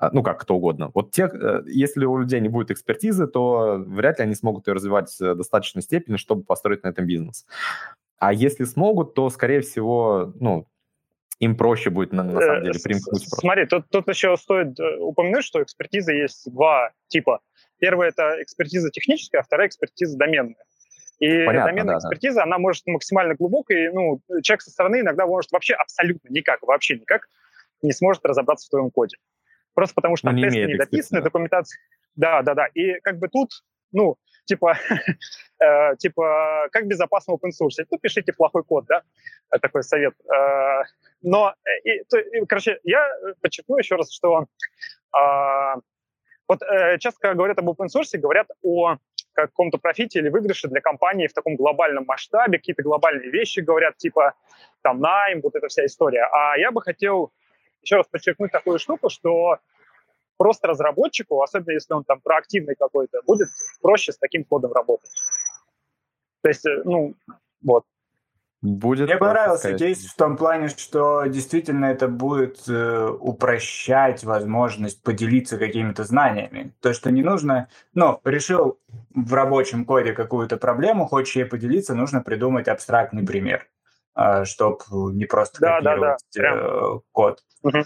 [0.00, 0.90] А, ну, как кто угодно.
[0.94, 4.72] Вот те, э, если у людей не будет экспертизы, то вряд ли они смогут ее
[4.72, 7.46] развивать в достаточной степени, чтобы построить на этом бизнес.
[8.18, 10.66] А если смогут, то, скорее всего, ну,
[11.38, 13.28] им проще будет, на, на самом э, деле, примкнуть.
[13.28, 17.40] Смотри, тут, тут еще стоит э, упомянуть, что экспертиза есть два типа.
[17.78, 20.64] Первая– это экспертиза техническая, а вторая– экспертиза доменная.
[21.18, 22.42] И Понятно, доменная да, экспертиза, да.
[22.44, 27.28] она может максимально глубокой, ну, человек со стороны иногда может вообще абсолютно никак, вообще никак
[27.82, 29.18] не сможет разобраться в твоем коде.
[29.74, 31.78] Просто потому что не тесты не дописаны, документация...
[32.16, 32.66] Да, да, да.
[32.74, 33.50] И как бы тут,
[33.92, 34.76] ну, типа,
[35.60, 37.86] э, типа, как безопасно open source?
[37.90, 39.02] Ну, пишите плохой код, да,
[39.60, 40.14] такой совет.
[40.32, 40.82] Э,
[41.22, 43.06] но, э, и, то, и, короче, я
[43.40, 44.46] подчеркну еще раз, что
[45.16, 45.80] э,
[46.48, 48.96] вот э, часто, когда говорят об open source, говорят о
[49.32, 54.34] каком-то профите или выигрыше для компании в таком глобальном масштабе, какие-то глобальные вещи говорят, типа
[54.82, 56.26] там найм, вот эта вся история.
[56.32, 57.32] А я бы хотел
[57.82, 59.58] еще раз подчеркнуть такую штуку, что
[60.36, 63.48] просто разработчику, особенно если он там проактивный какой-то, будет
[63.82, 65.10] проще с таким кодом работать.
[66.42, 67.14] То есть, э, ну,
[67.62, 67.84] вот.
[68.62, 75.02] Будет Мне понравился скорее кейс в том плане, что действительно это будет э, упрощать возможность
[75.02, 76.72] поделиться какими-то знаниями.
[76.80, 78.78] То, что не нужно, ну, решил
[79.14, 83.66] в рабочем коде какую-то проблему, хочешь ей поделиться, нужно придумать абстрактный пример,
[84.44, 84.78] чтобы
[85.14, 86.58] не просто Да, да, да, копировать прям.
[86.58, 87.40] э, код.
[87.62, 87.84] Мгм.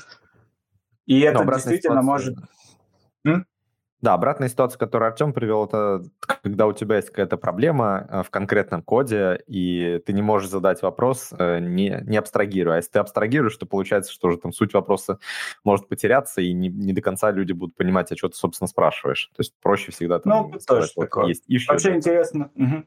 [1.06, 2.38] И Но это обратная действительно ситуация- может...
[3.26, 3.46] М?
[4.00, 8.28] Да, обратная ситуация, которую Артем привел, это когда у тебя есть какая-то проблема э, в
[8.28, 12.74] конкретном коде, и ты не можешь задать вопрос, э, не, не абстрагируя.
[12.74, 15.18] А если ты абстрагируешь, то получается, что уже там суть вопроса
[15.64, 19.30] может потеряться, и не, не до конца люди будут понимать, а что ты, собственно, спрашиваешь.
[19.36, 21.26] То есть проще всегда там Ну, сказать, тоже вот такое.
[21.28, 21.96] есть issue, Вообще да.
[21.96, 22.50] интересно.
[22.56, 22.86] мгм.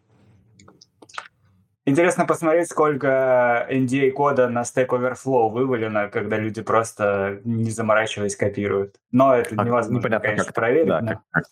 [1.87, 8.95] Интересно посмотреть, сколько NDA кода на Stack Overflow вывалено, когда люди просто не заморачиваясь копируют.
[9.13, 10.87] Но это А, невозможно, непонятно, конечно, как- проверить.
[10.89, 11.43] Да, но как- как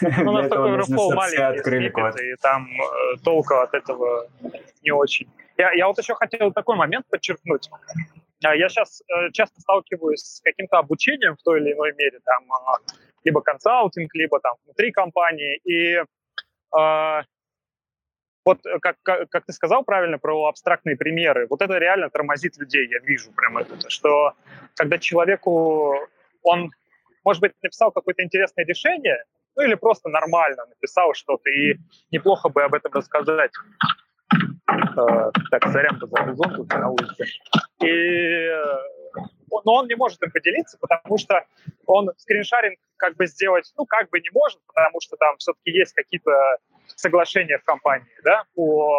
[0.00, 2.12] Ну, для на этого такой нужно, Overflow чтобы все маленький открыли код.
[2.14, 4.26] сниппет, и там э, толку от этого
[4.82, 5.28] не очень.
[5.56, 7.70] Я, я вот еще хотел такой момент подчеркнуть.
[8.44, 12.78] А, Я сейчас часто сталкиваюсь с каким-то обучением в той или иной мере, там, а,
[13.22, 16.02] либо консалтинг, либо там внутри компании, и
[16.76, 17.22] а,
[18.44, 22.56] вот э, как, как, как ты сказал правильно про абстрактные примеры, вот это реально тормозит
[22.58, 24.32] людей, я вижу прям это, что
[24.74, 25.96] когда человеку,
[26.42, 26.70] он,
[27.24, 29.22] может быть, написал какое-то интересное решение,
[29.56, 31.76] ну или просто нормально написал что-то, и
[32.10, 33.52] неплохо бы об этом рассказать.
[34.30, 37.24] Э, так, сорян горизонт тут на улице.
[37.80, 38.97] И, э,
[39.64, 41.44] но он не может им поделиться, потому что
[41.86, 45.94] он скриншаринг как бы сделать, ну, как бы не может, потому что там все-таки есть
[45.94, 46.32] какие-то
[46.96, 48.92] соглашения в компании, да, по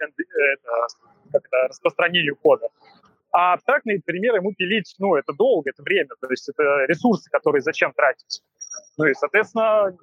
[0.00, 0.86] э, это,
[1.32, 2.68] как это, распространению кода.
[3.30, 7.62] А абстрактные примеры ему пилить, ну, это долго, это время, то есть это ресурсы, которые
[7.62, 8.42] зачем тратить.
[8.98, 9.96] Ну и, соответственно,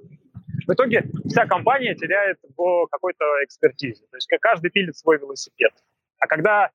[0.67, 4.05] в итоге вся компания теряет в какой-то экспертизе.
[4.11, 5.71] То есть каждый пилит свой велосипед.
[6.19, 6.69] А когда э,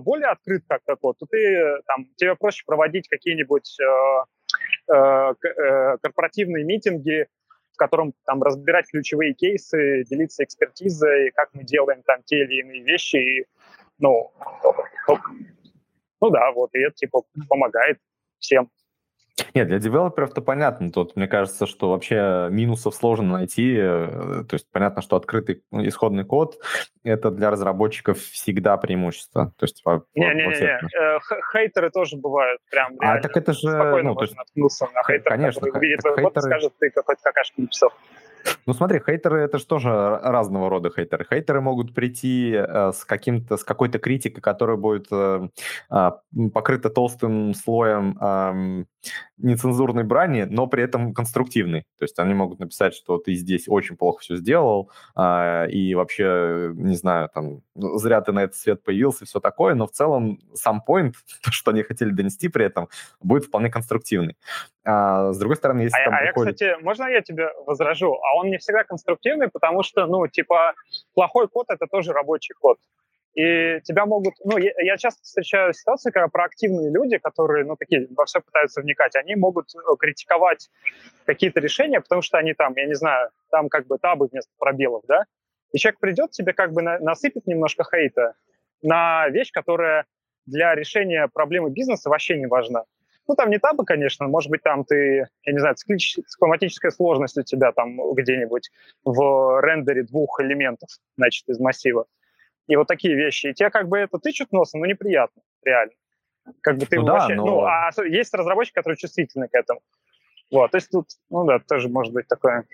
[0.00, 5.98] более открыт как-то код, то ты, э, там, тебе проще проводить какие-нибудь э, э, э,
[6.02, 7.26] корпоративные митинги,
[7.72, 12.82] в котором там разбирать ключевые кейсы, делиться экспертизой, как мы делаем там те или иные
[12.82, 13.16] вещи.
[13.16, 13.46] И,
[13.98, 14.32] ну,
[16.20, 17.98] ну да, вот, и это типа помогает
[18.38, 18.70] всем.
[19.54, 20.90] Нет, для девелоперов-то понятно.
[20.90, 23.76] Тут мне кажется, что вообще минусов сложно найти.
[23.78, 26.56] э, То есть понятно, что открытый ну, исходный код—
[27.04, 29.52] это для разработчиков всегда преимущество.
[29.58, 29.82] То есть
[30.14, 31.18] Не-не-не, э,
[31.52, 33.22] хейтеры тоже бывают прям А реально.
[33.22, 33.70] так это же...
[33.70, 36.90] Спокойно Ну, то есть, наткнуться на хейтера, конечно, который увидит код и хейтеры- скажет, ты
[36.90, 37.92] какой-то какашку написал.
[38.66, 39.90] ну смотри, хейтеры— это же тоже
[40.22, 41.26] разного рода хейтеры.
[41.28, 45.48] Хейтеры могут прийти э, с, каким-то, с какой-то критикой, которая будет э,
[45.90, 48.86] м, покрыта толстым слоем ам,
[49.36, 51.82] нецензурной брани, но при этом конструктивной.
[51.98, 56.72] То есть они могут написать, что ты здесь очень плохо все сделал, а, и вообще,
[56.74, 59.92] не знаю, там, ну, зря ты на этот свет появился, и все такое, но в
[59.92, 62.88] целом сам то, что они хотели донести при этом,
[63.20, 64.36] будет вполне конструктивный.
[64.84, 66.54] А, с другой стороны, если А, там а я, приходит...
[66.54, 68.14] кстати, можно я тебе возражу?
[68.14, 70.74] А он не всегда конструктивный, потому что, ну, типа,
[71.14, 72.78] плохой код— это тоже рабочий код.
[73.34, 74.34] И тебя могут...
[74.44, 79.14] Ну, я, часто встречаю ситуации, когда проактивные люди, которые, ну, такие, во все пытаются вникать,
[79.16, 80.70] они могут э, критиковать
[81.24, 85.04] какие-то решения, потому что они там, я не знаю, там как бы табы вместо пробелов,
[85.06, 85.24] да?
[85.72, 88.34] И человек придет, тебе как бы на- насыпет немножко хейта
[88.82, 90.06] на вещь, которая
[90.46, 92.84] для решения проблемы бизнеса вообще не важна.
[93.28, 97.42] Ну, там не табы, конечно, может быть, там ты, я не знаю, цикломатическая сложность у
[97.42, 98.70] тебя там где-нибудь
[99.04, 102.06] в рендере двух элементов, значит, из массива.
[102.68, 103.48] И вот такие вещи.
[103.48, 105.94] И тебе как бы это тычут носом, ну, неприятно, реально.
[106.60, 107.34] Как бы ты Ну да, вообще...
[107.34, 109.80] но- Ну, а есть разработчики, которые чувствительны к этому.
[110.50, 112.64] Вот, то есть тут, ну да, тоже может быть такое.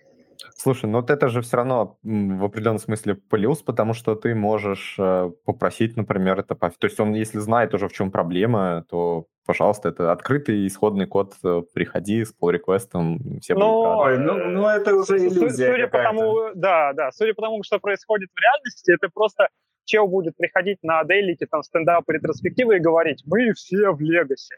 [0.57, 4.97] Слушай, ну вот это же все равно в определенном смысле плюс, потому что ты можешь
[4.99, 6.55] э, попросить, например, это...
[6.55, 11.35] То есть он, если знает уже, в чем проблема, то, пожалуйста, это открытый исходный код,
[11.45, 14.01] э, приходи с pull реквестом все будут Ну, рады.
[14.01, 17.79] Ой, ну, ну это уже иллюзия Судя по тому, да, да, судя по тому, что
[17.79, 19.49] происходит в реальности, это просто
[19.85, 24.57] чел будет приходить на дейлики, там, стендапы, ретроспективы и говорить, мы все в Легасе,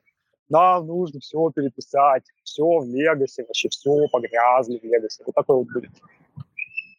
[0.49, 5.22] нам нужно все переписать, все в Легасе, вообще все погрязли в Легасе.
[5.27, 5.91] Вот такой вот будет.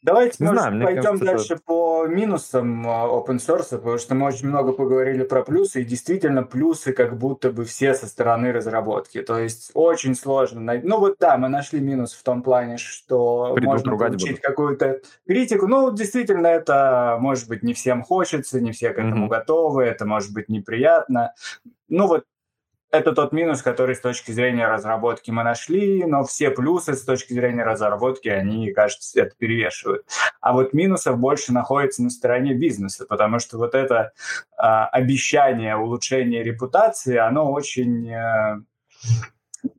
[0.07, 3.97] Давайте, Не может, знаю, мне пойдем кажется, это- дальше по минусам а, open source, потому
[3.97, 8.07] что мы очень много поговорили про плюсы, и действительно плюсы как будто бы все со
[8.07, 9.21] стороны разработки.
[9.21, 10.87] То есть очень сложно найти.
[10.87, 15.67] Ну вот да, мы нашли минус в том плане, что Придут, можно получить какую-то критику.
[15.67, 19.27] Ну, действительно, это может быть не всем хочется, не все к этому Мгм.
[19.27, 21.33] готовы, это может быть неприятно.
[21.89, 22.23] Ну вот
[22.91, 27.33] это тот минус, который с точки зрения разработки мы нашли, но все плюсы с точки
[27.33, 30.05] зрения разработки, они, кажется, это перевешивают.
[30.39, 34.13] А вот минусов больше находится на стороне бизнеса, потому что вот это
[34.57, 38.09] э, обещание улучшения репутации, оно очень...
[38.09, 38.61] Э,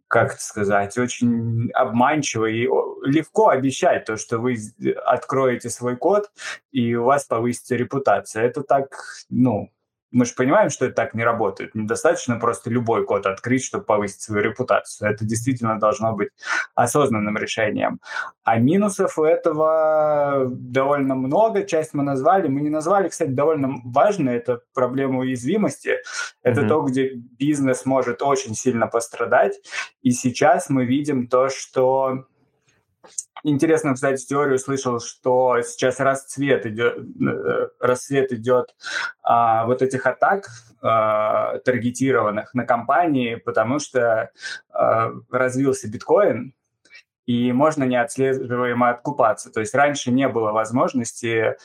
[0.09, 2.67] как это сказать, очень обманчиво и
[3.05, 4.57] легко обещать то, что вы
[5.05, 6.31] откроете свой код
[6.73, 8.45] и у вас повысится репутация.
[8.45, 8.89] Это так,
[9.29, 9.71] ну,
[10.11, 11.75] мы же понимаем, что это так не работает.
[11.75, 15.11] Недостаточно просто любой код открыть, чтобы повысить свою репутацию.
[15.11, 16.31] Это действительно должно быть
[16.75, 18.01] осознанным решением.
[18.45, 21.65] А минусов у этого довольно много.
[21.65, 22.49] Часть мы назвали.
[22.49, 24.31] Мы не назвали, кстати, довольно важно.
[24.31, 25.97] Это проблема уязвимости.
[26.43, 26.69] Это mm-hmm.
[26.69, 29.61] то, где бизнес может очень сильно пострадать.
[30.03, 32.25] И сейчас мы видим то, что
[33.45, 38.75] Интересно, кстати, теорию слышал, что сейчас расцвет идет, э, расцвет идет
[39.23, 40.47] а, вот этих атак
[40.83, 44.31] а, таргетированных на компании, потому что
[44.71, 46.55] а, развился биткоин,
[47.27, 49.53] и можно неотслеживаемо откупаться.
[49.53, 51.57] То есть раньше не было возможности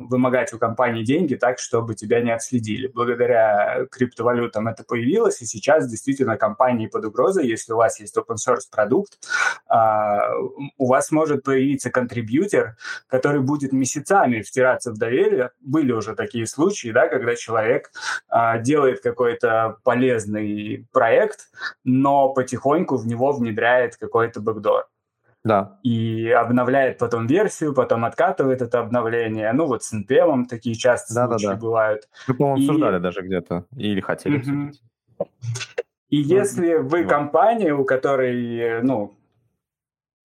[0.00, 2.86] вымогать у компании деньги так, чтобы тебя не отследили.
[2.86, 8.36] Благодаря криптовалютам это появилось, и сейчас действительно компании под угрозой, если у вас есть open
[8.36, 9.18] source продукт,
[9.66, 10.30] а,
[10.78, 12.76] у вас может появиться контрибьютор,
[13.08, 15.50] который будет месяцами втираться в доверие.
[15.60, 17.90] Были уже такие случаи, да, когда человек
[18.28, 21.50] а, делает какой-то полезный проект,
[21.84, 24.86] но потихоньку в него внедряет какой-то бэкдор.
[25.42, 25.78] Да.
[25.82, 29.52] И обновляет потом версию, потом откатывает это обновление.
[29.52, 31.60] Ну, вот с NPM такие часто да, случаи да, да.
[31.60, 32.08] бывают.
[32.28, 32.66] Мы, по-моему, и...
[32.66, 33.66] обсуждали даже где-то.
[33.76, 34.68] Или хотели mm-hmm.
[34.68, 34.82] обсудить.
[36.10, 39.14] И если вы компания, у которой, ну,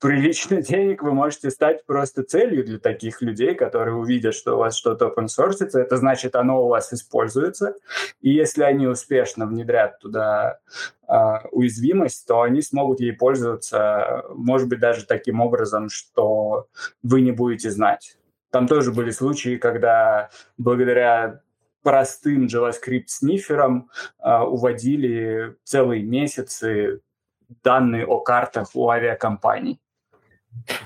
[0.05, 4.77] прилично денег, вы можете стать просто целью для таких людей, которые увидят, что у вас
[4.77, 7.73] что-то open source, это значит, оно у вас используется.
[8.21, 10.59] И если они успешно внедрят туда
[11.07, 11.15] э,
[11.51, 16.67] уязвимость, то они смогут ей пользоваться, может быть, даже таким образом, что
[17.01, 18.15] вы не будете знать.
[18.51, 20.29] Там тоже были случаи, когда
[20.59, 21.41] благодаря
[21.81, 27.01] простым JavaScript-сниферам э, уводили целые месяцы
[27.63, 29.79] данные о картах у авиакомпаний.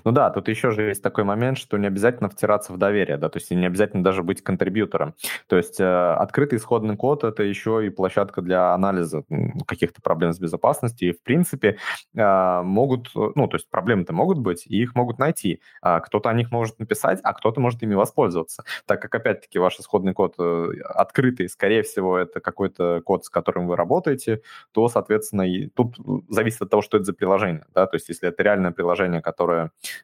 [0.04, 3.30] Ну да, тут еще же есть такой момент, что не обязательно втираться в доверие, да,
[3.30, 5.16] то есть не обязательно даже быть контрибьютором.
[5.48, 9.24] То есть э, открытый исходный код— это еще и площадка для анализа
[9.68, 11.78] каких-то проблем с безопасностью, и в принципе
[12.16, 15.62] э, могут, ну, то есть проблемы-то могут быть, и их могут найти.
[15.82, 18.64] А кто-то о них может написать, а кто-то может ими воспользоваться.
[18.86, 23.68] Так как, опять-таки, ваш исходный код э, открытый, скорее всего, это какой-то код, с которым
[23.68, 24.42] вы работаете,
[24.72, 25.98] то, соответственно, и тут
[26.30, 29.59] зависит от того, что это за приложение, да, то есть если это реальное приложение, которое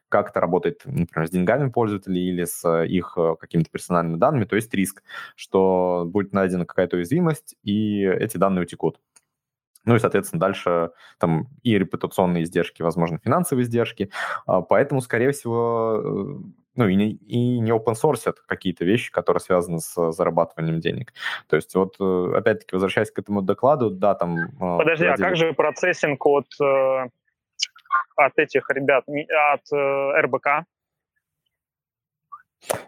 [0.08, 4.44] как это работает, например, с деньгами пользователей или с э, их э, какими-то персональными данными,
[4.44, 5.02] то есть риск,
[5.34, 8.98] что будет найдена какая-то уязвимость, и эти данные утекут.
[9.84, 14.10] Ну и, соответственно, дальше там и репутационные издержки, возможно, финансовые издержки.
[14.44, 19.40] А, поэтому, скорее всего, э, ну и не, и не open source какие-то вещи, которые
[19.40, 21.12] связаны с зарабатыванием денег.
[21.48, 24.50] То есть вот, опять-таки, возвращаясь к этому докладу, да, там...
[24.58, 25.20] Подожди, владелец...
[25.20, 26.46] а как же процессинг от
[28.16, 30.66] от этих ребят, от э, РБК?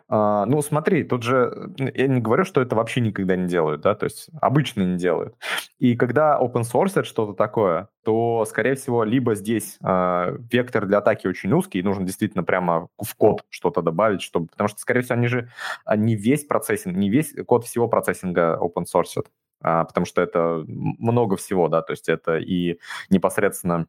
[0.08, 3.94] А, ну, смотри, тут же я не говорю, что это вообще никогда не делают, да,
[3.94, 5.36] то есть обычно не делают.
[5.78, 11.26] И когда open source что-то такое, то, скорее всего, либо здесь э, вектор для атаки
[11.26, 15.18] очень узкий, и нужно действительно прямо в код что-то добавить, чтобы, потому что, скорее всего,
[15.18, 15.50] они же
[15.96, 19.22] не весь процессинг, не весь код всего процессинга open source,
[19.60, 22.78] а, потому что это много всего, да, то есть это и
[23.10, 23.86] непосредственно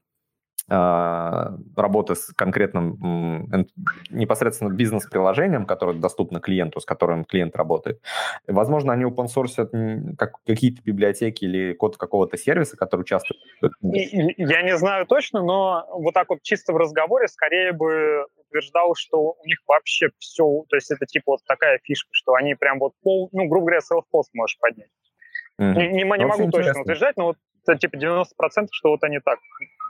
[0.70, 3.68] работы с конкретным
[4.10, 8.02] непосредственно бизнес-приложением, которое доступно клиенту, с которым клиент работает.
[8.48, 13.42] Возможно, они open source как какие-то библиотеки или код какого-то сервиса, который участвует.
[13.82, 19.36] Я не знаю точно, но вот так вот чисто в разговоре скорее бы утверждал, что
[19.42, 22.94] у них вообще все, то есть это типа вот такая фишка, что они прям вот
[23.02, 24.90] пол, ну, грубо говоря, self-post можешь поднять.
[25.60, 25.74] Mm-hmm.
[25.74, 26.82] Не, не, не могу точно интересно.
[26.82, 29.40] утверждать, но вот это типа 90%, что вот они так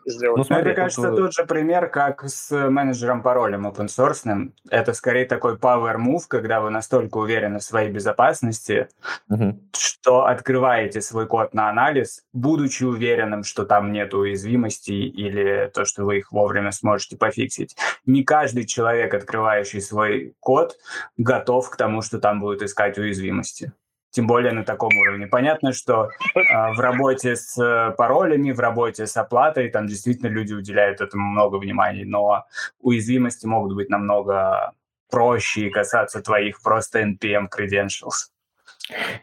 [0.05, 0.37] сделать.
[0.37, 4.51] Ну, смотри, Мне кажется, тот же пример, как с менеджером паролем open source.
[4.69, 8.87] Это скорее такой power move, когда вы настолько уверены в своей безопасности,
[9.29, 9.59] угу.
[9.75, 16.05] что открываете свой код на анализ, будучи уверенным, что там нет уязвимостей или то, что
[16.05, 17.75] вы их вовремя сможете пофиксить.
[18.05, 20.77] Не каждый человек, открывающий свой код,
[21.17, 23.73] готов к тому, что там будут искать уязвимости
[24.11, 25.27] тем более на таком уровне.
[25.27, 26.40] Понятно, что э,
[26.73, 31.57] в работе с э, паролями, в работе с оплатой, там действительно люди уделяют этому много
[31.57, 32.45] внимания, но
[32.80, 34.73] уязвимости могут быть намного
[35.10, 38.31] проще и касаться твоих просто NPM credentials.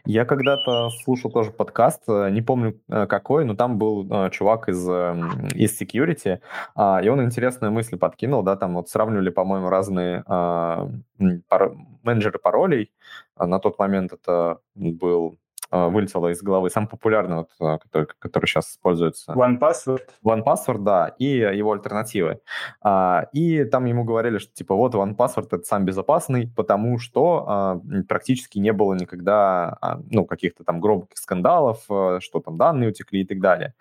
[0.05, 4.69] Я когда-то слушал тоже подкаст, э, не помню э, какой, но там был э, чувак
[4.69, 6.39] из, эм, из security,
[6.75, 11.73] а, и он интересную мысль подкинул, да, там вот сравнивали, по-моему, разные пар...
[12.03, 12.91] менеджеры паролей.
[13.35, 15.37] А на тот момент это был
[15.71, 16.69] вылетело из головы.
[16.69, 19.33] Самый популярный, вот, а, который, который сейчас используется.
[19.33, 20.03] One Password.
[20.23, 22.39] One Password, да, и его альтернативы.
[22.81, 27.81] А, и там ему говорили, что типа вот One Password это сам безопасный, потому что
[28.07, 29.77] практически не было никогда
[30.09, 33.73] ну, каких-то там громких скандалов, что там данные утекли и так далее.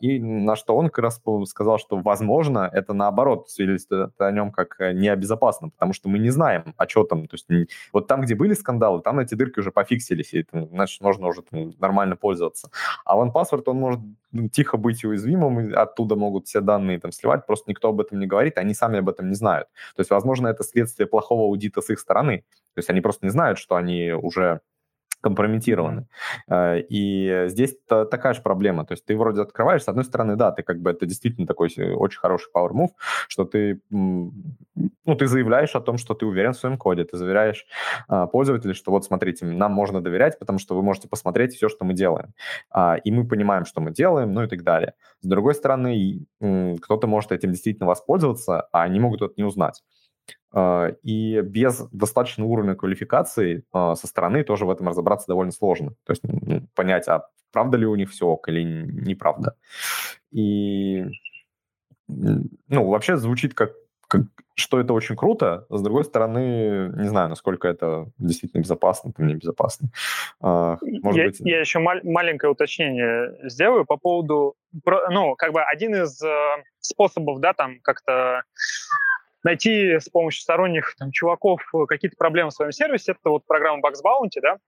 [0.00, 4.76] И на что он как раз сказал, что возможно это наоборот свидетельствует о нем как
[4.78, 7.26] необезопасно, потому что мы не знаем, а что там.
[7.26, 7.48] То есть
[7.92, 10.68] вот там, где были скандалы, там эти дырки уже пофиксились, и это,
[10.98, 12.70] значит, можно уже там, нормально пользоваться.
[13.04, 14.00] А OnePassword, он может
[14.32, 18.18] ну, тихо быть уязвимым, и оттуда могут все данные там сливать, просто никто об этом
[18.18, 19.68] не говорит, они сами об этом не знают.
[19.96, 22.44] То есть, возможно, это следствие плохого аудита с их стороны.
[22.74, 24.60] То есть они просто не знают, что они уже
[25.20, 26.06] компрометированы.
[26.50, 26.86] Mm-hmm.
[26.88, 28.84] И здесь такая же проблема.
[28.84, 31.68] То есть ты вроде открываешь, с одной стороны, да, ты как бы это действительно такой
[31.94, 32.90] очень хороший power move,
[33.28, 34.32] что ты, ну,
[35.18, 37.66] ты заявляешь о том, что ты уверен в своем коде, ты заверяешь
[38.08, 41.84] а, пользователей, что вот смотрите, нам можно доверять, потому что вы можете посмотреть все, что
[41.84, 42.34] мы делаем.
[42.70, 44.94] А, и мы понимаем, что мы делаем, ну и так далее.
[45.20, 49.82] С другой стороны, кто-то может этим действительно воспользоваться, а они могут это не узнать.
[50.52, 55.90] А, и без достаточного уровня квалификации а, со стороны тоже в этом разобраться довольно сложно.
[56.04, 56.22] То есть
[56.74, 59.54] понять, а правда ли у них все ок или неправда.
[60.30, 61.04] И
[62.08, 63.72] ну, вообще звучит как,
[64.06, 64.22] как
[64.54, 69.90] что это очень круто, с другой стороны, не знаю, насколько это действительно безопасно, это небезопасно.
[70.40, 71.40] А, может я, быть...
[71.40, 74.54] я еще мал- маленькое уточнение сделаю по поводу,
[75.10, 78.42] ну, как бы один из э, способов, да, там как-то
[79.44, 83.80] найти с помощью сторонних там, чуваков э, какие-то проблемы в своем сервисе, это вот программа
[83.80, 84.58] Bugs Bounty, да,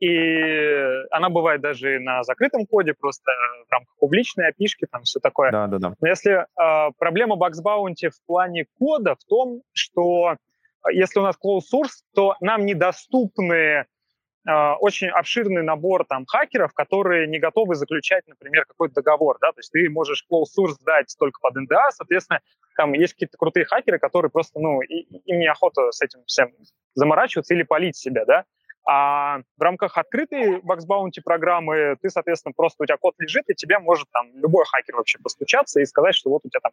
[0.00, 3.30] и она бывает даже на закрытом коде, просто
[3.68, 5.52] в рамках публичной опишки, там все такое.
[5.52, 5.94] Да, да, да.
[6.00, 10.36] Но если э, проблема Bugs Bounty в плане кода в том, что
[10.82, 13.84] а, если у нас closed source, то нам недоступны э,
[14.80, 19.70] очень обширный набор там хакеров, которые не готовы заключать, например, какой-то договор, да, то есть
[19.70, 22.40] ты можешь closed source дать только под NDA, соответственно,
[22.80, 26.50] там есть какие-то крутые хакеры, которые просто, ну, им неохота с этим всем
[26.94, 28.44] заморачиваться или полить себя, да,
[28.88, 33.54] а в рамках открытой Bugs Bounty программы ты, соответственно, просто у тебя код лежит, и
[33.54, 36.72] тебе может там любой хакер вообще постучаться и сказать, что вот у тебя там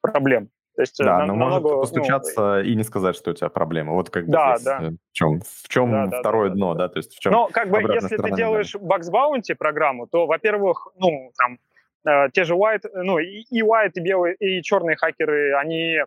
[0.00, 0.46] проблема.
[0.74, 3.50] То есть, да, на, но намного, может постучаться ну, и не сказать, что у тебя
[3.50, 3.92] проблема.
[3.92, 4.82] Вот как бы да, здесь, да.
[4.84, 6.86] Э, в чем, в чем да, второе да, дно, да.
[6.86, 10.26] да, то есть в чем Но как бы если ты делаешь Bugs Bounty программу, то,
[10.26, 11.58] во-первых, ну, там,
[12.06, 16.04] э, те же white, ну, и, и white, и белые, и черные хакеры, они, э,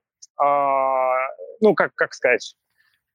[1.62, 2.56] ну, как, как сказать,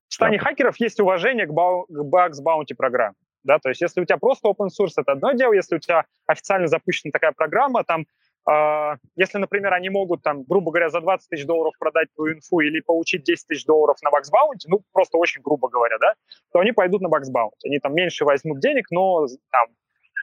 [0.08, 0.44] в стане да.
[0.44, 3.14] хакеров есть уважение к, бау, к Bugs Bounty программе.
[3.42, 6.04] Да, то есть если у тебя просто open source, это одно дело, если у тебя
[6.26, 8.06] официально запущена такая программа, там
[8.48, 12.60] Uh, если, например, они могут, там, грубо говоря, за 20 тысяч долларов продать твою инфу
[12.60, 16.14] или получить 10 тысяч долларов на Bugs Bounty, ну, просто очень грубо говоря, да,
[16.50, 17.66] то они пойдут на Bugs Bounty.
[17.66, 19.66] Они там меньше возьмут денег, но там,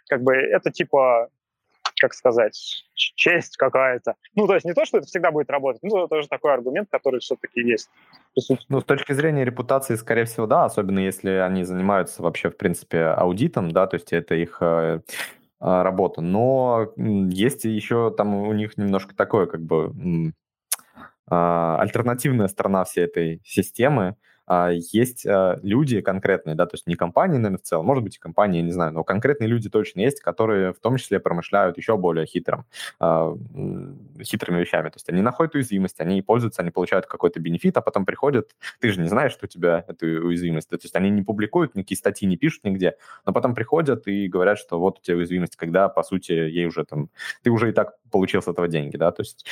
[0.10, 1.30] как бы, это типа,
[2.00, 4.16] как сказать, честь какая-то.
[4.36, 6.90] Ну, то есть не то, что это всегда будет работать, но это тоже такой аргумент,
[6.92, 7.90] который все-таки есть.
[8.70, 13.04] Ну, с точки зрения репутации, скорее всего, да, особенно если они занимаются вообще, в принципе,
[13.04, 15.02] аудитом, да, то есть это их э,
[15.60, 16.22] а, работа.
[16.22, 20.34] Но есть еще там у них немножко такое, как бы,
[21.30, 24.16] а, альтернативная сторона всей этой системы,
[24.50, 28.20] есть а, люди конкретные, да, то есть не компании, наверное, в целом, может быть, и
[28.20, 32.26] компании, не знаю, но конкретные люди точно есть, которые в том числе промышляют еще более
[32.26, 32.66] хитрым,
[33.00, 33.36] а,
[34.22, 34.90] хитрыми вещами.
[34.90, 38.92] То есть они находят уязвимость, они пользуются, они получают какой-то бенефит, а потом приходят, ты
[38.92, 40.70] же не знаешь, что у тебя эта уязвимость.
[40.70, 42.96] То есть они не публикуют, никакие статьи не пишут нигде,
[43.26, 46.86] но потом приходят и говорят, что вот у тебя уязвимость, когда, по сути, ей уже
[46.86, 47.10] там,
[47.44, 49.46] ты уже и так получил с этого деньги, да, то есть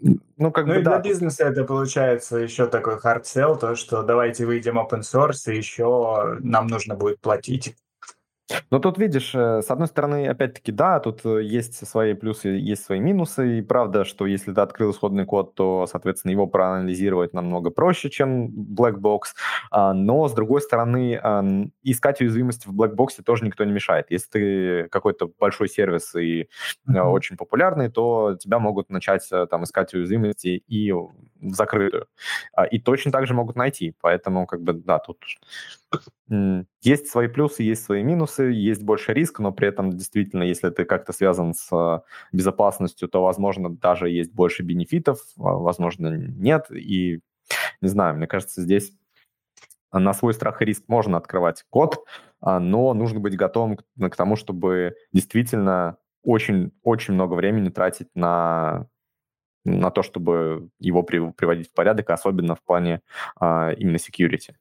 [0.00, 0.98] ну, как ну бы, и да.
[0.98, 5.56] для бизнеса это получается еще такой hard sell, то, что давайте выйдем open source, и
[5.56, 7.74] еще нам нужно будет платить.
[8.70, 12.84] Но тут видишь, э, с одной стороны, опять-таки, да, тут э, есть свои плюсы, есть
[12.84, 17.70] свои минусы, и правда, что если ты открыл исходный код, то, соответственно, его проанализировать намного
[17.70, 19.34] проще, чем black box,
[19.70, 21.20] а, но, с другой стороны,
[21.82, 24.06] искать уязвимости в black box тоже никто не мешает.
[24.10, 26.48] Если ты какой-то большой сервис и
[26.88, 27.02] mm-hmm.
[27.02, 30.92] очень популярный, то тебя могут начать там искать уязвимости и
[31.54, 32.06] закрытую.
[32.52, 35.18] А, и точно так же могут найти, поэтому, как бы, да, тут
[36.82, 40.84] есть свои плюсы, есть свои минусы, есть больше риска, но при этом действительно, если ты
[40.84, 42.02] как-то связан с а,
[42.32, 46.66] безопасностью, то, возможно, даже есть больше бенефитов, а, возможно, нет.
[46.70, 47.20] И
[47.80, 48.92] не знаю, мне кажется, здесь
[49.92, 52.04] на свой страх и риск можно открывать код,
[52.42, 55.96] но нужно быть готовым к тому, чтобы действительно
[56.26, 58.88] очень-очень много времени тратить на
[59.66, 63.00] на то, чтобы его при, приводить в порядок, особенно в плане
[63.38, 64.54] а, именно security.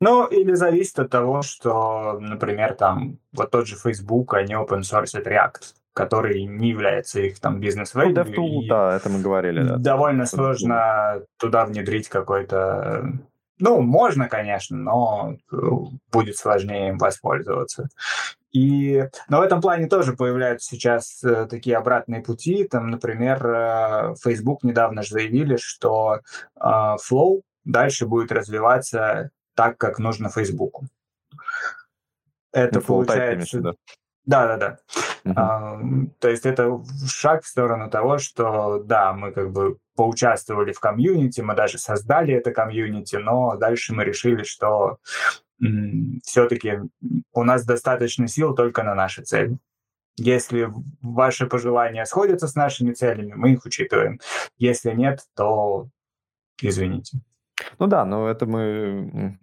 [0.00, 5.14] Ну, или зависит от того, что, например, там, вот тот же Facebook, они open source
[5.14, 9.62] React, который не является их там бизнес ну, DevTool, да, это мы говорили.
[9.62, 9.76] Да.
[9.76, 13.12] Довольно сложно туда внедрить какой-то...
[13.60, 15.56] Ну, можно, конечно, но э,
[16.10, 17.88] будет сложнее им воспользоваться.
[18.54, 22.62] И, но в этом плане тоже появляются сейчас э, такие обратные пути.
[22.68, 26.20] Там, например, э, Facebook недавно же заявили, что
[26.54, 30.86] э, Flow дальше будет развиваться так, как нужно Фейсбуку.
[32.52, 33.74] Это ну, получается...
[34.24, 34.78] Да, да, да.
[35.24, 35.32] Uh-huh.
[35.36, 35.80] А,
[36.20, 41.40] то есть это шаг в сторону того, что да, мы как бы поучаствовали в комьюнити,
[41.40, 44.98] мы даже создали это комьюнити, но дальше мы решили, что
[46.22, 46.80] все-таки
[47.32, 49.58] у нас достаточно сил только на наши цели.
[50.16, 50.68] Если
[51.02, 54.20] ваши пожелания сходятся с нашими целями, мы их учитываем.
[54.58, 55.88] Если нет, то
[56.62, 57.18] извините.
[57.78, 59.38] Ну да, но это мы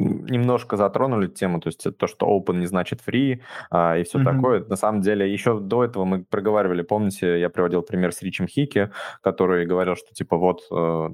[0.00, 4.24] немножко затронули тему, то есть то, что open не значит free а, и все mm-hmm.
[4.24, 4.64] такое.
[4.64, 8.90] На самом деле, еще до этого мы проговаривали, помните, я приводил пример с Ричем Хики,
[9.22, 11.10] который говорил, что типа вот э,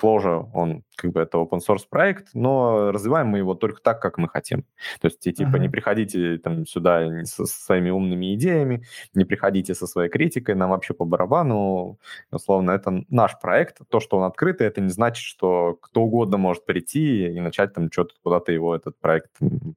[0.00, 4.18] Clojure, он как бы это open source проект, но развиваем мы его только так, как
[4.18, 4.62] мы хотим.
[5.00, 5.58] То есть, типа, uh-huh.
[5.58, 8.84] не приходите там сюда со, со своими умными идеями,
[9.14, 11.98] не приходите со своей критикой, нам вообще по барабану.
[12.30, 13.78] Условно, это наш проект.
[13.88, 17.90] То, что он открытый, это не значит, что кто угодно может прийти и начать там
[17.90, 19.30] что-то куда-то его, этот проект,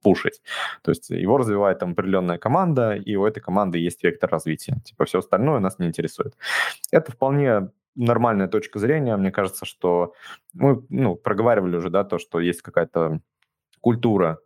[0.03, 0.41] пушить.
[0.84, 4.77] То есть его развивает там определенная команда, и у этой команды есть вектор развития.
[4.84, 6.35] Типа, все остальное нас не интересует.
[6.91, 9.18] Это вполне нормальная точка зрения.
[9.18, 10.14] Мне кажется, что
[10.53, 13.22] мы ну, проговаривали уже, да, то, что есть какая-то
[13.82, 14.40] культура,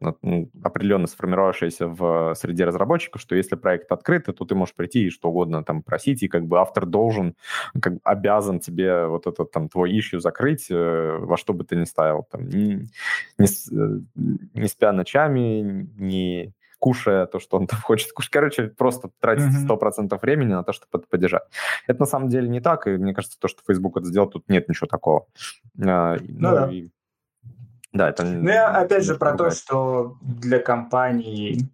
[0.63, 5.29] определенно сформировавшаяся в среде разработчиков, что если проект открытый, то ты можешь прийти и что
[5.29, 7.35] угодно там просить, и как бы автор должен,
[7.81, 11.75] как бы обязан тебе вот этот там твой ищу закрыть, э, во что бы ты
[11.75, 12.87] ни ставил, там, не,
[13.37, 14.01] не, э,
[14.53, 18.31] не спя ночами, не кушая то, что он там хочет кушать.
[18.31, 21.43] Короче, просто тратить сто процентов времени на то, чтобы поддержать.
[21.87, 24.49] Это на самом деле не так, и мне кажется, то, что Facebook это сделал, тут
[24.49, 25.27] нет ничего такого.
[25.81, 26.71] А, ну, ну да.
[26.71, 26.89] И...
[27.93, 28.23] Да, это...
[28.25, 31.69] Ну, я опять же про то, что для компаний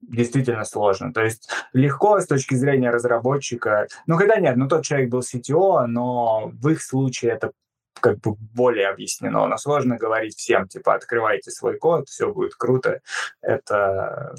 [0.00, 1.12] действительно сложно.
[1.12, 3.86] То есть легко с точки зрения разработчика.
[4.06, 7.52] Ну, когда нет, ну, тот человек был CTO, но в их случае это
[8.00, 9.46] как бы более объяснено.
[9.46, 13.00] Но сложно говорить всем, типа, открывайте свой код, все будет круто.
[13.40, 14.34] Это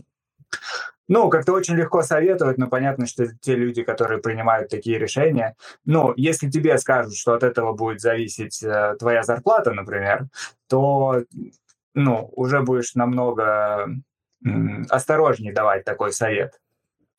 [1.09, 6.13] ну, как-то очень легко советовать, но понятно, что те люди, которые принимают такие решения, ну,
[6.15, 10.27] если тебе скажут, что от этого будет зависеть э, твоя зарплата, например,
[10.67, 11.23] то,
[11.95, 13.89] ну, уже будешь намного
[14.45, 16.59] м, осторожнее давать такой совет.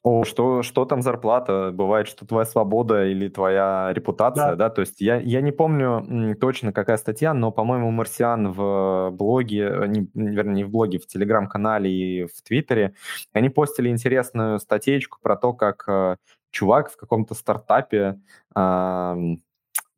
[0.02, 1.72] О, что, что там зарплата?
[1.74, 4.56] Бывает, что твоя свобода или твоя репутация, да?
[4.56, 4.70] да?
[4.70, 9.86] То есть я, я не помню точно, какая статья, но, по-моему, Марсиан в блоге, э,
[9.88, 12.94] не, вернее, не в блоге, в Телеграм-канале и в Твиттере,
[13.34, 16.16] они постили интересную статейку про то, как э,
[16.50, 18.18] чувак в каком-то стартапе
[18.56, 19.16] э,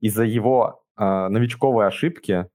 [0.00, 2.48] из-за его э, новичковой ошибки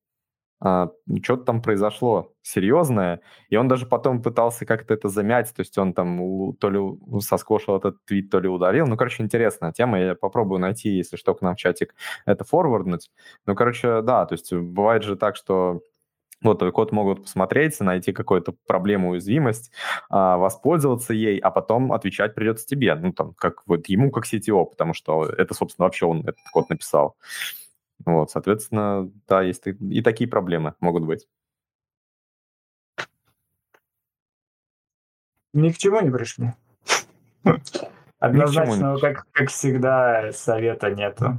[0.60, 5.94] что-то там произошло серьезное, и он даже потом пытался как-то это замять, то есть он
[5.94, 6.80] там то ли
[7.22, 8.88] соскошил этот твит, то ли ударил.
[8.88, 11.94] Ну, короче, интересная тема, я попробую найти, если что, к нам в чатик
[12.26, 13.12] это форварднуть.
[13.46, 15.82] Ну, короче, да, то есть бывает же так, что
[16.42, 19.72] вот твой код могут посмотреть, найти какую-то проблему, уязвимость,
[20.10, 24.66] а, воспользоваться ей, а потом отвечать придется тебе, ну, там, как вот ему как CTO,
[24.66, 27.16] потому что это, собственно, вообще он этот код написал.
[28.06, 31.28] Вот, соответственно, да, есть и такие проблемы могут быть.
[35.54, 36.54] Ни к чему не пришли.
[38.20, 41.38] Однозначно, как, как всегда, совета нету.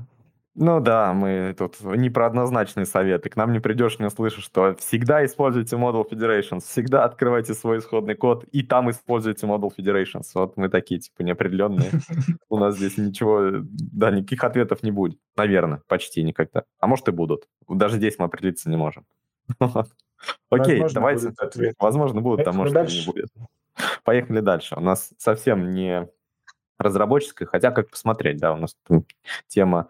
[0.60, 3.30] Ну да, мы тут не про однозначные советы.
[3.30, 8.16] К нам не придешь, не услышишь, что всегда используйте Model Federations, всегда открывайте свой исходный
[8.16, 10.24] код, и там используйте Model Federations.
[10.34, 11.90] Вот мы такие, типа, неопределенные.
[12.48, 15.20] У нас здесь ничего, да, никаких ответов не будет.
[15.36, 16.64] Наверное, почти никогда.
[16.80, 17.46] А может и будут.
[17.68, 19.06] Даже здесь мы определиться не можем.
[20.50, 21.34] Окей, давайте.
[21.78, 23.28] Возможно, будут, а может и не будет.
[24.02, 24.74] Поехали дальше.
[24.74, 26.08] У нас совсем не
[26.78, 28.76] разработческая, хотя как посмотреть, да, у нас
[29.46, 29.88] тема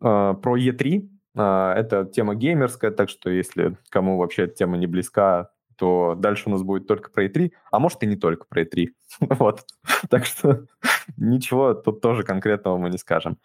[0.00, 1.08] про E3.
[1.36, 6.44] А, это тема геймерская, так что если кому вообще эта тема не близка, то дальше
[6.46, 8.88] у нас будет только про E3, а может и не только про E3.
[9.20, 9.64] вот.
[10.10, 10.66] Так что
[11.16, 13.38] ничего тут тоже конкретного мы не скажем.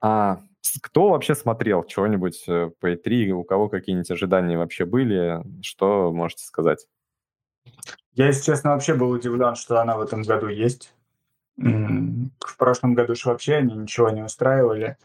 [0.00, 0.40] А,
[0.82, 6.44] кто вообще смотрел чего-нибудь э, по E3, у кого какие-нибудь ожидания вообще были, что можете
[6.44, 6.86] сказать?
[8.12, 10.92] Я, если честно, вообще был удивлен, что она в этом году есть.
[11.56, 14.96] В прошлом году же вообще они ничего не устраивали.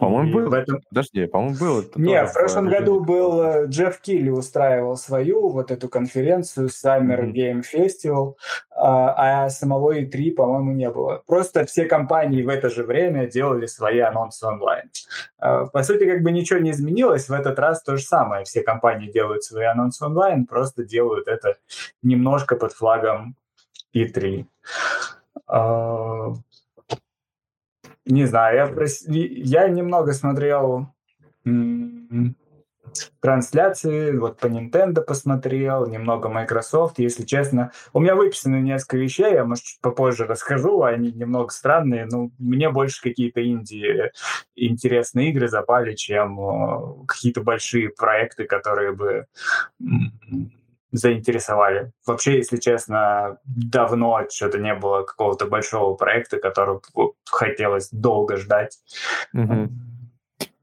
[0.00, 0.48] По-моему, был.
[0.48, 0.80] В этом...
[0.88, 1.80] Подожди, по-моему, был.
[1.80, 7.30] Это Не, в прошлом году был э, Джефф Килли устраивал свою вот эту конференцию Summer
[7.30, 7.32] mm-hmm.
[7.32, 8.34] Game Festival,
[8.70, 11.22] а, а самого E3, по-моему, не было.
[11.26, 14.90] Просто все компании в это же время делали свои анонсы онлайн.
[15.38, 17.28] А, по сути, как бы ничего не изменилось.
[17.28, 18.44] В этот раз то же самое.
[18.44, 21.56] Все компании делают свои анонсы онлайн, просто делают это
[22.02, 23.36] немножко под флагом
[23.94, 24.46] E3.
[28.10, 29.04] Не знаю, я, прос...
[29.06, 30.88] я немного смотрел
[33.20, 37.70] трансляции, вот по Nintendo посмотрел, немного Microsoft, если честно.
[37.92, 42.70] У меня выписано несколько вещей, я, может, чуть попозже расскажу, они немного странные, но мне
[42.70, 44.10] больше какие-то инди
[44.56, 49.26] интересные игры запали, чем э, какие-то большие проекты, которые бы
[50.92, 51.92] заинтересовали.
[52.06, 56.80] Вообще, если честно, давно что-то не было какого-то большого проекта, который
[57.24, 58.78] хотелось долго ждать.
[59.32, 59.68] Угу.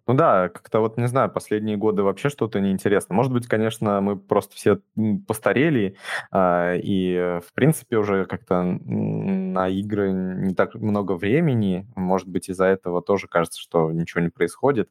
[0.07, 3.13] Ну да, как-то вот, не знаю, последние годы вообще что-то неинтересно.
[3.13, 4.79] Может быть, конечно, мы просто все
[5.27, 5.97] постарели,
[6.31, 11.85] э, и, в принципе, уже как-то на игры не так много времени.
[11.97, 14.89] Может быть, из-за этого тоже кажется, что ничего не происходит.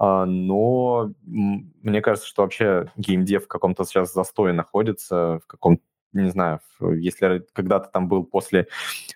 [0.00, 5.82] Э, но мне кажется, что вообще геймдев в каком-то сейчас застое находится, в каком-то,
[6.14, 8.66] не знаю, если когда-то там был после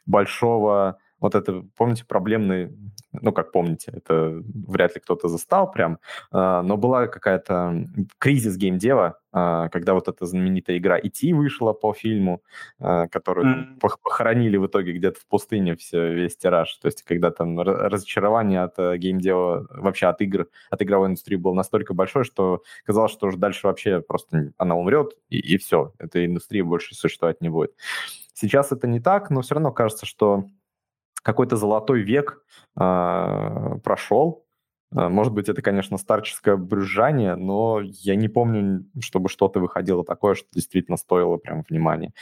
[0.07, 2.71] большого вот это, помните, проблемный,
[3.13, 5.99] ну, как помните, это вряд ли кто-то застал прям,
[6.31, 7.89] а, но была какая-то
[8.19, 12.43] кризис геймдева, а, когда вот эта знаменитая игра «Идти» вышла по фильму,
[12.79, 13.81] а, которую mm.
[13.81, 16.75] похоронили в итоге где-то в пустыне все, весь тираж.
[16.77, 21.55] То есть когда там разочарование от э, геймдева, вообще от игр, от игровой индустрии было
[21.55, 26.25] настолько большое, что казалось, что уже дальше вообще просто она умрет, и, и все, эта
[26.25, 27.73] индустрия больше существовать не будет.
[28.33, 30.45] Сейчас это не так, но все равно кажется, что
[31.23, 32.43] какой-то золотой век
[32.79, 34.45] э, прошел.
[34.95, 40.35] А, может быть, это, конечно, старческое брюзжание, но я не помню, чтобы что-то выходило такое,
[40.35, 42.13] что действительно стоило прям внимания.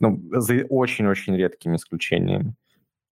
[0.00, 2.54] Ну, за очень-очень редкими исключениями.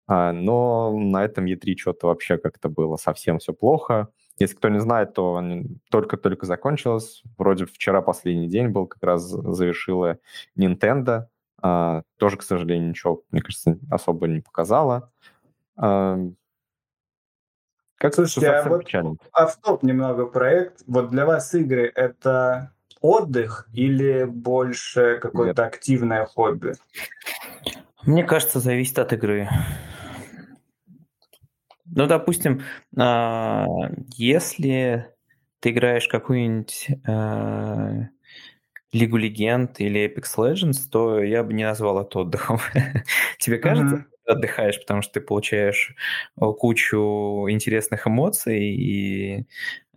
[0.07, 4.09] А, но на этом E3 что-то вообще как-то было совсем все плохо.
[4.39, 5.43] Если кто не знает, то
[5.89, 7.21] только-только закончилось.
[7.37, 10.17] Вроде вчера последний день был, как раз завершила
[10.57, 11.27] Nintendo.
[11.61, 15.11] Тоже, к сожалению, ничего, мне кажется, особо не показала.
[15.77, 16.17] А,
[17.97, 19.15] как Слушайте, а вот печально.
[19.31, 20.81] автоп немного проект.
[20.87, 26.73] Вот для вас игры это отдых или больше какое-то активное хобби?
[28.03, 29.47] Мне кажется, зависит от игры.
[31.85, 32.63] Ну, допустим,
[32.97, 33.67] а,
[34.15, 35.13] если
[35.59, 36.87] ты играешь какую-нибудь
[38.93, 42.59] Лигу Легенд или Apex Legends, то я бы не назвал это отдыхом.
[43.39, 45.95] Тебе кажется, отдыхаешь, потому что ты получаешь
[46.39, 49.45] э, кучу интересных эмоций, и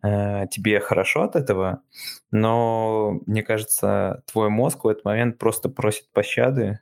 [0.03, 1.83] э, тебе хорошо от этого,
[2.31, 6.81] но мне кажется, твой мозг в этот момент просто просит пощады,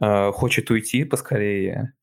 [0.00, 1.94] э, хочет уйти поскорее,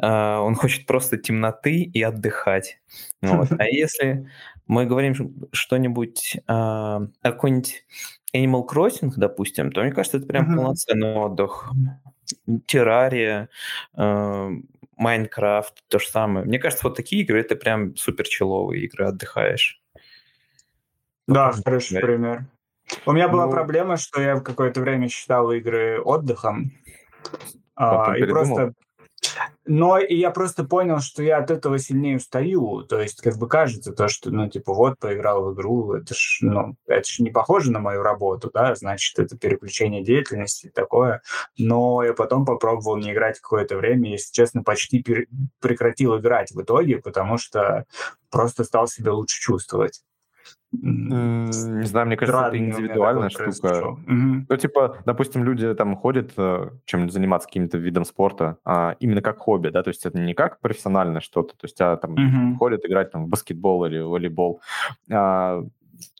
[0.00, 2.80] э, он хочет просто темноты и отдыхать.
[3.22, 3.48] Вот.
[3.58, 4.28] А если
[4.66, 5.14] мы говорим
[5.52, 7.84] что-нибудь, э, какой-нибудь
[8.34, 10.56] Animal Crossing, допустим, то мне кажется, это прям mm-hmm.
[10.56, 11.70] полноценный отдых.
[12.66, 13.48] Террария,
[13.96, 14.50] э,
[14.96, 16.44] Майнкрафт, то же самое.
[16.44, 19.80] Мне кажется, вот такие игры это прям супер человые игры, отдыхаешь.
[21.26, 22.46] Да, ну, хороший пример.
[23.06, 26.72] У меня была ну, проблема, что я в какое-то время считал игры отдыхом.
[27.76, 28.72] А, и просто
[29.68, 32.82] но и я просто понял, что я от этого сильнее устаю.
[32.84, 36.38] То есть, как бы кажется, то, что, ну, типа, вот, поиграл в игру, это ж,
[36.40, 41.20] ну, это ж не похоже на мою работу, да, значит, это переключение деятельности и такое.
[41.58, 45.26] Но я потом попробовал не играть какое-то время, если честно, почти пер-
[45.60, 47.84] прекратил играть в итоге, потому что
[48.30, 50.02] просто стал себя лучше чувствовать.
[50.70, 53.88] Не знаю, мне кажется, это индивидуальная штука.
[53.88, 54.46] Угу.
[54.48, 59.38] Ну, типа, допустим, люди там ходят э, чем-нибудь заниматься каким-то видом спорта, а именно как
[59.38, 62.58] хобби, да, то есть это не как профессиональное что-то, то есть а там угу.
[62.58, 64.60] ходят играть там в баскетбол или волейбол.
[65.10, 65.64] А,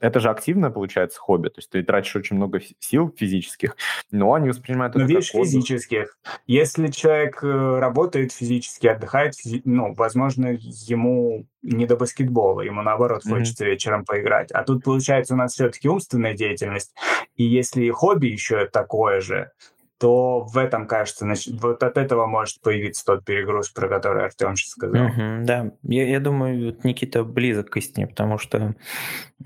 [0.00, 1.48] это же активное, получается, хобби.
[1.48, 3.76] То есть ты тратишь очень много сил физических,
[4.10, 6.18] но они воспринимают это но видишь, как физических.
[6.46, 9.62] Если человек э, работает физически, отдыхает, физи...
[9.64, 13.30] ну, возможно, ему не до баскетбола, ему наоборот mm-hmm.
[13.30, 14.52] хочется вечером поиграть.
[14.52, 16.94] А тут, получается, у нас все-таки умственная деятельность.
[17.36, 19.50] И если хобби еще такое же,
[19.98, 24.56] то в этом, кажется, значит, вот от этого может появиться тот перегруз, про который Артем
[24.56, 25.08] сейчас сказал.
[25.08, 28.74] Мгм, да, я, я думаю, вот Никита близок к истине, потому что,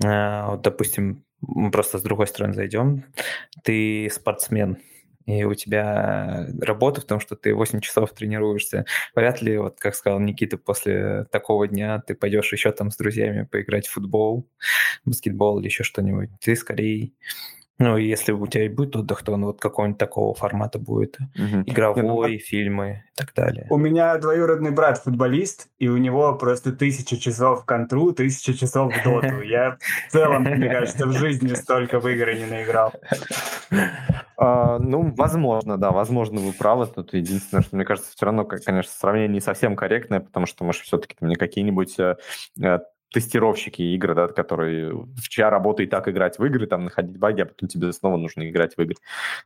[0.03, 3.05] э, вот, допустим, мы просто с другой стороны зайдем,
[3.63, 4.77] ты спортсмен,
[5.25, 8.85] и у тебя работа в том, что ты 8 часов тренируешься.
[9.15, 13.47] Вряд ли, вот как сказал Никита, после такого дня ты пойдешь еще там с друзьями
[13.49, 14.49] поиграть в футбол,
[15.05, 16.29] баскетбол или еще что-нибудь.
[16.41, 17.13] Ты скорее
[17.79, 21.17] ну, если у тебя и будет отдых, то он вот какого-нибудь такого формата будет.
[21.35, 21.63] Мгм.
[21.63, 23.67] Игровой, ну, фильмы и так далее.
[23.69, 28.93] У меня двоюродный брат футболист, и у него просто тысяча часов в контру, тысяча часов
[28.93, 29.41] в доту.
[29.41, 29.77] Я
[30.07, 32.93] в целом, мне кажется, в жизни столько в игры не наиграл.
[34.37, 36.87] А, ну, возможно, да, возможно, вы правы.
[36.87, 40.73] Тут единственное, что мне кажется, все равно, конечно, сравнение не совсем корректное, потому что мы
[40.73, 42.17] же все-таки не какие-нибудь э,
[42.61, 42.79] э,
[43.13, 47.41] тестировщики игр, да, которые в чья работа и так играть в игры, там, находить баги,
[47.41, 48.95] а потом тебе снова нужно играть в игры.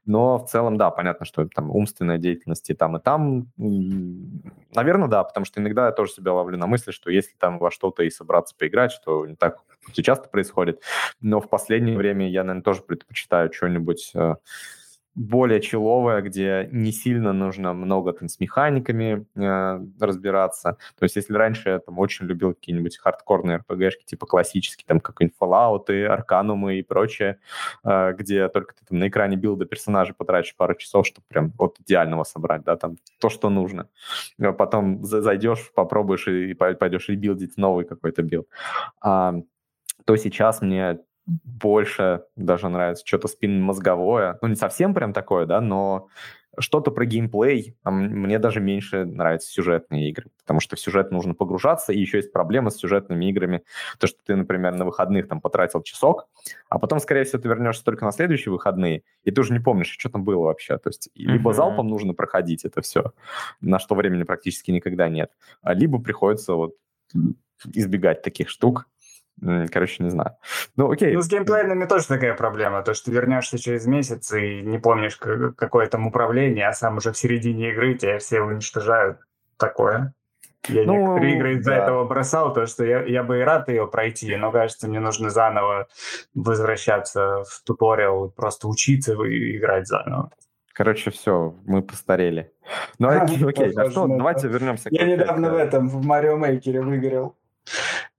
[0.05, 3.47] Но в целом, да, понятно, что там умственная деятельность и там, и там.
[3.57, 7.69] Наверное, да, потому что иногда я тоже себя ловлю на мысли, что если там во
[7.69, 9.59] что-то и собраться поиграть, что не так
[9.93, 10.81] часто происходит.
[11.21, 14.35] Но в последнее время я, наверное, тоже предпочитаю что-нибудь э,
[15.17, 20.77] более человое, где не сильно нужно много там с механиками э, разбираться.
[20.97, 25.35] То есть если раньше я там очень любил какие-нибудь хардкорные RPG-шки, типа классические, там какой-нибудь
[25.41, 27.39] Fallout, и Арканумы и прочее,
[27.83, 31.79] э, где только ты там на экране билда персонажа потратишь пару часов, чтобы прям вот
[31.79, 33.89] идеального собрать, да, там то, что нужно.
[34.39, 38.47] А Потом за- зайдешь, попробуешь и пой- пойдешь ребилдить новый какой-то билд.
[39.01, 39.33] А,
[40.05, 44.39] то сейчас мне больше даже нравится что-то спинномозговое.
[44.41, 46.07] Ну, не совсем прям такое, да, но
[46.59, 47.75] что-то про геймплей.
[47.83, 52.17] А мне даже меньше нравятся сюжетные игры, потому что в сюжет нужно погружаться, и еще
[52.17, 53.63] есть проблема с сюжетными играми.
[53.99, 56.27] То, что ты, например, на выходных там потратил часок,
[56.69, 59.89] а потом, скорее всего, ты вернешься только на следующие выходные, и ты уже не помнишь,
[59.99, 60.77] что там было вообще.
[60.77, 61.53] То есть либо Мгм.
[61.53, 63.11] залпом нужно проходить это все,
[63.61, 65.31] на что времени практически никогда нет,
[65.61, 66.75] а либо приходится вот
[67.73, 68.87] избегать таких штук.
[69.41, 70.31] М, Короче, не знаю.
[70.75, 71.13] Ну, окей.
[71.13, 75.87] Ну, с геймплейными тоже такая проблема, то, что вернешься через месяц и не помнишь, какое
[75.87, 79.19] там управление, а сам уже в середине игры тебя все уничтожают.
[79.57, 80.13] Такое.
[80.69, 81.77] Я Ну, некоторые игры из-за да.
[81.83, 85.29] этого бросал, то, что я, я бы и рад ее пройти, но, кажется, мне нужно
[85.29, 85.87] заново
[86.35, 90.31] возвращаться в туториал, просто учиться и играть заново.
[90.73, 92.51] Короче, все, мы постарели.
[92.99, 93.73] Ну, окей, окей.
[93.75, 94.91] А что, давайте вернемся к...
[94.91, 97.35] Я недавно в этом, в Марио Мейкере выиграл.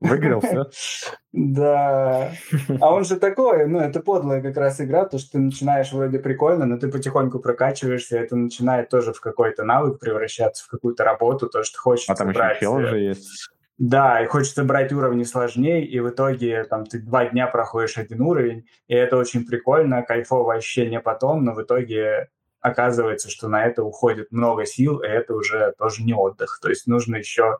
[0.00, 0.66] Выиграл все?
[1.32, 2.32] Да.
[2.80, 6.18] А он же такой, ну, это подлая как раз игра, то, что ты начинаешь вроде
[6.18, 11.48] прикольно, но ты потихоньку прокачиваешься, это начинает тоже в какой-то навык превращаться, в какую-то работу,
[11.48, 12.58] то, что хочется А там еще брать.
[12.60, 13.50] челленджи есть.
[13.76, 18.22] Да, и хочется брать уровни сложнее, и в итоге там ты два дня проходишь один
[18.22, 22.28] уровень, и это очень прикольно, кайфовое ощущение потом, но в итоге
[22.60, 26.58] оказывается, что на это уходит много сил, и это уже тоже не отдых.
[26.62, 27.58] То есть нужно еще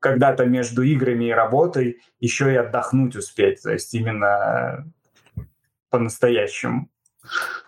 [0.00, 3.62] когда-то между играми и работой еще и отдохнуть успеть.
[3.62, 4.84] То есть именно
[5.90, 6.88] по-настоящему.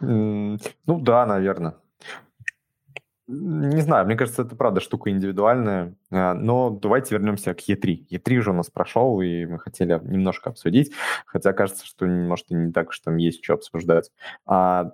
[0.01, 1.77] Ну да, наверное.
[3.31, 5.95] Не знаю, мне кажется, это правда штука индивидуальная.
[6.11, 8.07] А, Но давайте вернемся к E3.
[8.11, 10.95] E3 уже у нас прошел, и мы хотели немножко обсудить,
[11.27, 14.11] хотя кажется, что, может, и не так уж там есть что обсуждать.
[14.47, 14.93] А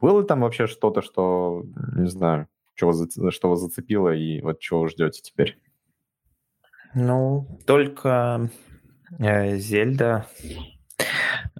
[0.00, 1.64] было там вообще что-то, что,
[1.96, 2.92] не знаю, чего,
[3.30, 5.58] что вас зацепило, и вот чего вы ждете теперь?
[6.94, 8.50] Ну, только
[9.18, 10.26] э, Зельда,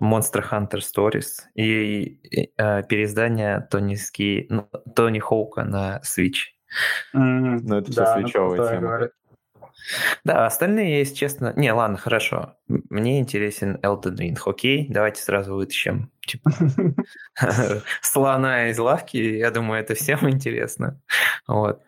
[0.00, 2.18] Monster Hunter Stories и,
[2.56, 6.52] э, переиздание Тони, Ски, ну, Тони Хоука на Switch.
[7.12, 7.56] Мгм.
[7.64, 9.10] Ну, это Да, ну, свечевая тема.
[10.24, 11.52] Да, остальные, если честно...
[11.56, 12.54] Не, ладно, хорошо.
[12.68, 14.38] Мне интересен Elden Ring.
[14.44, 16.50] Окей, давайте сразу вытащим типа,
[18.02, 19.16] слона из лавки.
[19.16, 21.00] Я думаю, это всем интересно.
[21.46, 21.80] Вот.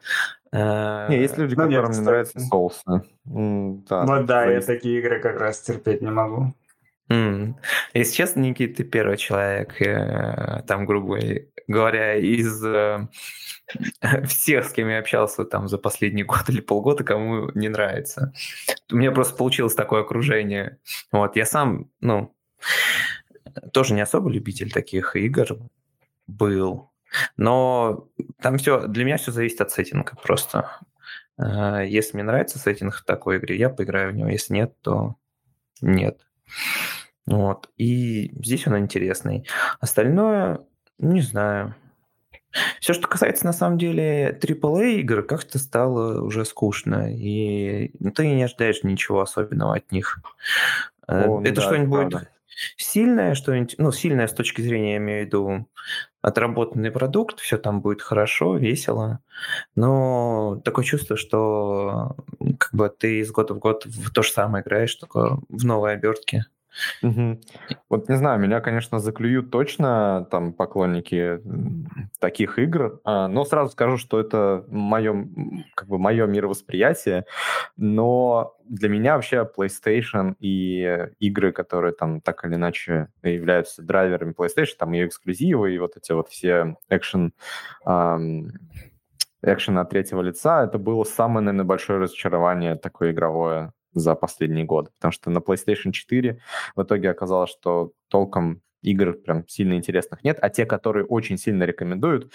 [0.53, 2.83] Э, Не, есть люди, ну, которым не нравятся соусы.
[3.25, 6.55] Да, Вот да, я такие игры как раз терпеть не могу.
[7.11, 7.57] М.
[7.95, 11.19] Если честно, Никит, ты первый человек, э, там, грубо
[11.67, 13.09] говоря, из э,
[14.27, 18.33] всех, с кем я общался там за последний год или полгода, кому не нравится.
[18.91, 20.79] У меня просто получилось такое окружение.
[21.13, 22.35] Вот, я сам, ну,
[23.73, 25.59] тоже не особо любитель таких игр
[26.27, 26.91] был,
[27.37, 28.09] но
[28.41, 30.79] там все, для меня все зависит от сеттинга просто.
[31.39, 34.29] Э, Если мне нравится сеттинг в такой игре, я поиграю в него.
[34.29, 35.17] Если нет, то
[35.83, 36.21] нет.
[37.29, 37.69] Вот.
[37.77, 39.47] И здесь он интересный.
[39.81, 40.61] Остальное,
[40.99, 41.75] не знаю.
[42.81, 47.15] Все, что касается, на самом деле, AAA игр, как-то стало уже скучно.
[47.15, 50.21] И ну, ты не ожидаешь ничего особенного от них.
[51.07, 52.29] Э, О, ну это да, что-нибудь это
[52.77, 55.69] сильное, что-нибудь, ну, сильное с точки зрения, я имею в виду,
[56.23, 59.21] отработанный продукт, все там будет хорошо, весело,
[59.75, 62.17] но такое чувство, что
[62.59, 65.93] как бы ты из года в год в то же самое играешь, только в новой
[65.93, 66.47] обертке.
[67.03, 67.41] Мгм.
[67.89, 71.41] Вот не знаю, меня, конечно, заклюют точно там поклонники
[72.21, 75.29] таких игр, а, но сразу скажу, что это мое,
[75.75, 77.25] как бы мое мировосприятие,
[77.77, 84.75] но для меня вообще PlayStation и игры, которые там так или иначе являются драйверами PlayStation,
[84.79, 87.33] там ее эксклюзивы и вот эти вот все экшен
[89.43, 94.91] экшен от третьего лица, это было самое, наверное, большое разочарование такое игровое за последние годы.
[94.97, 96.41] Потому что на PlayStation 4
[96.77, 101.65] в итоге оказалось, что толком игр прям сильно интересных нет, а те, которые очень сильно
[101.65, 102.33] рекомендуют,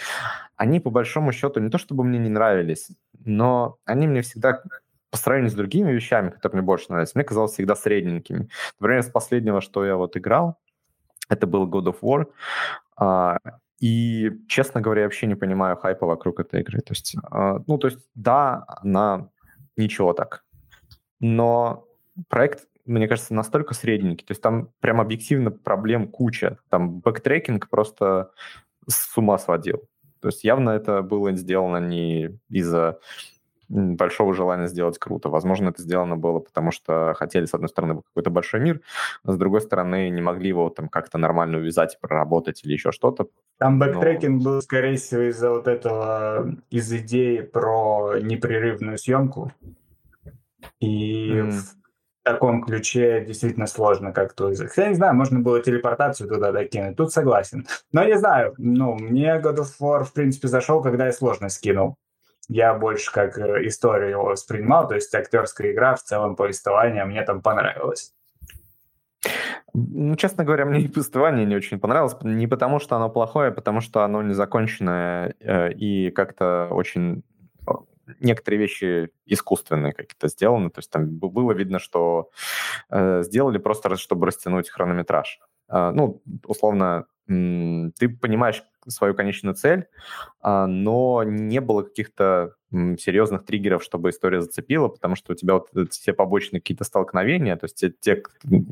[0.56, 2.90] они по большому счету не то чтобы мне не нравились,
[3.26, 4.62] но они мне всегда
[5.10, 8.50] по сравнению с другими вещами, которые мне больше нравятся, мне казалось всегда средненькими.
[8.80, 10.58] Например, с последнего, что я вот играл,
[11.30, 12.26] это был God of War,
[12.98, 13.38] а,
[13.80, 16.80] и, честно говоря, я вообще не понимаю хайпа вокруг этой игры.
[16.80, 19.30] То есть, а, ну, то есть, да, она
[19.78, 20.43] ничего так
[21.24, 21.88] но
[22.28, 26.58] проект, мне кажется, настолько средненький, то есть там прям объективно проблем куча.
[26.68, 28.32] Там бэктрекинг просто
[28.90, 29.84] с ума сводил.
[30.20, 33.00] То есть явно это было сделано не из-за
[33.70, 35.30] большого желания сделать круто.
[35.30, 38.82] Возможно, это сделано было, потому что хотели, с одной стороны, какой-то большой мир,
[39.24, 42.92] а с другой стороны, не могли его там как-то нормально увязать и проработать или еще
[42.92, 43.28] что-то.
[43.60, 44.50] Там backtracking Но...
[44.50, 49.54] был, скорее всего, из-за вот этого, из идеи про непрерывную съемку.
[50.80, 51.52] И м-м.
[51.52, 51.76] в
[52.24, 56.98] таком ключе действительно сложно как-то из Я не знаю, можно было телепортацию туда докинуть.
[56.98, 57.68] Тут согласен.
[57.92, 61.98] Но не знаю, ну, мне God of War, в принципе, зашел, когда я сложность скинул.
[62.50, 67.24] Я больше как э, историю его воспринимал, то есть актерская игра, в целом повествование мне
[67.24, 68.14] там понравилось.
[69.74, 72.16] Ну, честно говоря, мне и повествование не очень понравилось.
[72.22, 77.24] Не потому, что оно плохое, а потому что оно незаконченное э, и как-то очень
[78.20, 80.70] некоторые вещи искусственные какие-то сделаны.
[80.70, 82.30] То есть там было видно, что
[82.90, 85.40] э, сделали просто, чтобы растянуть хронометраж.
[85.70, 89.88] Э, ну, условно, ты понимаешь свою конечную цель,
[90.42, 92.56] а, но не было каких-то
[92.98, 97.66] серьезных триггеров, чтобы история зацепила, потому что у тебя вот все побочные какие-то столкновения, то
[97.66, 98.24] есть те, те,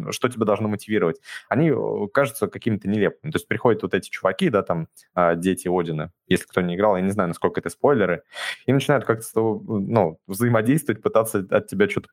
[0.10, 1.72] что тебя должно мотивировать, они
[2.12, 3.32] кажутся какими-то нелепыми.
[3.32, 6.96] То есть приходят вот эти чуваки, да, там, а, дети Одина, если кто не играл,
[6.96, 8.24] я не знаю, насколько это спойлеры,
[8.66, 12.10] и начинают как-то, ну, взаимодействовать, пытаться от тебя что-то,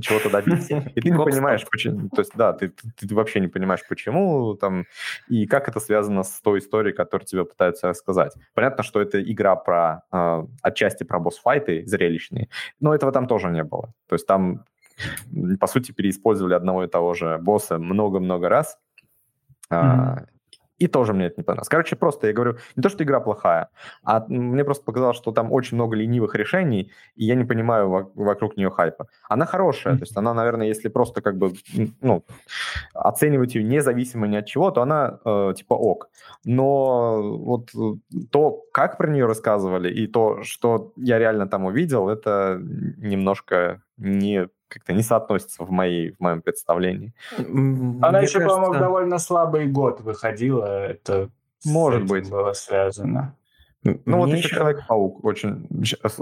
[0.00, 0.90] чего-то добиться.
[0.94, 4.86] И ты не понимаешь, почему, то есть, да, ты, ты вообще не понимаешь, почему, там,
[5.28, 8.34] и как это связано с той историей, которую тебе пытаются рассказать.
[8.54, 10.02] Понятно, что это игра про,
[10.62, 12.48] отчасти про босс-файты зрелищные,
[12.80, 13.92] но этого там тоже не было.
[14.08, 14.64] То есть там,
[15.60, 18.78] по сути, переиспользовали одного и того же босса много-много раз,
[19.70, 20.26] mm-hmm.
[20.78, 21.68] И тоже мне это не понравилось.
[21.68, 23.68] Короче, просто я говорю, не то, что игра плохая,
[24.04, 28.56] а мне просто показалось, что там очень много ленивых решений, и я не понимаю вокруг
[28.56, 29.08] нее хайпа.
[29.28, 31.52] Она хорошая, то есть она, наверное, если просто как бы,
[32.00, 32.24] ну,
[32.94, 36.10] оценивать ее независимо ни от чего, то она э, типа ок.
[36.44, 37.70] Но вот
[38.30, 44.48] то, как про нее рассказывали, и то, что я реально там увидел, это немножко не
[44.68, 47.12] как-то не соотносится в, моей, в моем представлении.
[47.36, 48.48] Она Мне еще, кажется...
[48.48, 50.66] по-моему, довольно слабый год выходила.
[50.66, 51.30] Это
[51.64, 53.34] может быть было связано.
[54.04, 55.66] Ну Мне вот еще Человек-паук очень...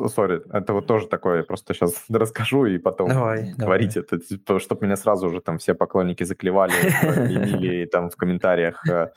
[0.08, 4.04] Сори, это вот тоже такое, просто сейчас расскажу и потом давай, говорить давай.
[4.04, 6.72] это, типа, чтобы меня сразу уже там все поклонники заклевали,
[7.58, 9.10] или там в комментариях э,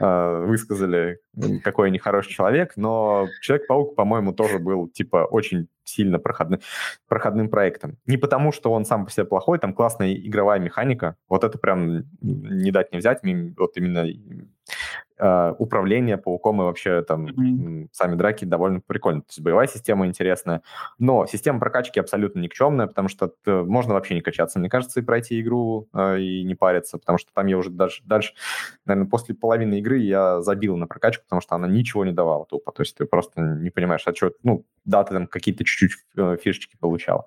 [0.00, 1.20] э, высказали,
[1.62, 6.60] какой нехороший человек, но Человек-паук, по-моему, тоже был типа очень сильно проходным,
[7.08, 7.96] проходным проектом.
[8.06, 12.04] Не потому, что он сам по себе плохой, там классная игровая механика, вот это прям
[12.20, 13.20] не дать не взять,
[13.56, 14.06] вот именно
[15.18, 17.88] э, управление пауком и вообще там mm-hmm.
[17.92, 19.22] сами драки довольно прикольно.
[19.22, 20.62] То есть боевая система интересная,
[20.98, 25.40] но система прокачки абсолютно никчемная, потому что можно вообще не качаться, мне кажется, и пройти
[25.40, 28.34] игру э, и не париться, потому что там я уже дальше, дальше,
[28.84, 32.72] наверное, после половины игры я забил на прокачку, потому что она ничего не давала тупо,
[32.72, 36.36] то есть ты просто не понимаешь, а что, ну, да, ты там какие-то чуть-чуть э,
[36.42, 37.26] фишечки получал.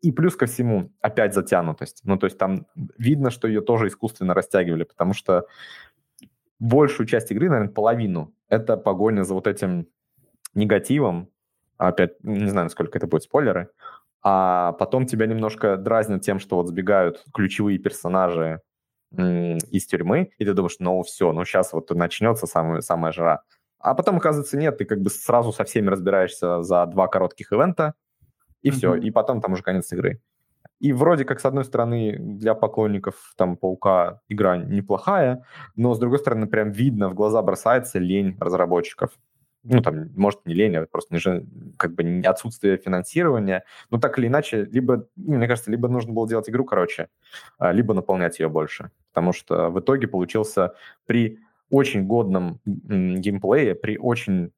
[0.00, 2.00] И плюс ко всему опять затянутость.
[2.04, 2.66] Ну, то есть там
[2.98, 5.46] видно, что ее тоже искусственно растягивали, потому что
[6.58, 9.88] большую часть игры, наверное, половину, это погоня за вот этим
[10.54, 11.30] негативом,
[11.76, 13.70] опять, не знаю, насколько это будет спойлеры,
[14.22, 18.60] а потом тебя немножко дразнят тем, что вот сбегают ключевые персонажи
[19.12, 23.42] из тюрьмы, и ты думаешь, ну все, ну сейчас вот начнется самая, самая жара.
[23.78, 27.94] А потом, оказывается, нет, ты как бы сразу со всеми разбираешься за два коротких ивента,
[28.62, 28.72] и mm-hmm.
[28.72, 30.22] все, и потом там уже конец игры.
[30.84, 35.42] И вроде как, с одной стороны, для поклонников там Паука игра неплохая,
[35.76, 39.10] но с другой стороны, прям видно, в глаза бросается лень разработчиков
[39.62, 41.46] ну, там, может, не лень, а просто не,
[41.78, 43.64] как бы отсутствие финансирования.
[43.88, 47.08] Но так или иначе, либо, ну, мне кажется, либо нужно было делать игру короче,
[47.56, 48.90] а, либо наполнять ее больше.
[49.14, 50.74] Потому что в итоге получился
[51.06, 51.38] при
[51.70, 54.52] очень годном геймплее, при очень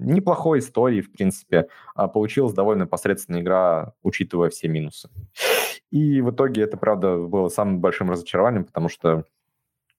[0.00, 5.10] неплохой истории, в принципе, а, получилась довольно посредственная игра, учитывая все минусы.
[5.90, 9.24] И в итоге это, правда, было самым большим разочарованием, потому что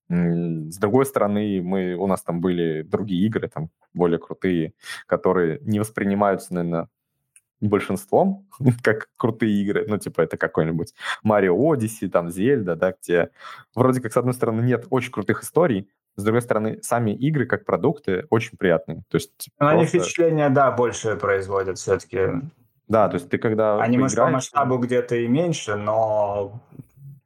[0.10, 4.74] с другой стороны, мы, у нас там были другие игры, там более крутые,
[5.06, 6.90] которые не воспринимаются, наверное,
[7.62, 8.48] большинством
[8.84, 9.86] как крутые игры.
[9.88, 10.94] Ну, типа, это какой-нибудь
[11.26, 13.30] Mario Odyssey, там, Зельда, да, где
[13.74, 17.64] вроде как, с одной стороны, нет очень крутых историй, с другой стороны, сами игры как
[17.64, 19.04] продукты очень приятные.
[19.10, 19.78] То есть Но просто...
[19.78, 22.20] Они впечатления, да, больше производят все-таки.
[22.92, 24.02] Да, то есть ты когда Они, поиграешь...
[24.02, 26.60] может, по масштабу где-то и меньше, но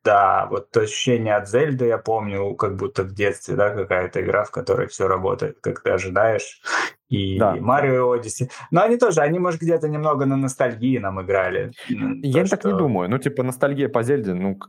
[0.03, 4.43] да, вот то ощущение от Зельды я помню, как будто в детстве, да, какая-то игра,
[4.43, 6.61] в которой все работает, как ты ожидаешь.
[7.09, 7.55] И да.
[7.55, 8.49] Марио Одиссе.
[8.71, 11.71] Но они тоже, они, может, где-то немного на ностальгии нам играли.
[11.87, 12.71] Я то, так что...
[12.71, 13.09] не думаю.
[13.09, 14.59] Ну, типа, ностальгия по Зельде, ну,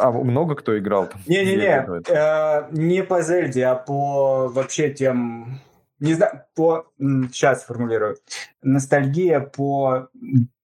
[0.00, 1.10] а много кто играл?
[1.26, 5.60] Не-не-не, э, не по Зельде, а по вообще тем
[6.00, 6.86] не знаю, по...
[6.98, 8.16] Сейчас формулирую.
[8.62, 10.08] Ностальгия по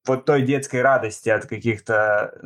[0.07, 2.39] вот той детской радости от каких-то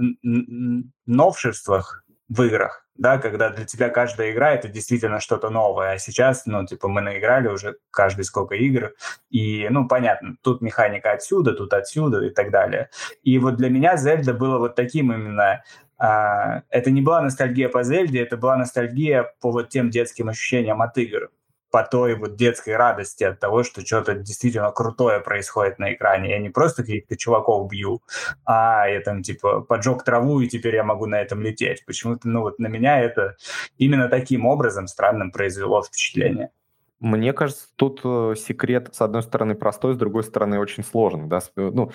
[1.07, 6.47] новшествах в играх, да, когда для тебя каждая игра это действительно что-то новое, а сейчас,
[6.47, 8.93] ну, типа, мы наиграли уже каждый сколько игр,
[9.31, 12.89] и, ну, понятно, тут механика отсюда, тут отсюда и так далее.
[13.25, 15.65] И вот для меня Зельда было вот таким именно
[15.99, 20.81] а, это не была ностальгия по Зельде, это была ностальгия по вот тем детским ощущениям
[20.83, 21.31] от игр
[21.71, 26.31] по той вот детской радости от того, что что-то действительно крутое происходит на экране.
[26.31, 28.03] Я не просто каких-то чуваков бью,
[28.45, 31.85] а я там типа поджег траву, и теперь я могу на этом лететь.
[31.87, 33.37] Почему-то, ну вот на меня это
[33.79, 36.51] именно таким образом странным произвело впечатление.
[37.01, 41.29] Мне кажется, тут э, секрет, с одной стороны, простой, с другой стороны, очень сложный.
[41.29, 41.41] Да?
[41.57, 41.91] Ну,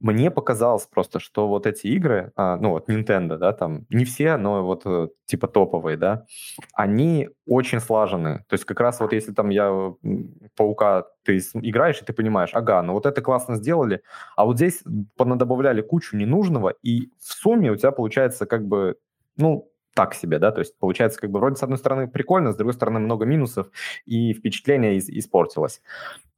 [0.00, 4.38] мне показалось просто, что вот эти игры, а, ну вот Nintendo, да, там, не все,
[4.38, 6.24] но вот э, типа топовые, да,
[6.72, 8.44] они очень слажены.
[8.48, 9.94] То есть как раз вот если там я
[10.56, 14.00] Паука ты играешь, и ты понимаешь, ага, ну вот это классно сделали,
[14.36, 14.82] а вот здесь
[15.16, 18.96] понадобавляли кучу ненужного, и в сумме у тебя получается как бы,
[19.36, 22.56] ну, так себе, да, то есть получается как бы вроде с одной стороны прикольно, с
[22.56, 23.68] другой стороны много минусов,
[24.04, 25.80] и впечатление из- испортилось.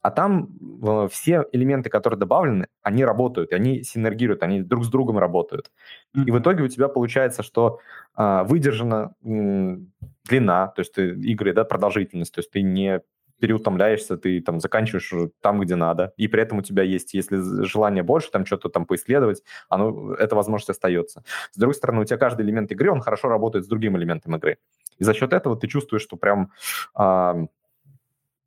[0.01, 0.49] А там
[0.83, 5.73] э, все элементы, которые добавлены, они работают, они синергируют, они друг с другом работают.
[6.17, 6.25] Mm-hmm.
[6.27, 7.81] И в итоге у тебя получается, что
[8.17, 9.77] э, выдержана э,
[10.25, 13.03] длина, то есть ты, игры, да, продолжительность, то есть ты не
[13.39, 18.03] переутомляешься, ты там заканчиваешь там, где надо, и при этом у тебя есть, если желание
[18.03, 21.23] больше, там что-то там поисследовать, оно, эта возможность остается.
[21.53, 24.59] С другой стороны, у тебя каждый элемент игры, он хорошо работает с другим элементом игры.
[24.99, 26.51] И за счет этого ты чувствуешь, что прям
[26.95, 27.47] а,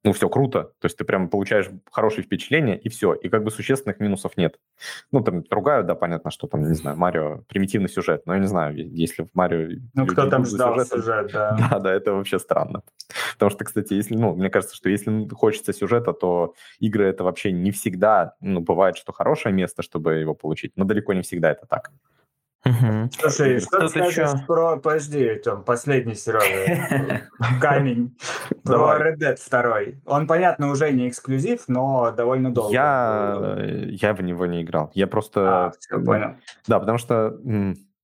[0.03, 3.51] ну, все круто, то есть ты прям получаешь хорошее впечатление, и все, и как бы
[3.51, 4.59] существенных минусов нет.
[5.11, 8.47] Ну, там ругают, да, понятно, что там, не знаю, Марио, примитивный сюжет, но я не
[8.47, 9.79] знаю, если в Марио...
[9.93, 11.57] Ну, кто там ждал сюжет, сюжет, да.
[11.71, 12.81] Да, да, это вообще странно.
[13.33, 17.51] Потому что, кстати, если, ну, мне кажется, что если хочется сюжета, то игры это вообще
[17.51, 21.67] не всегда, ну, бывает, что хорошее место, чтобы его получить, но далеко не всегда это
[21.67, 21.91] так.
[22.63, 23.09] Угу.
[23.19, 24.45] Слушай, что ты скажешь еще?
[24.45, 24.77] про...
[24.77, 27.21] Подожди, там, последний, Серега,
[27.61, 28.15] камень.
[28.63, 29.79] Про Red Dead 2.
[30.05, 32.73] Он, понятно, уже не эксклюзив, но довольно долго.
[32.73, 33.57] Я,
[33.89, 34.91] я в него не играл.
[34.93, 35.65] Я просто...
[35.65, 36.35] А, все, понял.
[36.67, 37.35] Да, потому что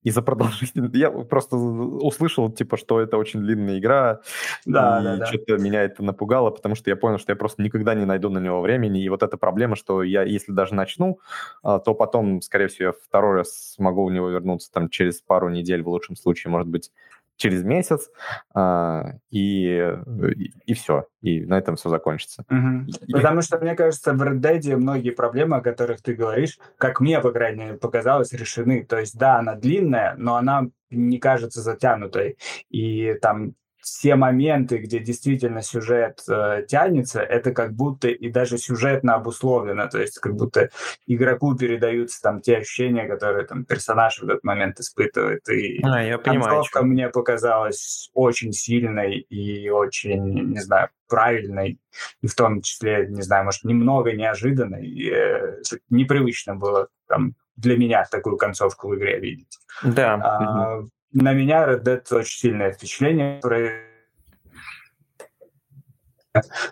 [0.02, 0.96] из-за продолжительности.
[0.96, 4.20] Я просто услышал, типа, что это очень длинная игра,
[4.64, 5.26] да, и да, да.
[5.26, 8.38] что-то меня это напугало, потому что я понял, что я просто никогда не найду на
[8.38, 11.18] него времени, и вот эта проблема, что я, если даже начну,
[11.62, 15.48] а, то потом, скорее всего, я второй раз смогу в него вернуться там через пару
[15.48, 16.90] недель, в лучшем случае, может быть,
[17.38, 18.10] через месяц,
[18.52, 21.06] а, и, и, и все.
[21.22, 22.44] И на этом все закончится.
[22.50, 22.90] Угу.
[23.06, 23.12] И...
[23.12, 27.20] Потому что, мне кажется, в Red Dead многие проблемы, о которых ты говоришь, как мне,
[27.20, 28.84] по крайней мере, показалось, решены.
[28.84, 32.36] То есть, да, она длинная, но она не кажется затянутой.
[32.70, 39.14] И там все моменты, где действительно сюжет э, тянется, это как будто и даже сюжетно
[39.14, 40.70] обусловлено, то есть как будто
[41.06, 45.48] игроку передаются там те ощущения, которые там персонаж в этот момент испытывает.
[45.48, 51.80] И а, я понимаю, концовка мне показалась очень сильной и очень, не знаю, правильной,
[52.20, 54.86] и в том числе, не знаю, может, немного неожиданной.
[54.86, 55.56] И, э,
[55.88, 59.58] непривычно было там для меня такую концовку в игре видеть.
[59.82, 60.14] Да.
[60.14, 60.82] А,
[61.12, 63.40] на меня Red Dead очень сильное впечатление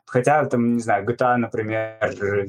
[0.05, 1.99] Хотя, там, не знаю, GTA, например,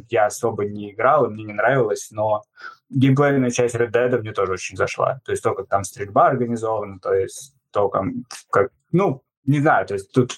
[0.10, 2.44] я особо не играл, и мне не нравилось, но
[2.90, 5.20] геймплейная часть Red Dead мне тоже очень зашла.
[5.26, 8.70] То есть то, как там стрельба организована, то есть то, как...
[8.92, 10.34] Ну, не знаю, то есть тут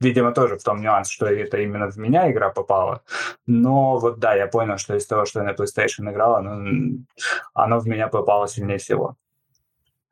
[0.00, 3.02] видимо, тоже в том нюанс, что это именно в меня игра попала.
[3.46, 6.98] Но вот да, я понял, что из того, что я на PlayStation играл, оно,
[7.54, 9.16] оно в меня попало сильнее всего.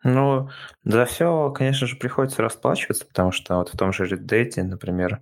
[0.04, 0.50] Ну,
[0.84, 5.20] за все, конечно же, приходится расплачиваться, потому что вот в том же Red Dead, например,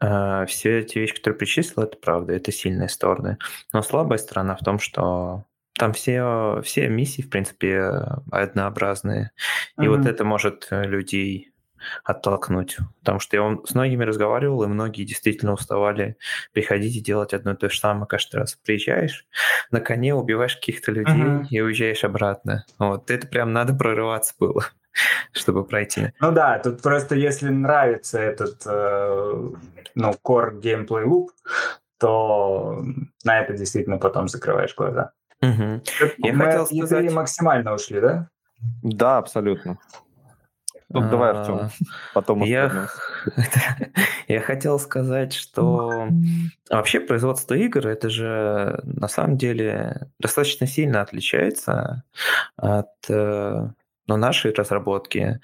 [0.00, 3.38] э, все эти вещи, которые перечислил, это правда, это сильные стороны.
[3.72, 5.44] Но слабая сторона в том, что
[5.78, 7.82] там все, все миссии, в принципе,
[8.30, 9.32] однообразные.
[9.78, 9.88] И mm-hmm.
[9.88, 11.51] вот это может людей
[12.04, 12.78] оттолкнуть.
[13.00, 16.16] Потому что я с многими разговаривал, и многие действительно уставали
[16.52, 18.54] приходить и делать одно и то же самое каждый раз.
[18.64, 19.26] Приезжаешь,
[19.70, 21.46] на коне убиваешь каких-то людей uh-huh.
[21.50, 22.64] и уезжаешь обратно.
[22.78, 24.64] Вот это прям надо прорываться было
[25.32, 26.12] чтобы пройти.
[26.20, 29.50] Ну да, тут просто если нравится этот, э,
[29.94, 31.28] ну, core gameplay loop,
[31.98, 32.82] то
[33.24, 35.12] на это действительно потом закрываешь глаза.
[35.40, 35.82] Угу.
[36.18, 37.12] Я Мы хотел сказать...
[37.12, 38.28] максимально ушли, да?
[38.82, 39.78] Да, абсолютно.
[40.92, 41.70] Тут давай, Артем, а,
[42.12, 42.88] потом я,
[44.28, 46.08] я хотел сказать, что
[46.68, 52.04] вообще производство игр, это же на самом деле достаточно сильно отличается
[52.56, 53.68] от э,
[54.06, 55.40] ну, нашей разработки.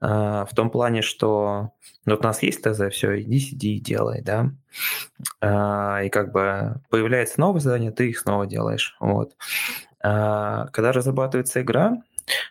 [0.00, 1.70] А, в том плане, что
[2.04, 4.50] вот у нас есть ТЗ, все, иди, сиди и делай, да,
[5.40, 9.36] а, и как бы появляется новое задание, ты их снова делаешь, вот.
[10.00, 12.02] Когда разрабатывается игра,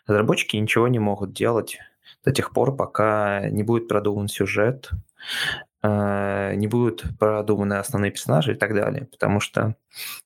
[0.07, 1.79] разработчики ничего не могут делать
[2.23, 4.89] до тех пор, пока не будет продуман сюжет,
[5.83, 9.05] э, не будут продуманы основные персонажи и так далее.
[9.05, 9.75] Потому что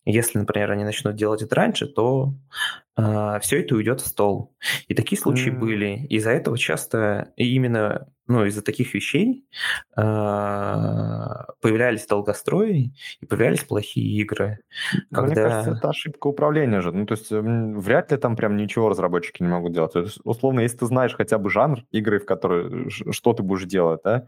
[0.06, 2.34] если, например, они начнут делать это раньше, то
[2.96, 4.56] все это уйдет в стол.
[4.88, 5.60] И такие случаи mm.
[5.60, 6.06] были.
[6.08, 9.46] Из-за этого часто именно ну, из-за таких вещей
[9.96, 10.02] э,
[11.62, 14.60] появлялись долгострои и появлялись плохие игры.
[15.12, 15.26] Когда...
[15.28, 16.92] Мне кажется, это ошибка управления же.
[16.92, 19.94] Ну, то есть вряд ли там прям ничего разработчики не могут делать.
[19.94, 23.66] То есть, условно, если ты знаешь хотя бы жанр игры, в которой что ты будешь
[23.66, 24.26] делать, да,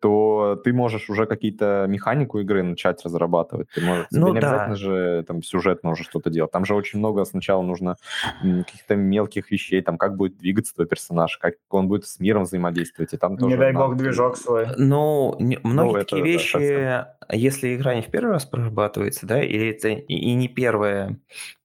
[0.00, 3.68] то ты можешь уже какие-то механику игры начать разрабатывать.
[3.72, 4.48] Ты можешь, ну, тебе не да.
[4.48, 6.50] обязательно же там сюжетно уже что-то делать.
[6.50, 7.96] Там же очень много сначала нужно
[8.42, 13.12] каких-то мелких вещей, там как будет двигаться твой персонаж, как он будет с миром взаимодействовать,
[13.12, 13.50] и там тоже...
[13.50, 14.68] Не дай бог движок свой.
[14.76, 19.26] Ну, не, многие ну, такие это, вещи, да, если игра не в первый раз прорабатывается,
[19.26, 21.18] да, или это и не первая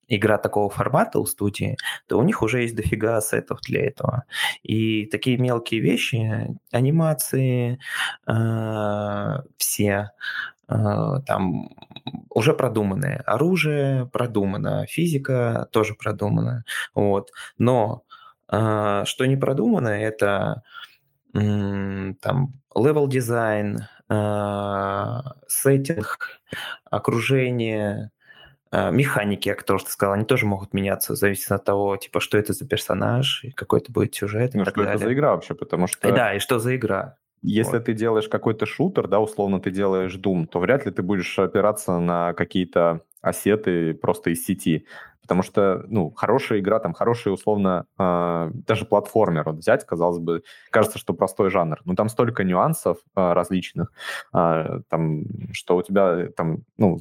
[0.08, 1.78] игра такого формата у студии,
[2.08, 4.24] то у них уже есть дофига ассетов для этого.
[4.62, 7.80] И такие мелкие вещи, анимации,
[8.28, 10.12] э, все,
[11.26, 11.70] там
[12.30, 13.18] уже продуманные.
[13.26, 16.64] Оружие продумано, физика тоже продумана.
[16.96, 17.32] Вот.
[17.58, 18.04] Но
[18.52, 20.64] э, что не продумано, это
[21.34, 26.30] там level дизайн, а, сеттинг,
[26.92, 28.12] окружение,
[28.72, 32.68] механики, я тоже сказал, они тоже могут меняться, зависит от того, типа, что это за
[32.68, 34.54] персонаж, и какой это будет сюжет.
[34.54, 34.96] Ну, и что далее.
[34.96, 36.08] это за игра вообще, потому что...
[36.08, 37.18] И да, и что за игра.
[37.44, 37.86] Если вот.
[37.86, 42.00] ты делаешь какой-то шутер, да, условно ты делаешь Doom, то вряд ли ты будешь опираться
[42.00, 44.86] на какие-то ассеты просто из сети.
[45.24, 50.44] Потому что, ну, хорошая игра, там, хороший, условно, э, даже платформер вот взять, казалось бы,
[50.70, 51.80] кажется, что простой жанр.
[51.86, 53.94] Но там столько нюансов э, различных,
[54.36, 55.24] э, там,
[55.54, 57.00] что у тебя, там, ну,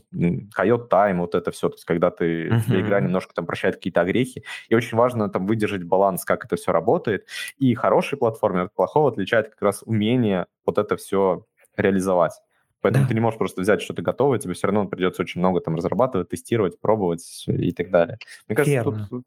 [0.55, 2.81] хайот тайм, вот это все, то есть когда ты, uh-huh.
[2.81, 6.71] игра немножко там прощает какие-то огрехи, и очень важно там выдержать баланс, как это все
[6.71, 7.27] работает.
[7.59, 11.45] И хороший платформер от плохого отличает как раз умение вот это все
[11.77, 12.35] реализовать.
[12.83, 13.09] Поэтому да.
[13.09, 16.29] ты не можешь просто взять что-то готовое, тебе все равно придется очень много там разрабатывать,
[16.29, 18.19] тестировать, пробовать и так далее.
[18.49, 19.07] Мне кажется, Верно.
[19.09, 19.25] тут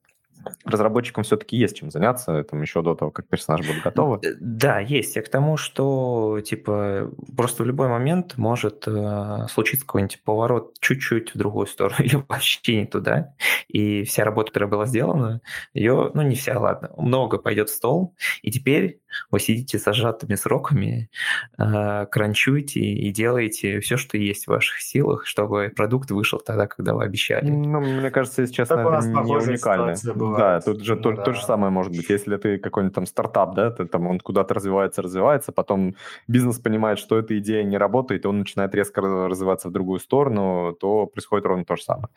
[0.64, 4.20] разработчикам все-таки есть чем заняться, там еще до того, как персонаж будет готовы.
[4.40, 5.16] Да, есть.
[5.16, 11.34] Я к тому, что типа просто в любой момент может э, случиться какой-нибудь поворот чуть-чуть
[11.34, 13.34] в другую сторону или вообще не туда.
[13.68, 15.42] И вся работа, которая была сделана,
[15.74, 18.16] ее, ну не вся, ладно, много пойдет в стол.
[18.42, 19.00] И теперь
[19.32, 21.10] вы сидите с сжатыми сроками,
[21.58, 26.94] э, кранчуете и делаете все, что есть в ваших силах, чтобы продукт вышел тогда, когда
[26.94, 27.50] вы обещали.
[27.50, 29.96] Ну, мне кажется, если честно, это не уникально.
[30.38, 31.24] Да, тут же ну, то, да.
[31.24, 32.10] то же самое может быть.
[32.10, 35.96] Если ты какой-нибудь там стартап, да, ты, там он куда-то развивается, развивается, потом
[36.28, 40.76] бизнес понимает, что эта идея не работает, и он начинает резко развиваться в другую сторону,
[40.80, 42.10] то происходит ровно то же самое.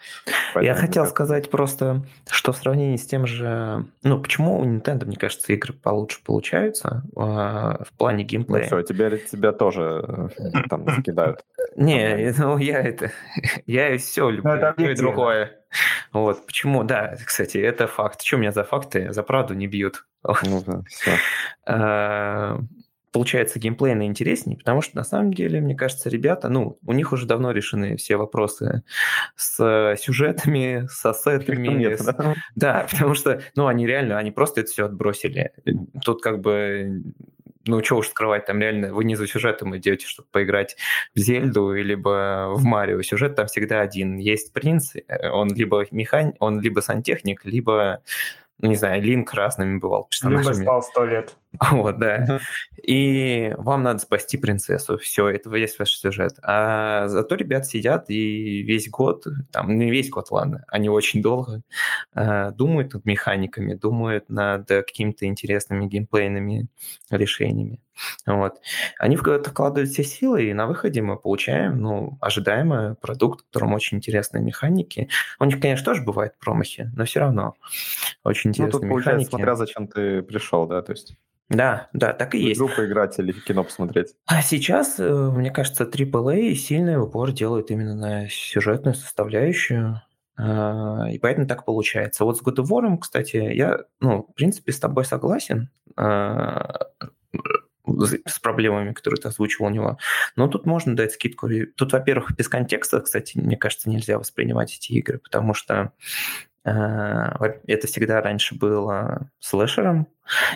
[0.54, 1.10] Поэтому, Я хотел кажется...
[1.10, 3.86] сказать просто, что в сравнении с тем же...
[4.02, 8.62] Ну, почему у Nintendo, мне кажется, игры получше получаются э, в плане ну геймплея?
[8.62, 10.04] Ну все, тебя, тебя тоже
[10.38, 11.44] э, там закидают.
[11.76, 13.10] Не, ну я это...
[13.66, 15.60] Я все люблю, и другое.
[16.12, 18.20] Вот, почему, да, кстати, это факт.
[18.32, 19.12] У меня за факты?
[19.12, 20.06] За правду не бьют.
[20.44, 21.12] Ну да, все.
[23.12, 27.26] Получается геймплейно интереснее, потому что на самом деле, мне кажется, ребята, ну, у них уже
[27.26, 28.82] давно решены все вопросы
[29.36, 31.68] с сюжетами, с ассетами.
[31.68, 32.04] Нет, с...
[32.04, 32.34] да?
[32.54, 35.52] да, потому что, ну, они реально, они просто это все отбросили.
[36.04, 37.02] Тут как бы
[37.68, 40.76] ну, что уж скрывать, там реально вы не за сюжетом идете, чтобы поиграть
[41.14, 43.02] в Зельду, либо в Марио.
[43.02, 44.16] Сюжет там всегда один.
[44.16, 44.94] Есть принц,
[45.32, 48.02] он либо механик, он либо сантехник, либо
[48.60, 50.54] ну, не знаю, Линк разными бывал персонажами.
[50.54, 51.36] Либо спал сто лет.
[51.70, 52.40] Вот, да.
[52.82, 54.98] И вам надо спасти принцессу.
[54.98, 56.38] Все, это весь ваш сюжет.
[56.42, 61.62] А зато ребят сидят и весь год, там, не весь год, ладно, они очень долго
[62.14, 66.68] э, думают над механиками, думают над какими-то интересными геймплейными
[67.10, 67.80] решениями.
[68.26, 68.60] Вот.
[68.98, 73.46] Они в это вкладывают все силы, и на выходе мы получаем, ну, ожидаемый продукт, в
[73.46, 75.08] котором очень интересные механики.
[75.40, 77.54] У них, конечно, тоже бывают промахи, но все равно
[78.24, 79.28] очень интересные ну, тут, механики.
[79.28, 81.16] смотря зачем ты пришел, да, то есть...
[81.48, 82.58] Да, да, так и есть.
[82.58, 84.14] Игру поиграть или кино посмотреть.
[84.26, 90.02] А сейчас, э, мне кажется, AAA сильный упор делает именно на сюжетную составляющую.
[90.36, 92.24] А, и поэтому так получается.
[92.24, 96.88] Вот с God of War, кстати, я, ну, в принципе, с тобой согласен а,
[98.26, 99.98] с проблемами, которые ты озвучил у него.
[100.36, 101.48] Но тут можно дать скидку.
[101.76, 105.92] Тут, во-первых, без контекста, кстати, мне кажется, нельзя воспринимать эти игры, потому что
[107.66, 110.08] это всегда раньше было слэшером,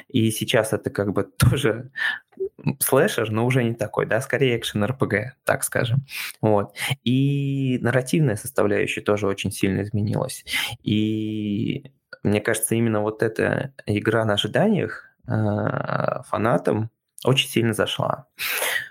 [0.08, 1.90] и сейчас это как бы тоже
[2.78, 6.06] слэшер, но уже не такой, да, скорее экшен РПГ, так скажем.
[6.40, 6.74] Вот.
[7.04, 10.44] И нарративная составляющая тоже очень сильно изменилась.
[10.82, 16.90] И мне кажется, именно вот эта игра на ожиданиях э, фанатам
[17.24, 18.26] очень сильно зашла.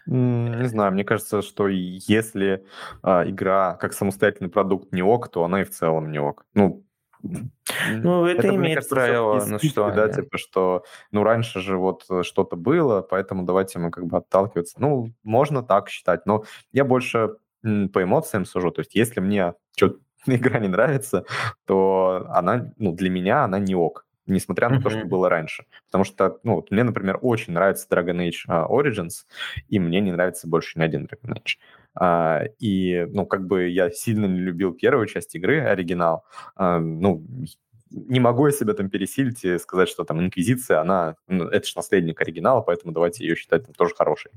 [0.05, 2.65] Не знаю, мне кажется, что если
[3.03, 6.45] а, игра как самостоятельный продукт не ок, то она и в целом не ок.
[6.53, 6.85] Ну,
[7.23, 12.05] ну, это, это имеет кажется, правило на что да, типа, что, ну, раньше же вот
[12.09, 14.75] э, что-то было, поэтому давайте мы как бы отталкиваться.
[14.79, 18.71] Ну, можно так считать, но я больше по эмоциям сужу.
[18.71, 21.25] То есть, если мне что-то игра не нравится,
[21.65, 24.81] то она, ну, для меня она не ок несмотря на mm-hmm.
[24.81, 25.65] то, что было раньше.
[25.87, 29.25] Потому что, ну, вот мне, например, очень нравится Dragon Age uh, Origins,
[29.69, 31.57] и мне не нравится больше ни один Dragon Age.
[31.99, 36.25] Uh, и, ну, как бы я сильно не любил первую часть игры, оригинал.
[36.57, 37.25] Uh, ну,
[37.91, 41.73] не могу я себя там пересилить и сказать, что там Инквизиция, она, ну, это же
[41.75, 44.31] наследник оригинала, поэтому давайте ее считать там, тоже хорошей.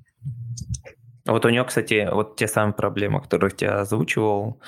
[1.26, 4.60] Вот у нее, кстати, вот те самые проблемы, которые я озвучивал,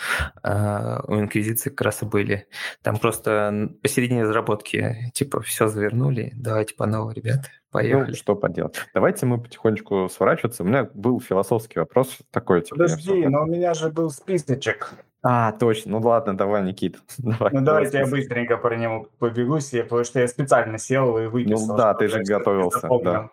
[0.42, 2.48] э, у Инквизиции как раз и были.
[2.82, 8.10] Там просто посередине разработки, типа, все завернули, давайте по новой, ребята, ну, поехали.
[8.10, 8.76] Ну, что поделать.
[8.94, 10.62] Давайте мы потихонечку сворачиваться.
[10.62, 12.62] У меня был философский вопрос такой.
[12.62, 14.94] Типа, Подожди, но у меня же был списочек.
[15.28, 15.92] А, точно.
[15.92, 16.98] Ну ладно, давай, Никит.
[17.18, 21.26] Давай, ну давайте давай, я быстренько по нему побегусь, потому что я специально сел и
[21.26, 21.66] выписал.
[21.66, 22.88] Ну да, ты же готовился.
[23.02, 23.30] Да,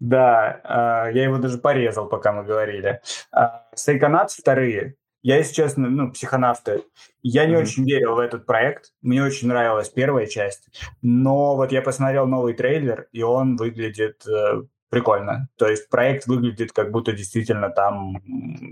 [0.00, 3.00] да э, я его даже порезал, пока мы говорили.
[3.34, 4.96] Э, Сайконавт вторые.
[5.22, 6.82] Я, если честно, ну, психонавты,
[7.22, 7.62] я не mm-hmm.
[7.62, 8.92] очень верил в этот проект.
[9.00, 10.68] Мне очень нравилась первая часть.
[11.00, 15.48] Но вот я посмотрел новый трейлер, и он выглядит э, прикольно.
[15.56, 18.20] То есть проект выглядит как будто действительно там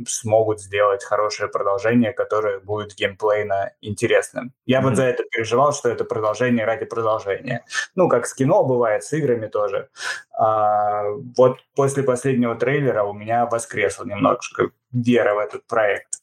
[0.07, 4.53] смогут сделать хорошее продолжение, которое будет геймплейно интересным.
[4.67, 4.83] Я mm-hmm.
[4.83, 7.65] вот за это переживал, что это продолжение ради продолжения.
[7.95, 9.89] Ну, как с кино бывает, с играми тоже.
[10.37, 11.05] А,
[11.37, 16.21] вот после последнего трейлера у меня воскресла немножко вера в этот проект.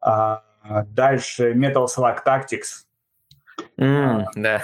[0.00, 0.42] А,
[0.86, 2.86] дальше Metal Slug Tactics.
[3.78, 4.62] Mm, да.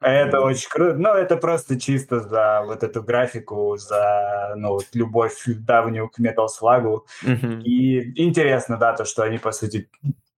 [0.00, 0.94] Это очень круто.
[0.94, 7.00] Ну, это просто чисто за вот эту графику, за ну, любовь давнюю к Metal Slug.
[7.24, 7.62] Mm-hmm.
[7.62, 9.88] И интересно, да, то, что они, по сути,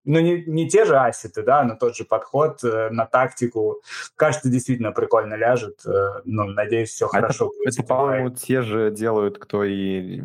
[0.05, 3.81] ну, не, не те же ассеты, да, но тот же подход э, на тактику.
[4.15, 5.81] Кажется, действительно прикольно ляжет.
[5.85, 7.73] Э, ну, надеюсь, все а хорошо это, будет.
[7.73, 10.21] Это, по-моему, те же делают, кто и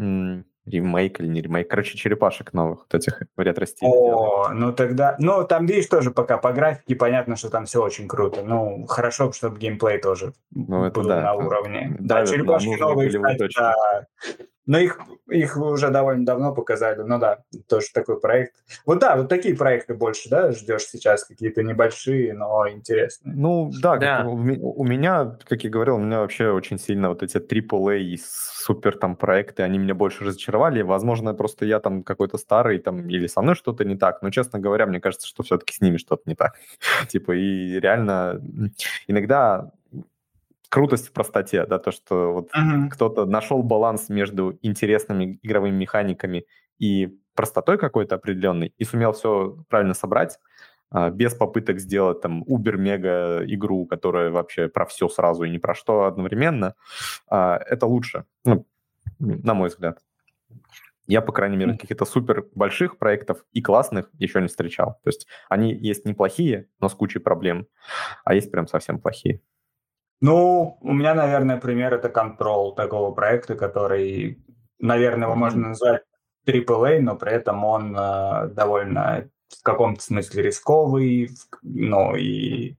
[0.66, 3.90] ремейк или не ремейк, короче, черепашек новых, вот этих в ретро-стиле.
[3.90, 8.08] О, ну тогда, ну там, видишь, тоже пока по графике понятно, что там все очень
[8.08, 8.42] круто.
[8.42, 11.20] Ну, хорошо, чтобы геймплей тоже ну, это был да.
[11.20, 11.96] на уровне.
[11.98, 14.06] Да, да черепашки новые, кстати, да,
[14.66, 17.02] но их, их вы уже довольно давно показали.
[17.02, 18.54] Ну да, тоже такой проект.
[18.86, 23.34] Вот да, вот такие проекты больше, да, ждешь сейчас, какие-то небольшие, но интересные.
[23.34, 24.24] Ну да, да.
[24.26, 28.18] У, у меня, как я говорил, у меня вообще очень сильно вот эти AAA и
[28.64, 30.82] супер там проекты, они меня больше разочаровали.
[30.82, 34.22] Возможно, просто я там какой-то старый там или со мной что-то не так.
[34.22, 36.54] Но, честно говоря, мне кажется, что все-таки с ними что-то не так.
[37.08, 38.40] Типа, и реально
[39.06, 39.72] иногда
[40.68, 42.88] крутость в простоте, да, то, что вот uh-huh.
[42.90, 46.46] кто-то нашел баланс между интересными игровыми механиками
[46.78, 50.38] и простотой какой-то определенной и сумел все правильно собрать,
[50.90, 55.74] а, без попыток сделать там убер-мега игру, которая вообще про все сразу и не про
[55.74, 56.74] что одновременно,
[57.28, 58.24] а, это лучше.
[58.44, 58.66] Ну,
[59.18, 59.98] на мой взгляд.
[61.06, 65.00] Я, по крайней мере, каких-то супер больших проектов и классных еще не встречал.
[65.02, 67.66] То есть они есть неплохие, но с кучей проблем,
[68.24, 69.42] а есть прям совсем плохие.
[70.24, 74.42] Ну, у меня, наверное, пример это Control такого проекта, который,
[74.78, 76.00] наверное, его можно назвать
[76.46, 81.28] AAA, но при этом он э, довольно в каком-то смысле рисковый,
[81.62, 82.76] ну и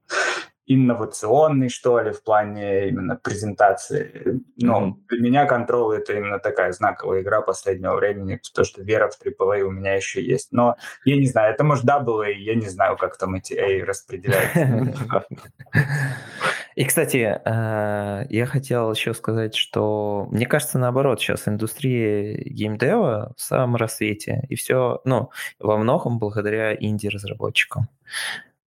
[0.66, 4.42] инновационный, что ли, в плане именно презентации.
[4.56, 4.94] Но mm-hmm.
[5.10, 9.60] для меня контрол это именно такая знаковая игра последнего времени, потому что вера в AAA
[9.60, 10.48] у меня еще есть.
[10.50, 10.74] Но
[11.04, 15.24] я не знаю, это может и я не знаю, как там эти A распределяются.
[16.76, 23.40] И, кстати, э, я хотел еще сказать, что мне кажется, наоборот, сейчас индустрия геймдева в
[23.40, 27.88] самом рассвете, и все, ну, во многом благодаря инди-разработчикам.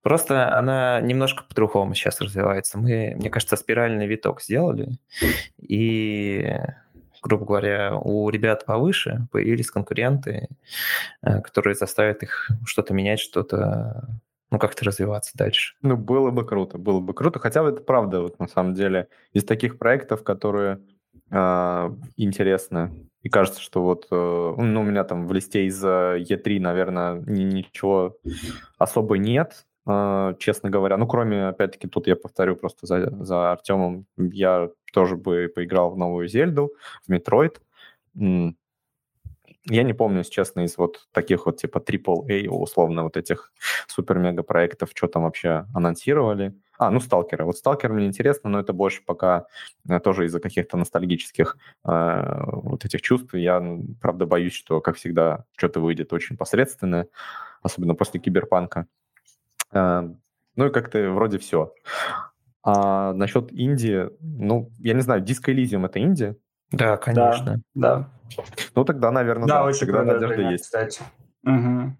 [0.02, 2.80] Просто она немножко по-другому сейчас развивается.
[2.80, 4.98] Мы, мне кажется, спиральный виток сделали,
[5.60, 6.57] и,
[7.22, 10.48] грубо говоря, у ребят повыше появились конкуренты,
[11.22, 14.07] э, которые заставят их что-то менять, что-то
[14.52, 15.76] ну, как-то развиваться дальше.
[15.82, 17.40] Ну, было бы круто, было бы круто.
[17.40, 20.80] Хотя это правда, вот на самом деле, из таких проектов, которые
[21.32, 23.10] э, интересны.
[23.22, 28.18] И кажется, что вот, э, ну, у меня там в листе из E3, наверное, ничего
[28.78, 29.66] особо нет.
[29.92, 30.98] А, честно говоря.
[30.98, 35.98] Ну, кроме, опять-таки, тут я повторю просто за, за Артемом, я тоже бы поиграл в
[35.98, 36.72] новую Зельду,
[37.08, 37.60] в Metroid.
[39.65, 43.52] Я не помню, если честно, из вот таких вот типа AAA, условно, вот этих
[43.88, 46.56] супер-мега проектов, что там вообще анонсировали.
[46.77, 47.44] А, ну, Сталкеры.
[47.44, 49.48] Вот Сталкер мне интересно, но это больше пока
[49.88, 53.34] э, тоже из-за каких-то ностальгических э, вот этих чувств.
[53.34, 53.61] Я,
[54.02, 57.10] правда, боюсь, что, как всегда, что-то выйдет очень посредственное,
[57.61, 58.88] особенно после Киберпанка.
[59.73, 60.10] Э,
[60.56, 61.73] ну и как-то вроде все.
[62.64, 66.38] А насчет Индии, ну, я не знаю, Disco Elysium это Индия?
[66.72, 67.62] Да, конечно.
[67.74, 68.10] Да.
[68.76, 70.66] Ну тогда, наверное, да, да очень тогда надежда пример, есть.
[70.66, 71.02] Кстати.
[71.44, 71.98] Угу.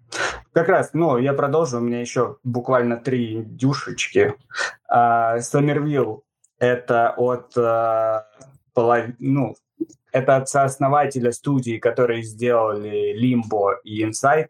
[0.52, 4.34] Как раз, ну, я продолжу, у меня еще буквально три дюшечки.
[4.88, 6.24] Сомервилл–
[6.58, 8.22] это от uh,
[8.74, 9.06] полов...
[9.18, 9.54] ну,
[10.12, 14.48] это от сооснователя студии, которые сделали Limbo и Inside.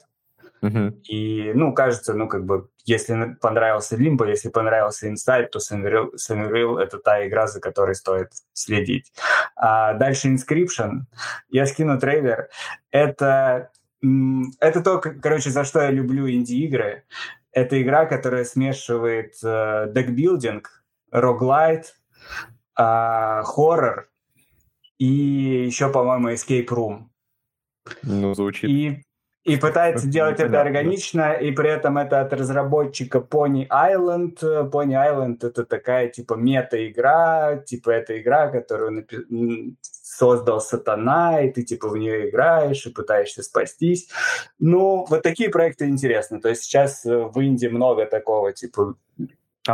[0.63, 0.93] Uh-huh.
[1.09, 6.99] И, ну, кажется, ну, как бы, если понравился Limbo, если понравился Inside, то Summerville— это
[6.99, 9.13] та игра, за которой стоит следить.
[9.57, 11.03] А дальше Inscription.
[11.49, 12.49] Я скину трейлер.
[12.91, 13.71] Это,
[14.61, 17.05] это то, короче, за что я люблю инди-игры.
[17.53, 21.97] Это игра, которая смешивает э, декбилдинг, роглайт,
[22.79, 24.09] э, хоррор
[24.99, 27.09] и еще, по-моему, escape room.
[28.03, 29.03] Ну, звучит и
[29.45, 34.39] и пытается делать это органично, и при этом это от разработчика Pony Island.
[34.71, 41.63] Pony Island— это такая, типа, мета-игра, типа, это игра, которую напи- создал сатана, и ты,
[41.63, 44.11] типа, в нее играешь и пытаешься спастись.
[44.59, 46.41] Ну, вот такие проекты интересны.
[46.41, 48.97] То есть сейчас в Индии много такого, типа,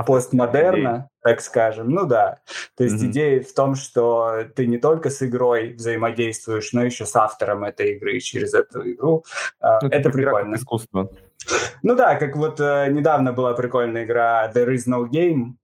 [0.03, 1.91] постмодерна, так скажем.
[1.91, 2.39] Ну да.
[2.77, 3.11] То есть mm-hmm.
[3.11, 7.95] идея в том, что ты не только с игрой взаимодействуешь, но еще с автором этой
[7.95, 9.25] игры через эту игру.
[9.61, 10.57] А, ну, это прикольно.
[10.57, 11.11] искусство.
[11.83, 15.55] Ну да, как вот э, недавно была прикольная игра There is no game,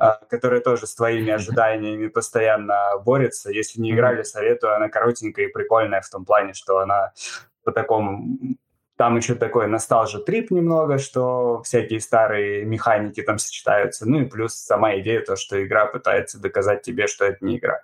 [0.00, 3.50] э, которая тоже с твоими ожиданиями постоянно борется.
[3.50, 4.76] Если не играли, советую.
[4.76, 7.12] Она коротенькая и прикольная в том плане, что она
[7.64, 8.38] по такому
[8.96, 14.08] там еще такой носталжа-трип немного, что всякие старые механики там сочетаются.
[14.08, 17.80] Ну и плюс сама идея, то, что игра пытается доказать тебе, что это не игра.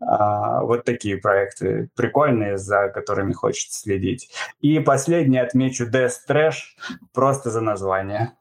[0.00, 4.30] А, вот такие проекты прикольные, за которыми хочется следить.
[4.60, 6.76] И последний отмечу Death Trash
[7.12, 8.32] просто за название.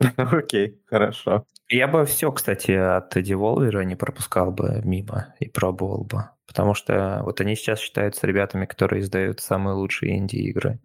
[0.16, 1.44] Окей, хорошо.
[1.68, 7.20] Я бы все, кстати, от Devolver не пропускал бы мимо и пробовал бы потому что
[7.24, 10.78] вот они сейчас считаются ребятами, которые издают самые лучшие инди-игры.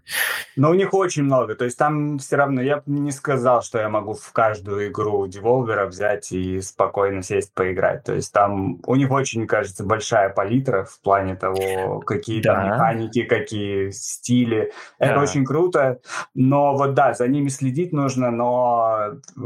[0.57, 3.87] Но у них очень много, то есть там все равно, я не сказал, что я
[3.87, 9.11] могу в каждую игру Devolver взять и спокойно сесть поиграть, то есть там у них
[9.11, 12.55] очень, кажется, большая палитра в плане того, какие да.
[12.55, 15.21] там механики, какие стили, это да.
[15.21, 16.01] очень круто,
[16.33, 19.41] но вот да, за ними следить нужно, но э,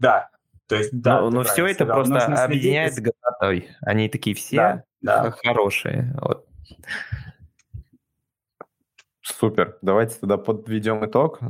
[0.00, 0.30] да,
[0.70, 1.94] то есть, да, но, но все это сказал.
[1.96, 3.68] просто Нужно объединяет с годотой.
[3.82, 5.30] Они такие все да да.
[5.32, 6.14] хорошие.
[6.20, 6.46] Вот.
[9.22, 9.78] Супер.
[9.82, 11.40] Давайте тогда подведем итог,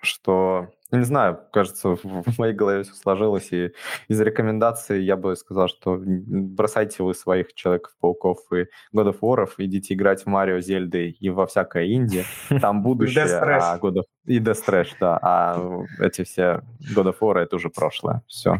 [0.00, 3.72] что, не знаю, кажется, в моей голове все сложилось, и
[4.08, 9.94] из рекомендаций я бы сказал, что бросайте вы своих Человеков-пауков и God of War, идите
[9.94, 12.24] играть в Марио, Зельды и во всякое инди,
[12.60, 14.04] там будущее, а God of...
[14.26, 16.62] и Death Trash, да, а эти все
[16.94, 18.58] God of War— это уже прошлое, все.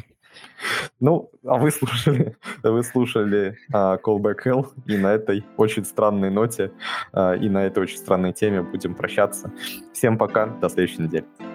[1.00, 6.72] Ну, а вы слушали, вы слушали uh, Callback Hell, и на этой очень странной ноте
[7.12, 9.52] uh, и на этой очень странной теме будем прощаться.
[9.92, 11.53] Всем пока, до следующей недели.